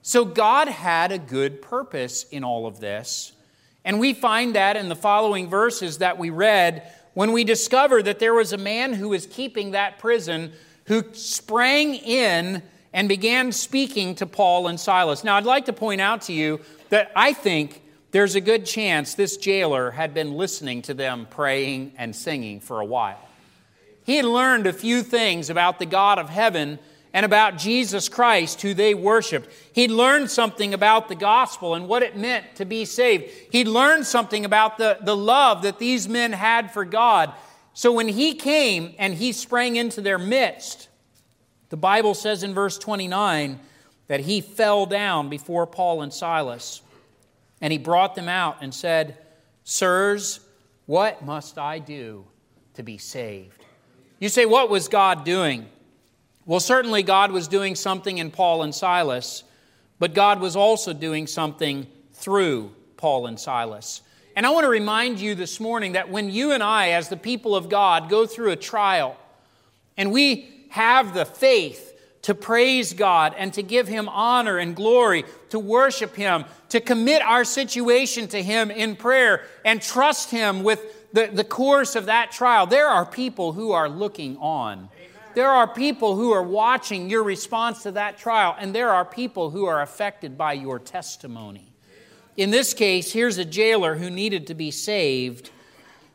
So 0.01 0.23
God 0.23 0.69
had 0.69 1.11
a 1.11 1.17
good 1.17 1.61
purpose 1.61 2.23
in 2.23 2.45
all 2.45 2.67
of 2.67 2.79
this. 2.79 3.33
And 3.83 3.99
we 3.99 4.13
find 4.13 4.55
that 4.55 4.77
in 4.77 4.87
the 4.87 4.95
following 4.95 5.49
verses 5.49 5.97
that 5.97 6.17
we 6.17 6.29
read 6.29 6.89
when 7.15 7.33
we 7.33 7.43
discover 7.43 8.01
that 8.01 8.19
there 8.19 8.33
was 8.33 8.53
a 8.53 8.57
man 8.57 8.93
who 8.93 9.09
was 9.09 9.27
keeping 9.27 9.71
that 9.71 9.99
prison 9.99 10.53
who 10.85 11.03
sprang 11.11 11.95
in 11.95 12.63
and 12.93 13.09
began 13.09 13.51
speaking 13.51 14.15
to 14.15 14.25
Paul 14.25 14.67
and 14.67 14.79
Silas. 14.79 15.25
Now, 15.25 15.35
I'd 15.35 15.43
like 15.43 15.65
to 15.65 15.73
point 15.73 15.99
out 15.99 16.21
to 16.21 16.31
you 16.33 16.61
that 16.91 17.11
I 17.13 17.33
think 17.33 17.81
there's 18.15 18.35
a 18.35 18.39
good 18.39 18.65
chance 18.65 19.13
this 19.13 19.35
jailer 19.35 19.91
had 19.91 20.13
been 20.13 20.37
listening 20.37 20.81
to 20.81 20.93
them 20.93 21.27
praying 21.29 21.91
and 21.97 22.15
singing 22.15 22.61
for 22.61 22.79
a 22.79 22.85
while. 22.85 23.19
He 24.05 24.15
had 24.15 24.23
learned 24.23 24.67
a 24.67 24.71
few 24.71 25.03
things 25.03 25.49
about 25.49 25.79
the 25.79 25.85
God 25.85 26.17
of 26.17 26.29
heaven 26.29 26.79
and 27.13 27.25
about 27.25 27.57
Jesus 27.57 28.07
Christ, 28.07 28.61
who 28.61 28.73
they 28.73 28.93
worshiped. 28.93 29.49
He'd 29.73 29.91
learned 29.91 30.31
something 30.31 30.73
about 30.73 31.09
the 31.09 31.15
gospel 31.15 31.75
and 31.75 31.89
what 31.89 32.03
it 32.03 32.15
meant 32.15 32.55
to 32.55 32.63
be 32.63 32.85
saved. 32.85 33.25
He'd 33.51 33.67
learned 33.67 34.05
something 34.05 34.45
about 34.45 34.77
the, 34.77 34.97
the 35.01 35.17
love 35.17 35.63
that 35.63 35.79
these 35.79 36.07
men 36.07 36.31
had 36.31 36.71
for 36.71 36.85
God. 36.85 37.33
So 37.73 37.91
when 37.91 38.07
he 38.07 38.33
came 38.33 38.95
and 38.97 39.15
he 39.15 39.33
sprang 39.33 39.75
into 39.75 39.99
their 39.99 40.17
midst, 40.17 40.87
the 41.67 41.75
The 41.75 41.81
Bible 41.81 42.13
says 42.13 42.43
in 42.43 42.53
verse 42.53 42.77
29 42.77 43.59
that 44.07 44.21
he 44.21 44.39
fell 44.39 44.85
down 44.85 45.27
before 45.27 45.67
Paul 45.67 46.01
and 46.01 46.13
Silas, 46.13 46.81
and 47.61 47.71
he 47.71 47.79
brought 47.79 48.15
them 48.15 48.29
out 48.29 48.57
and 48.61 48.73
said, 48.73 49.17
Sirs, 49.63 50.39
what 50.85 51.25
must 51.25 51.57
I 51.57 51.79
do 51.79 52.25
to 52.75 52.83
be 52.83 52.97
saved? 52.97 53.63
You 54.19 54.29
say, 54.29 54.45
What 54.45 54.69
was 54.69 54.87
God 54.87 55.23
doing? 55.23 55.67
Well, 56.45 56.59
certainly 56.59 57.01
God 57.01 57.31
was 57.31 57.47
doing 57.47 57.73
something 57.73 58.19
in 58.19 58.29
Paul 58.29 58.61
and 58.61 58.73
Silas, 58.73 59.43
but 59.97 60.13
God 60.13 60.39
was 60.39 60.55
also 60.55 60.93
doing 60.93 61.25
something 61.25 61.87
through 62.13 62.71
Paul 62.97 63.25
and 63.25 63.39
Silas. 63.39 64.01
And 64.35 64.45
I 64.45 64.51
want 64.51 64.65
to 64.65 64.69
remind 64.69 65.19
you 65.19 65.33
this 65.33 65.59
morning 65.59 65.93
that 65.93 66.09
when 66.09 66.29
you 66.29 66.51
and 66.51 66.61
I, 66.61 66.89
as 66.89 67.09
the 67.09 67.17
people 67.17 67.55
of 67.55 67.69
God, 67.69 68.09
go 68.09 68.27
through 68.27 68.51
a 68.51 68.55
trial 68.55 69.17
and 69.97 70.11
we 70.11 70.67
have 70.69 71.13
the 71.13 71.25
faith 71.25 71.94
to 72.25 72.33
praise 72.33 72.91
God 72.93 73.35
and 73.37 73.53
to 73.53 73.61
give 73.61 73.87
Him 73.87 74.09
honor 74.09 74.57
and 74.57 74.75
glory, 74.75 75.25
to 75.49 75.59
worship 75.59 76.15
Him, 76.15 76.45
to 76.69 76.79
commit 76.79 77.21
our 77.21 77.45
situation 77.45 78.27
to 78.29 78.41
Him 78.41 78.71
in 78.71 78.95
prayer 78.95 79.43
and 79.63 79.79
trust 79.79 80.31
Him 80.31 80.63
with 80.63 81.13
the, 81.13 81.29
the 81.31 81.43
course 81.43 81.95
of 81.95 82.07
that 82.07 82.31
trial, 82.31 82.65
there 82.65 82.87
are 82.87 83.05
people 83.05 83.53
who 83.53 83.73
are 83.73 83.87
looking 83.87 84.37
on. 84.37 84.89
There 85.35 85.51
are 85.51 85.67
people 85.67 86.15
who 86.15 86.31
are 86.31 86.41
watching 86.41 87.11
your 87.11 87.21
response 87.21 87.83
to 87.83 87.91
that 87.91 88.17
trial, 88.17 88.55
and 88.57 88.73
there 88.73 88.91
are 88.91 89.05
people 89.05 89.51
who 89.51 89.65
are 89.65 89.83
affected 89.83 90.35
by 90.35 90.53
your 90.53 90.79
testimony. 90.79 91.71
In 92.37 92.49
this 92.49 92.73
case, 92.73 93.13
here's 93.13 93.37
a 93.37 93.45
jailer 93.45 93.95
who 93.95 94.09
needed 94.09 94.47
to 94.47 94.55
be 94.55 94.71
saved. 94.71 95.51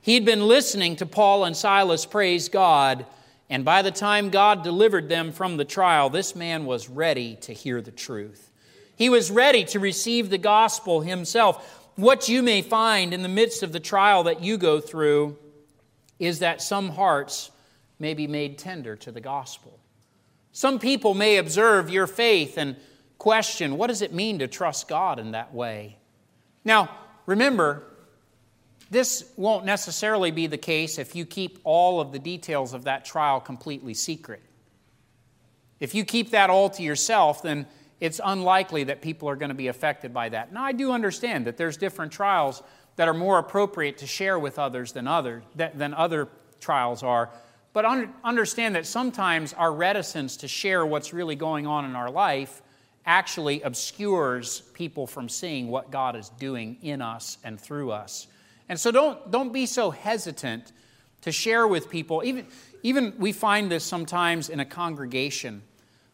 He'd 0.01 0.25
been 0.25 0.49
listening 0.49 0.97
to 0.97 1.07
Paul 1.07 1.45
and 1.45 1.57
Silas 1.57 2.05
praise 2.05 2.49
God, 2.49 3.07
and 3.51 3.64
by 3.64 3.82
the 3.82 3.90
time 3.90 4.30
God 4.30 4.62
delivered 4.62 5.09
them 5.09 5.32
from 5.32 5.57
the 5.57 5.64
trial, 5.64 6.09
this 6.09 6.36
man 6.36 6.64
was 6.64 6.88
ready 6.88 7.34
to 7.42 7.53
hear 7.53 7.82
the 7.82 7.90
truth. 7.90 8.53
He 8.94 9.11
was 9.11 9.30
ready 9.30 9.64
to 9.64 9.80
receive 9.80 10.30
the 10.30 10.38
gospel 10.38 11.01
himself. 11.01 11.88
What 11.96 12.28
you 12.28 12.44
may 12.44 12.62
find 12.62 13.12
in 13.12 13.22
the 13.22 13.28
midst 13.28 13.64
of 13.64 13.72
the 13.72 13.80
trial 13.80 14.22
that 14.22 14.42
you 14.42 14.57
go 14.57 14.80
through 14.80 15.36
is 16.20 16.38
that 16.38 16.62
some 16.62 16.90
hearts 16.90 17.51
may 17.98 18.14
be 18.14 18.28
made 18.28 18.57
tender 18.57 18.94
to 18.94 19.11
the 19.11 19.20
gospel. 19.20 19.80
Some 20.53 20.78
people 20.78 21.14
may 21.14 21.36
observe 21.36 21.90
your 21.90 22.07
faith 22.07 22.57
and 22.57 22.76
question 23.18 23.76
what 23.76 23.88
does 23.88 24.01
it 24.01 24.14
mean 24.14 24.38
to 24.38 24.46
trust 24.46 24.86
God 24.86 25.18
in 25.18 25.32
that 25.32 25.53
way? 25.53 25.96
Now, 26.64 26.88
remember, 27.26 27.82
this 28.91 29.32
won't 29.36 29.64
necessarily 29.64 30.30
be 30.30 30.47
the 30.49 30.59
case 30.59 30.99
if 30.99 31.14
you 31.14 31.24
keep 31.24 31.61
all 31.64 32.01
of 32.01 32.12
the 32.12 32.18
details 32.18 32.74
of 32.74 32.84
that 32.84 33.05
trial 33.05 33.41
completely 33.41 33.95
secret. 33.95 34.43
If 35.78 35.95
you 35.95 36.05
keep 36.05 36.30
that 36.30 36.51
all 36.51 36.68
to 36.70 36.82
yourself, 36.82 37.43
then 37.43 37.66
it's 38.01 38.20
unlikely 38.22 38.84
that 38.84 39.01
people 39.01 39.28
are 39.28 39.36
going 39.36 39.51
to 39.51 39.55
be 39.55 39.68
affected 39.68 40.12
by 40.12 40.30
that. 40.30 40.53
Now, 40.53 40.64
I 40.64 40.72
do 40.72 40.91
understand 40.93 41.47
that 41.47 41.57
there's 41.57 41.76
different 41.76 42.12
trials 42.12 42.62
that 42.97 43.09
are 43.09 43.14
more 43.14 43.38
appropriate 43.38 43.99
to 43.99 44.07
share 44.07 44.38
with 44.38 44.59
others 44.59 44.93
than 44.93 45.07
other, 45.07 45.43
than 45.55 45.95
other 45.95 46.28
trials 46.61 47.03
are. 47.03 47.30
But 47.72 47.84
understand 48.24 48.74
that 48.74 48.86
sometimes 48.86 49.53
our 49.53 49.72
reticence 49.72 50.38
to 50.38 50.49
share 50.49 50.84
what's 50.84 51.12
really 51.12 51.36
going 51.36 51.66
on 51.66 51.84
in 51.84 51.95
our 51.95 52.11
life 52.11 52.62
actually 53.07 53.62
obscures 53.62 54.61
people 54.74 55.07
from 55.07 55.28
seeing 55.28 55.68
what 55.68 55.91
God 55.91 56.16
is 56.16 56.28
doing 56.30 56.78
in 56.82 57.01
us 57.01 57.38
and 57.45 57.61
through 57.61 57.93
us. 57.93 58.26
And 58.71 58.79
so 58.79 58.93
don't, 58.93 59.33
don't 59.33 59.53
be 59.53 59.66
so 59.66 59.91
hesitant 59.91 60.73
to 61.23 61.33
share 61.33 61.66
with 61.66 61.91
people. 61.91 62.23
Even, 62.25 62.47
even 62.85 63.14
we 63.18 63.33
find 63.33 63.68
this 63.68 63.83
sometimes 63.83 64.49
in 64.49 64.61
a 64.61 64.64
congregation. 64.64 65.62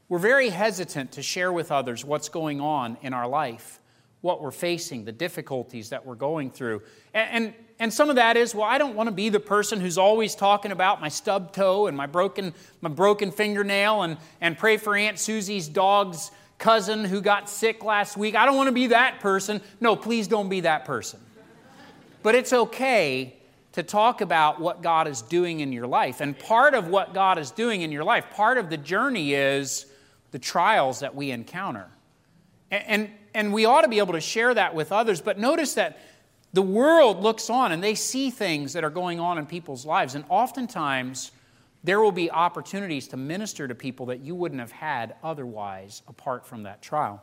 We're 0.08 0.18
very 0.18 0.48
hesitant 0.48 1.12
to 1.12 1.22
share 1.22 1.52
with 1.52 1.70
others 1.70 2.02
what's 2.02 2.30
going 2.30 2.62
on 2.62 2.96
in 3.02 3.12
our 3.12 3.28
life, 3.28 3.78
what 4.22 4.40
we're 4.40 4.52
facing, 4.52 5.04
the 5.04 5.12
difficulties 5.12 5.90
that 5.90 6.06
we're 6.06 6.14
going 6.14 6.50
through. 6.50 6.80
And, 7.12 7.44
and, 7.44 7.54
and 7.78 7.92
some 7.92 8.08
of 8.08 8.16
that 8.16 8.38
is, 8.38 8.54
well, 8.54 8.64
I 8.64 8.78
don't 8.78 8.94
want 8.94 9.08
to 9.08 9.14
be 9.14 9.28
the 9.28 9.38
person 9.38 9.78
who's 9.78 9.98
always 9.98 10.34
talking 10.34 10.72
about 10.72 10.98
my 10.98 11.10
stubbed 11.10 11.54
toe 11.54 11.88
and 11.88 11.96
my 11.96 12.06
broken, 12.06 12.54
my 12.80 12.88
broken 12.88 13.32
fingernail 13.32 14.00
and, 14.00 14.16
and 14.40 14.56
pray 14.56 14.78
for 14.78 14.96
Aunt 14.96 15.18
Susie's 15.18 15.68
dog's 15.68 16.30
cousin 16.56 17.04
who 17.04 17.20
got 17.20 17.50
sick 17.50 17.84
last 17.84 18.16
week. 18.16 18.34
I 18.34 18.46
don't 18.46 18.56
want 18.56 18.68
to 18.68 18.72
be 18.72 18.86
that 18.86 19.20
person. 19.20 19.60
No, 19.78 19.94
please 19.94 20.26
don't 20.26 20.48
be 20.48 20.60
that 20.60 20.86
person. 20.86 21.20
But 22.26 22.34
it's 22.34 22.52
okay 22.52 23.36
to 23.70 23.84
talk 23.84 24.20
about 24.20 24.60
what 24.60 24.82
God 24.82 25.06
is 25.06 25.22
doing 25.22 25.60
in 25.60 25.70
your 25.70 25.86
life. 25.86 26.20
And 26.20 26.36
part 26.36 26.74
of 26.74 26.88
what 26.88 27.14
God 27.14 27.38
is 27.38 27.52
doing 27.52 27.82
in 27.82 27.92
your 27.92 28.02
life, 28.02 28.32
part 28.32 28.58
of 28.58 28.68
the 28.68 28.76
journey 28.76 29.32
is 29.32 29.86
the 30.32 30.40
trials 30.40 30.98
that 30.98 31.14
we 31.14 31.30
encounter. 31.30 31.86
And, 32.72 32.84
and, 32.88 33.10
and 33.32 33.52
we 33.52 33.64
ought 33.64 33.82
to 33.82 33.88
be 33.88 34.00
able 34.00 34.14
to 34.14 34.20
share 34.20 34.52
that 34.52 34.74
with 34.74 34.90
others. 34.90 35.20
But 35.20 35.38
notice 35.38 35.74
that 35.74 36.00
the 36.52 36.62
world 36.62 37.22
looks 37.22 37.48
on 37.48 37.70
and 37.70 37.80
they 37.80 37.94
see 37.94 38.30
things 38.30 38.72
that 38.72 38.82
are 38.82 38.90
going 38.90 39.20
on 39.20 39.38
in 39.38 39.46
people's 39.46 39.86
lives. 39.86 40.16
And 40.16 40.24
oftentimes, 40.28 41.30
there 41.84 42.00
will 42.00 42.10
be 42.10 42.28
opportunities 42.28 43.06
to 43.06 43.16
minister 43.16 43.68
to 43.68 43.74
people 43.76 44.06
that 44.06 44.18
you 44.18 44.34
wouldn't 44.34 44.60
have 44.60 44.72
had 44.72 45.14
otherwise 45.22 46.02
apart 46.08 46.44
from 46.44 46.64
that 46.64 46.82
trial. 46.82 47.22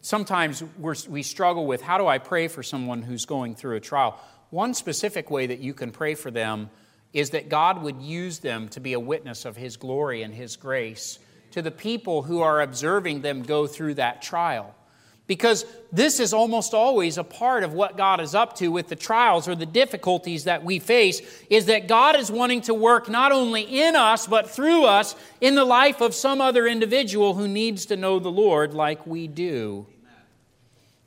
Sometimes 0.00 0.62
we 1.08 1.22
struggle 1.22 1.66
with 1.66 1.82
how 1.82 1.98
do 1.98 2.06
I 2.06 2.18
pray 2.18 2.48
for 2.48 2.62
someone 2.62 3.02
who's 3.02 3.26
going 3.26 3.54
through 3.54 3.76
a 3.76 3.80
trial? 3.80 4.18
One 4.50 4.72
specific 4.74 5.30
way 5.30 5.46
that 5.46 5.58
you 5.58 5.74
can 5.74 5.90
pray 5.90 6.14
for 6.14 6.30
them 6.30 6.70
is 7.12 7.30
that 7.30 7.48
God 7.48 7.82
would 7.82 8.00
use 8.00 8.38
them 8.38 8.68
to 8.68 8.80
be 8.80 8.92
a 8.92 9.00
witness 9.00 9.44
of 9.44 9.56
His 9.56 9.76
glory 9.76 10.22
and 10.22 10.34
His 10.34 10.56
grace 10.56 11.18
to 11.50 11.62
the 11.62 11.70
people 11.70 12.22
who 12.22 12.40
are 12.40 12.60
observing 12.60 13.22
them 13.22 13.42
go 13.42 13.66
through 13.66 13.94
that 13.94 14.22
trial. 14.22 14.74
Because 15.28 15.66
this 15.92 16.18
is 16.18 16.32
almost 16.32 16.74
always 16.74 17.18
a 17.18 17.22
part 17.22 17.62
of 17.62 17.74
what 17.74 17.96
God 17.96 18.18
is 18.18 18.34
up 18.34 18.56
to 18.56 18.72
with 18.72 18.88
the 18.88 18.96
trials 18.96 19.46
or 19.46 19.54
the 19.54 19.66
difficulties 19.66 20.44
that 20.44 20.64
we 20.64 20.80
face, 20.80 21.20
is 21.48 21.66
that 21.66 21.86
God 21.86 22.16
is 22.16 22.32
wanting 22.32 22.62
to 22.62 22.74
work 22.74 23.08
not 23.08 23.30
only 23.30 23.62
in 23.62 23.94
us, 23.94 24.26
but 24.26 24.50
through 24.50 24.86
us 24.86 25.14
in 25.40 25.54
the 25.54 25.66
life 25.66 26.00
of 26.00 26.14
some 26.14 26.40
other 26.40 26.66
individual 26.66 27.34
who 27.34 27.46
needs 27.46 27.86
to 27.86 27.96
know 27.96 28.18
the 28.18 28.30
Lord 28.30 28.74
like 28.74 29.06
we 29.06 29.28
do. 29.28 29.86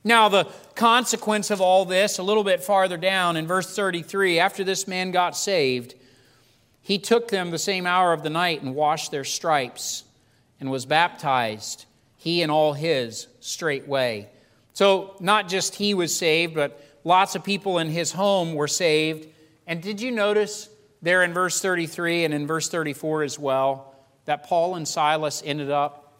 Now, 0.03 0.29
the 0.29 0.47
consequence 0.75 1.51
of 1.51 1.59
all 1.59 1.85
this, 1.85 2.17
a 2.17 2.23
little 2.23 2.43
bit 2.43 2.63
farther 2.63 2.97
down 2.97 3.37
in 3.37 3.47
verse 3.47 3.75
33, 3.75 4.39
after 4.39 4.63
this 4.63 4.87
man 4.87 5.11
got 5.11 5.35
saved, 5.35 5.95
he 6.81 6.99
took 6.99 7.27
them 7.27 7.51
the 7.51 7.59
same 7.59 7.85
hour 7.87 8.13
of 8.13 8.23
the 8.23 8.29
night 8.29 8.61
and 8.61 8.75
washed 8.75 9.11
their 9.11 9.23
stripes 9.23 10.03
and 10.59 10.69
was 10.69 10.85
baptized 10.85 11.85
he 12.17 12.43
and 12.43 12.51
all 12.51 12.73
his 12.73 13.27
straightway. 13.41 14.29
So, 14.73 15.15
not 15.19 15.49
just 15.49 15.75
he 15.75 15.93
was 15.93 16.15
saved, 16.15 16.55
but 16.55 16.81
lots 17.03 17.35
of 17.35 17.43
people 17.43 17.77
in 17.79 17.89
his 17.89 18.11
home 18.11 18.53
were 18.53 18.67
saved. 18.67 19.27
And 19.67 19.81
did 19.81 19.99
you 20.01 20.11
notice 20.11 20.69
there 21.01 21.23
in 21.23 21.33
verse 21.33 21.61
33 21.61 22.23
and 22.23 22.33
in 22.33 22.47
verse 22.47 22.69
34 22.69 23.23
as 23.23 23.37
well 23.37 23.93
that 24.25 24.43
Paul 24.43 24.75
and 24.75 24.87
Silas 24.87 25.43
ended 25.45 25.69
up 25.69 26.13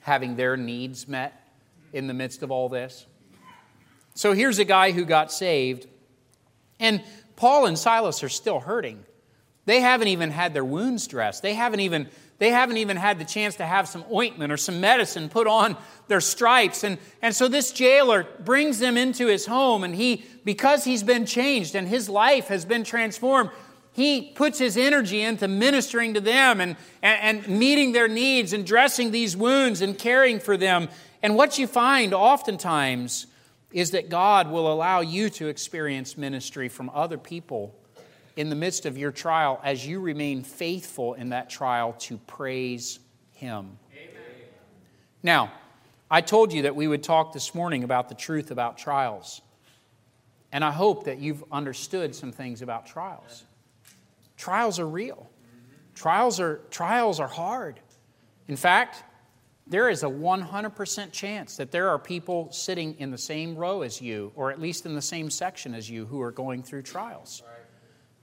having 0.00 0.36
their 0.36 0.56
needs 0.56 1.06
met 1.06 1.48
in 1.92 2.06
the 2.06 2.14
midst 2.14 2.42
of 2.42 2.50
all 2.50 2.68
this? 2.68 3.04
So, 4.14 4.32
here's 4.32 4.58
a 4.58 4.64
guy 4.64 4.92
who 4.92 5.04
got 5.04 5.30
saved, 5.30 5.86
and 6.80 7.02
Paul 7.36 7.66
and 7.66 7.78
Silas 7.78 8.24
are 8.24 8.28
still 8.28 8.58
hurting. 8.58 9.04
They 9.66 9.80
haven't 9.80 10.08
even 10.08 10.30
had 10.30 10.54
their 10.54 10.64
wounds 10.64 11.06
dressed. 11.06 11.42
They 11.42 11.52
haven't 11.52 11.80
even 11.80 12.08
they 12.38 12.50
haven't 12.50 12.76
even 12.76 12.96
had 12.96 13.18
the 13.18 13.24
chance 13.24 13.56
to 13.56 13.66
have 13.66 13.88
some 13.88 14.04
ointment 14.12 14.52
or 14.52 14.56
some 14.56 14.80
medicine 14.80 15.28
put 15.28 15.46
on 15.46 15.76
their 16.06 16.20
stripes. 16.20 16.84
And, 16.84 16.98
and 17.20 17.34
so 17.34 17.48
this 17.48 17.72
jailer 17.72 18.26
brings 18.40 18.78
them 18.78 18.96
into 18.96 19.26
his 19.26 19.46
home, 19.46 19.82
and 19.82 19.94
he, 19.94 20.24
because 20.44 20.84
he's 20.84 21.02
been 21.02 21.26
changed 21.26 21.74
and 21.74 21.88
his 21.88 22.08
life 22.08 22.46
has 22.48 22.64
been 22.64 22.84
transformed, 22.84 23.50
he 23.92 24.30
puts 24.36 24.60
his 24.60 24.76
energy 24.76 25.20
into 25.22 25.48
ministering 25.48 26.14
to 26.14 26.20
them 26.20 26.60
and, 26.60 26.76
and, 27.02 27.44
and 27.44 27.58
meeting 27.58 27.90
their 27.90 28.06
needs 28.06 28.52
and 28.52 28.64
dressing 28.64 29.10
these 29.10 29.36
wounds 29.36 29.82
and 29.82 29.98
caring 29.98 30.38
for 30.38 30.56
them. 30.56 30.88
And 31.20 31.34
what 31.34 31.58
you 31.58 31.66
find 31.66 32.14
oftentimes 32.14 33.26
is 33.72 33.90
that 33.90 34.08
God 34.08 34.50
will 34.50 34.72
allow 34.72 35.00
you 35.00 35.28
to 35.30 35.48
experience 35.48 36.16
ministry 36.16 36.68
from 36.68 36.90
other 36.94 37.18
people 37.18 37.74
in 38.38 38.50
the 38.50 38.54
midst 38.54 38.86
of 38.86 38.96
your 38.96 39.10
trial 39.10 39.60
as 39.64 39.84
you 39.84 39.98
remain 39.98 40.44
faithful 40.44 41.14
in 41.14 41.30
that 41.30 41.50
trial 41.50 41.94
to 41.98 42.16
praise 42.18 43.00
Him. 43.32 43.76
Amen. 43.92 44.22
Now, 45.24 45.50
I 46.08 46.20
told 46.20 46.52
you 46.52 46.62
that 46.62 46.76
we 46.76 46.86
would 46.86 47.02
talk 47.02 47.32
this 47.32 47.52
morning 47.52 47.82
about 47.82 48.08
the 48.08 48.14
truth 48.14 48.52
about 48.52 48.78
trials. 48.78 49.40
And 50.52 50.64
I 50.64 50.70
hope 50.70 51.06
that 51.06 51.18
you've 51.18 51.42
understood 51.50 52.14
some 52.14 52.30
things 52.30 52.62
about 52.62 52.86
trials. 52.86 53.42
Trials 54.36 54.78
are 54.78 54.88
real. 54.88 55.16
Mm-hmm. 55.16 55.94
Trials 55.96 56.38
are, 56.38 56.60
trials 56.70 57.18
are 57.18 57.26
hard. 57.26 57.80
In 58.46 58.54
fact, 58.54 59.02
there 59.66 59.90
is 59.90 60.04
a 60.04 60.08
100% 60.08 61.10
chance 61.10 61.56
that 61.56 61.72
there 61.72 61.88
are 61.88 61.98
people 61.98 62.52
sitting 62.52 62.94
in 63.00 63.10
the 63.10 63.18
same 63.18 63.56
row 63.56 63.82
as 63.82 64.00
you, 64.00 64.30
or 64.36 64.52
at 64.52 64.60
least 64.60 64.86
in 64.86 64.94
the 64.94 65.02
same 65.02 65.28
section 65.28 65.74
as 65.74 65.90
you, 65.90 66.06
who 66.06 66.22
are 66.22 66.30
going 66.30 66.62
through 66.62 66.82
trials. 66.82 67.42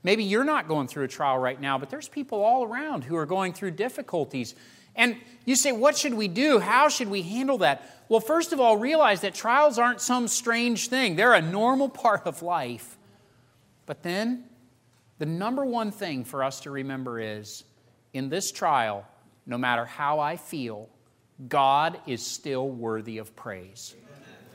Maybe 0.05 0.23
you're 0.23 0.43
not 0.43 0.67
going 0.67 0.87
through 0.87 1.05
a 1.05 1.07
trial 1.07 1.39
right 1.39 1.59
now, 1.59 1.79
but 1.79 1.89
there's 1.89 2.07
people 2.07 2.43
all 2.43 2.63
around 2.63 3.03
who 3.03 3.15
are 3.15 3.25
going 3.25 3.53
through 3.53 3.71
difficulties. 3.71 4.53
And 4.95 5.17
you 5.45 5.55
say, 5.55 5.71
What 5.71 5.97
should 5.97 6.13
we 6.13 6.27
do? 6.27 6.59
How 6.59 6.89
should 6.89 7.09
we 7.09 7.23
handle 7.23 7.57
that? 7.57 8.03
Well, 8.07 8.19
first 8.19 8.53
of 8.53 8.59
all, 8.59 8.77
realize 8.77 9.21
that 9.21 9.33
trials 9.33 9.79
aren't 9.79 9.99
some 9.99 10.27
strange 10.27 10.89
thing, 10.89 11.15
they're 11.15 11.33
a 11.33 11.41
normal 11.41 11.89
part 12.05 12.27
of 12.27 12.43
life. 12.43 12.99
But 13.87 14.03
then, 14.03 14.43
the 15.17 15.25
number 15.25 15.65
one 15.65 15.89
thing 15.89 16.23
for 16.23 16.43
us 16.43 16.59
to 16.61 16.69
remember 16.69 17.19
is 17.19 17.63
in 18.13 18.29
this 18.29 18.51
trial, 18.51 19.07
no 19.47 19.57
matter 19.57 19.85
how 19.85 20.19
I 20.19 20.37
feel, 20.37 20.87
God 21.49 21.99
is 22.05 22.23
still 22.23 22.69
worthy 22.69 23.17
of 23.17 23.35
praise. 23.35 23.95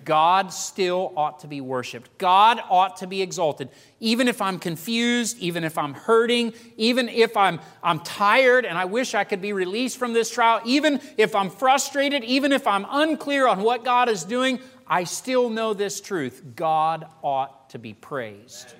God 0.05 0.53
still 0.53 1.13
ought 1.17 1.41
to 1.41 1.47
be 1.47 1.61
worshiped. 1.61 2.17
God 2.19 2.61
ought 2.69 2.99
to 2.99 3.07
be 3.07 3.23
exalted. 3.23 3.69
Even 4.01 4.29
if 4.29 4.41
I'm 4.41 4.59
confused, 4.59 5.39
even 5.39 5.65
if 5.65 5.77
I'm 5.79 5.95
hurting, 5.95 6.55
even 6.77 7.09
if 7.09 7.37
I'm, 7.37 7.61
I'm 7.83 8.01
tired 8.01 8.65
and 8.65 8.77
I 8.79 8.85
wish 8.85 9.15
I 9.15 9.25
could 9.25 9.41
be 9.41 9.53
released 9.53 9.99
from 9.99 10.13
this 10.13 10.31
trial, 10.31 10.61
even 10.65 11.01
if 11.17 11.35
I'm 11.35 11.51
frustrated, 11.51 12.25
even 12.25 12.53
if 12.53 12.67
I'm 12.67 12.87
unclear 12.89 13.47
on 13.47 13.63
what 13.63 13.85
God 13.85 14.09
is 14.09 14.25
doing, 14.25 14.61
I 14.87 15.05
still 15.05 15.51
know 15.51 15.75
this 15.75 16.01
truth 16.01 16.43
God 16.57 17.07
ought 17.23 17.71
to 17.71 17.79
be 17.79 17.95
praised. 17.95 18.75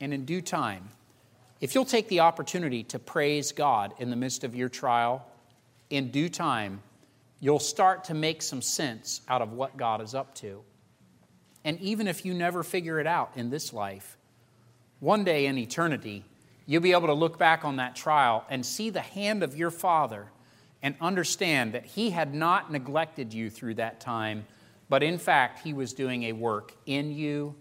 And 0.00 0.14
in 0.14 0.24
due 0.24 0.40
time, 0.42 0.88
if 1.60 1.74
you'll 1.74 1.84
take 1.84 2.08
the 2.08 2.20
opportunity 2.20 2.82
to 2.84 2.98
praise 2.98 3.52
God 3.52 3.94
in 3.98 4.10
the 4.10 4.16
midst 4.16 4.44
of 4.44 4.54
your 4.54 4.68
trial, 4.68 5.26
in 5.90 6.10
due 6.10 6.28
time, 6.28 6.82
you'll 7.40 7.58
start 7.58 8.04
to 8.04 8.14
make 8.14 8.42
some 8.42 8.62
sense 8.62 9.22
out 9.28 9.42
of 9.42 9.52
what 9.52 9.76
God 9.76 10.00
is 10.00 10.14
up 10.14 10.34
to. 10.36 10.62
And 11.64 11.80
even 11.80 12.06
if 12.06 12.24
you 12.24 12.34
never 12.34 12.62
figure 12.62 13.00
it 13.00 13.06
out 13.06 13.32
in 13.34 13.50
this 13.50 13.72
life, 13.72 14.16
one 15.00 15.24
day 15.24 15.46
in 15.46 15.58
eternity, 15.58 16.24
you'll 16.66 16.82
be 16.82 16.92
able 16.92 17.08
to 17.08 17.14
look 17.14 17.38
back 17.38 17.64
on 17.64 17.76
that 17.76 17.96
trial 17.96 18.44
and 18.48 18.64
see 18.64 18.90
the 18.90 19.00
hand 19.00 19.42
of 19.42 19.56
your 19.56 19.70
Father 19.70 20.28
and 20.82 20.94
understand 21.00 21.72
that 21.72 21.84
He 21.84 22.10
had 22.10 22.34
not 22.34 22.70
neglected 22.70 23.34
you 23.34 23.50
through 23.50 23.74
that 23.74 24.00
time, 24.00 24.46
but 24.88 25.02
in 25.02 25.18
fact, 25.18 25.60
He 25.64 25.72
was 25.72 25.92
doing 25.92 26.24
a 26.24 26.32
work 26.32 26.74
in 26.86 27.12
you 27.12 27.54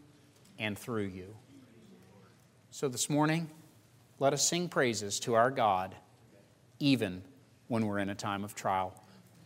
and 0.58 0.78
through 0.78 1.06
you. 1.06 1.36
So 2.72 2.88
this 2.88 3.10
morning, 3.10 3.50
let 4.20 4.34
us 4.34 4.48
sing 4.48 4.70
praises 4.70 5.20
to 5.22 5.34
our 5.34 5.50
God, 5.50 5.96
even 6.80 7.24
when 7.68 7.86
we're 7.88 8.00
in 8.00 8.10
a 8.10 8.16
time 8.16 8.44
of 8.44 8.56
trial. 8.56 8.94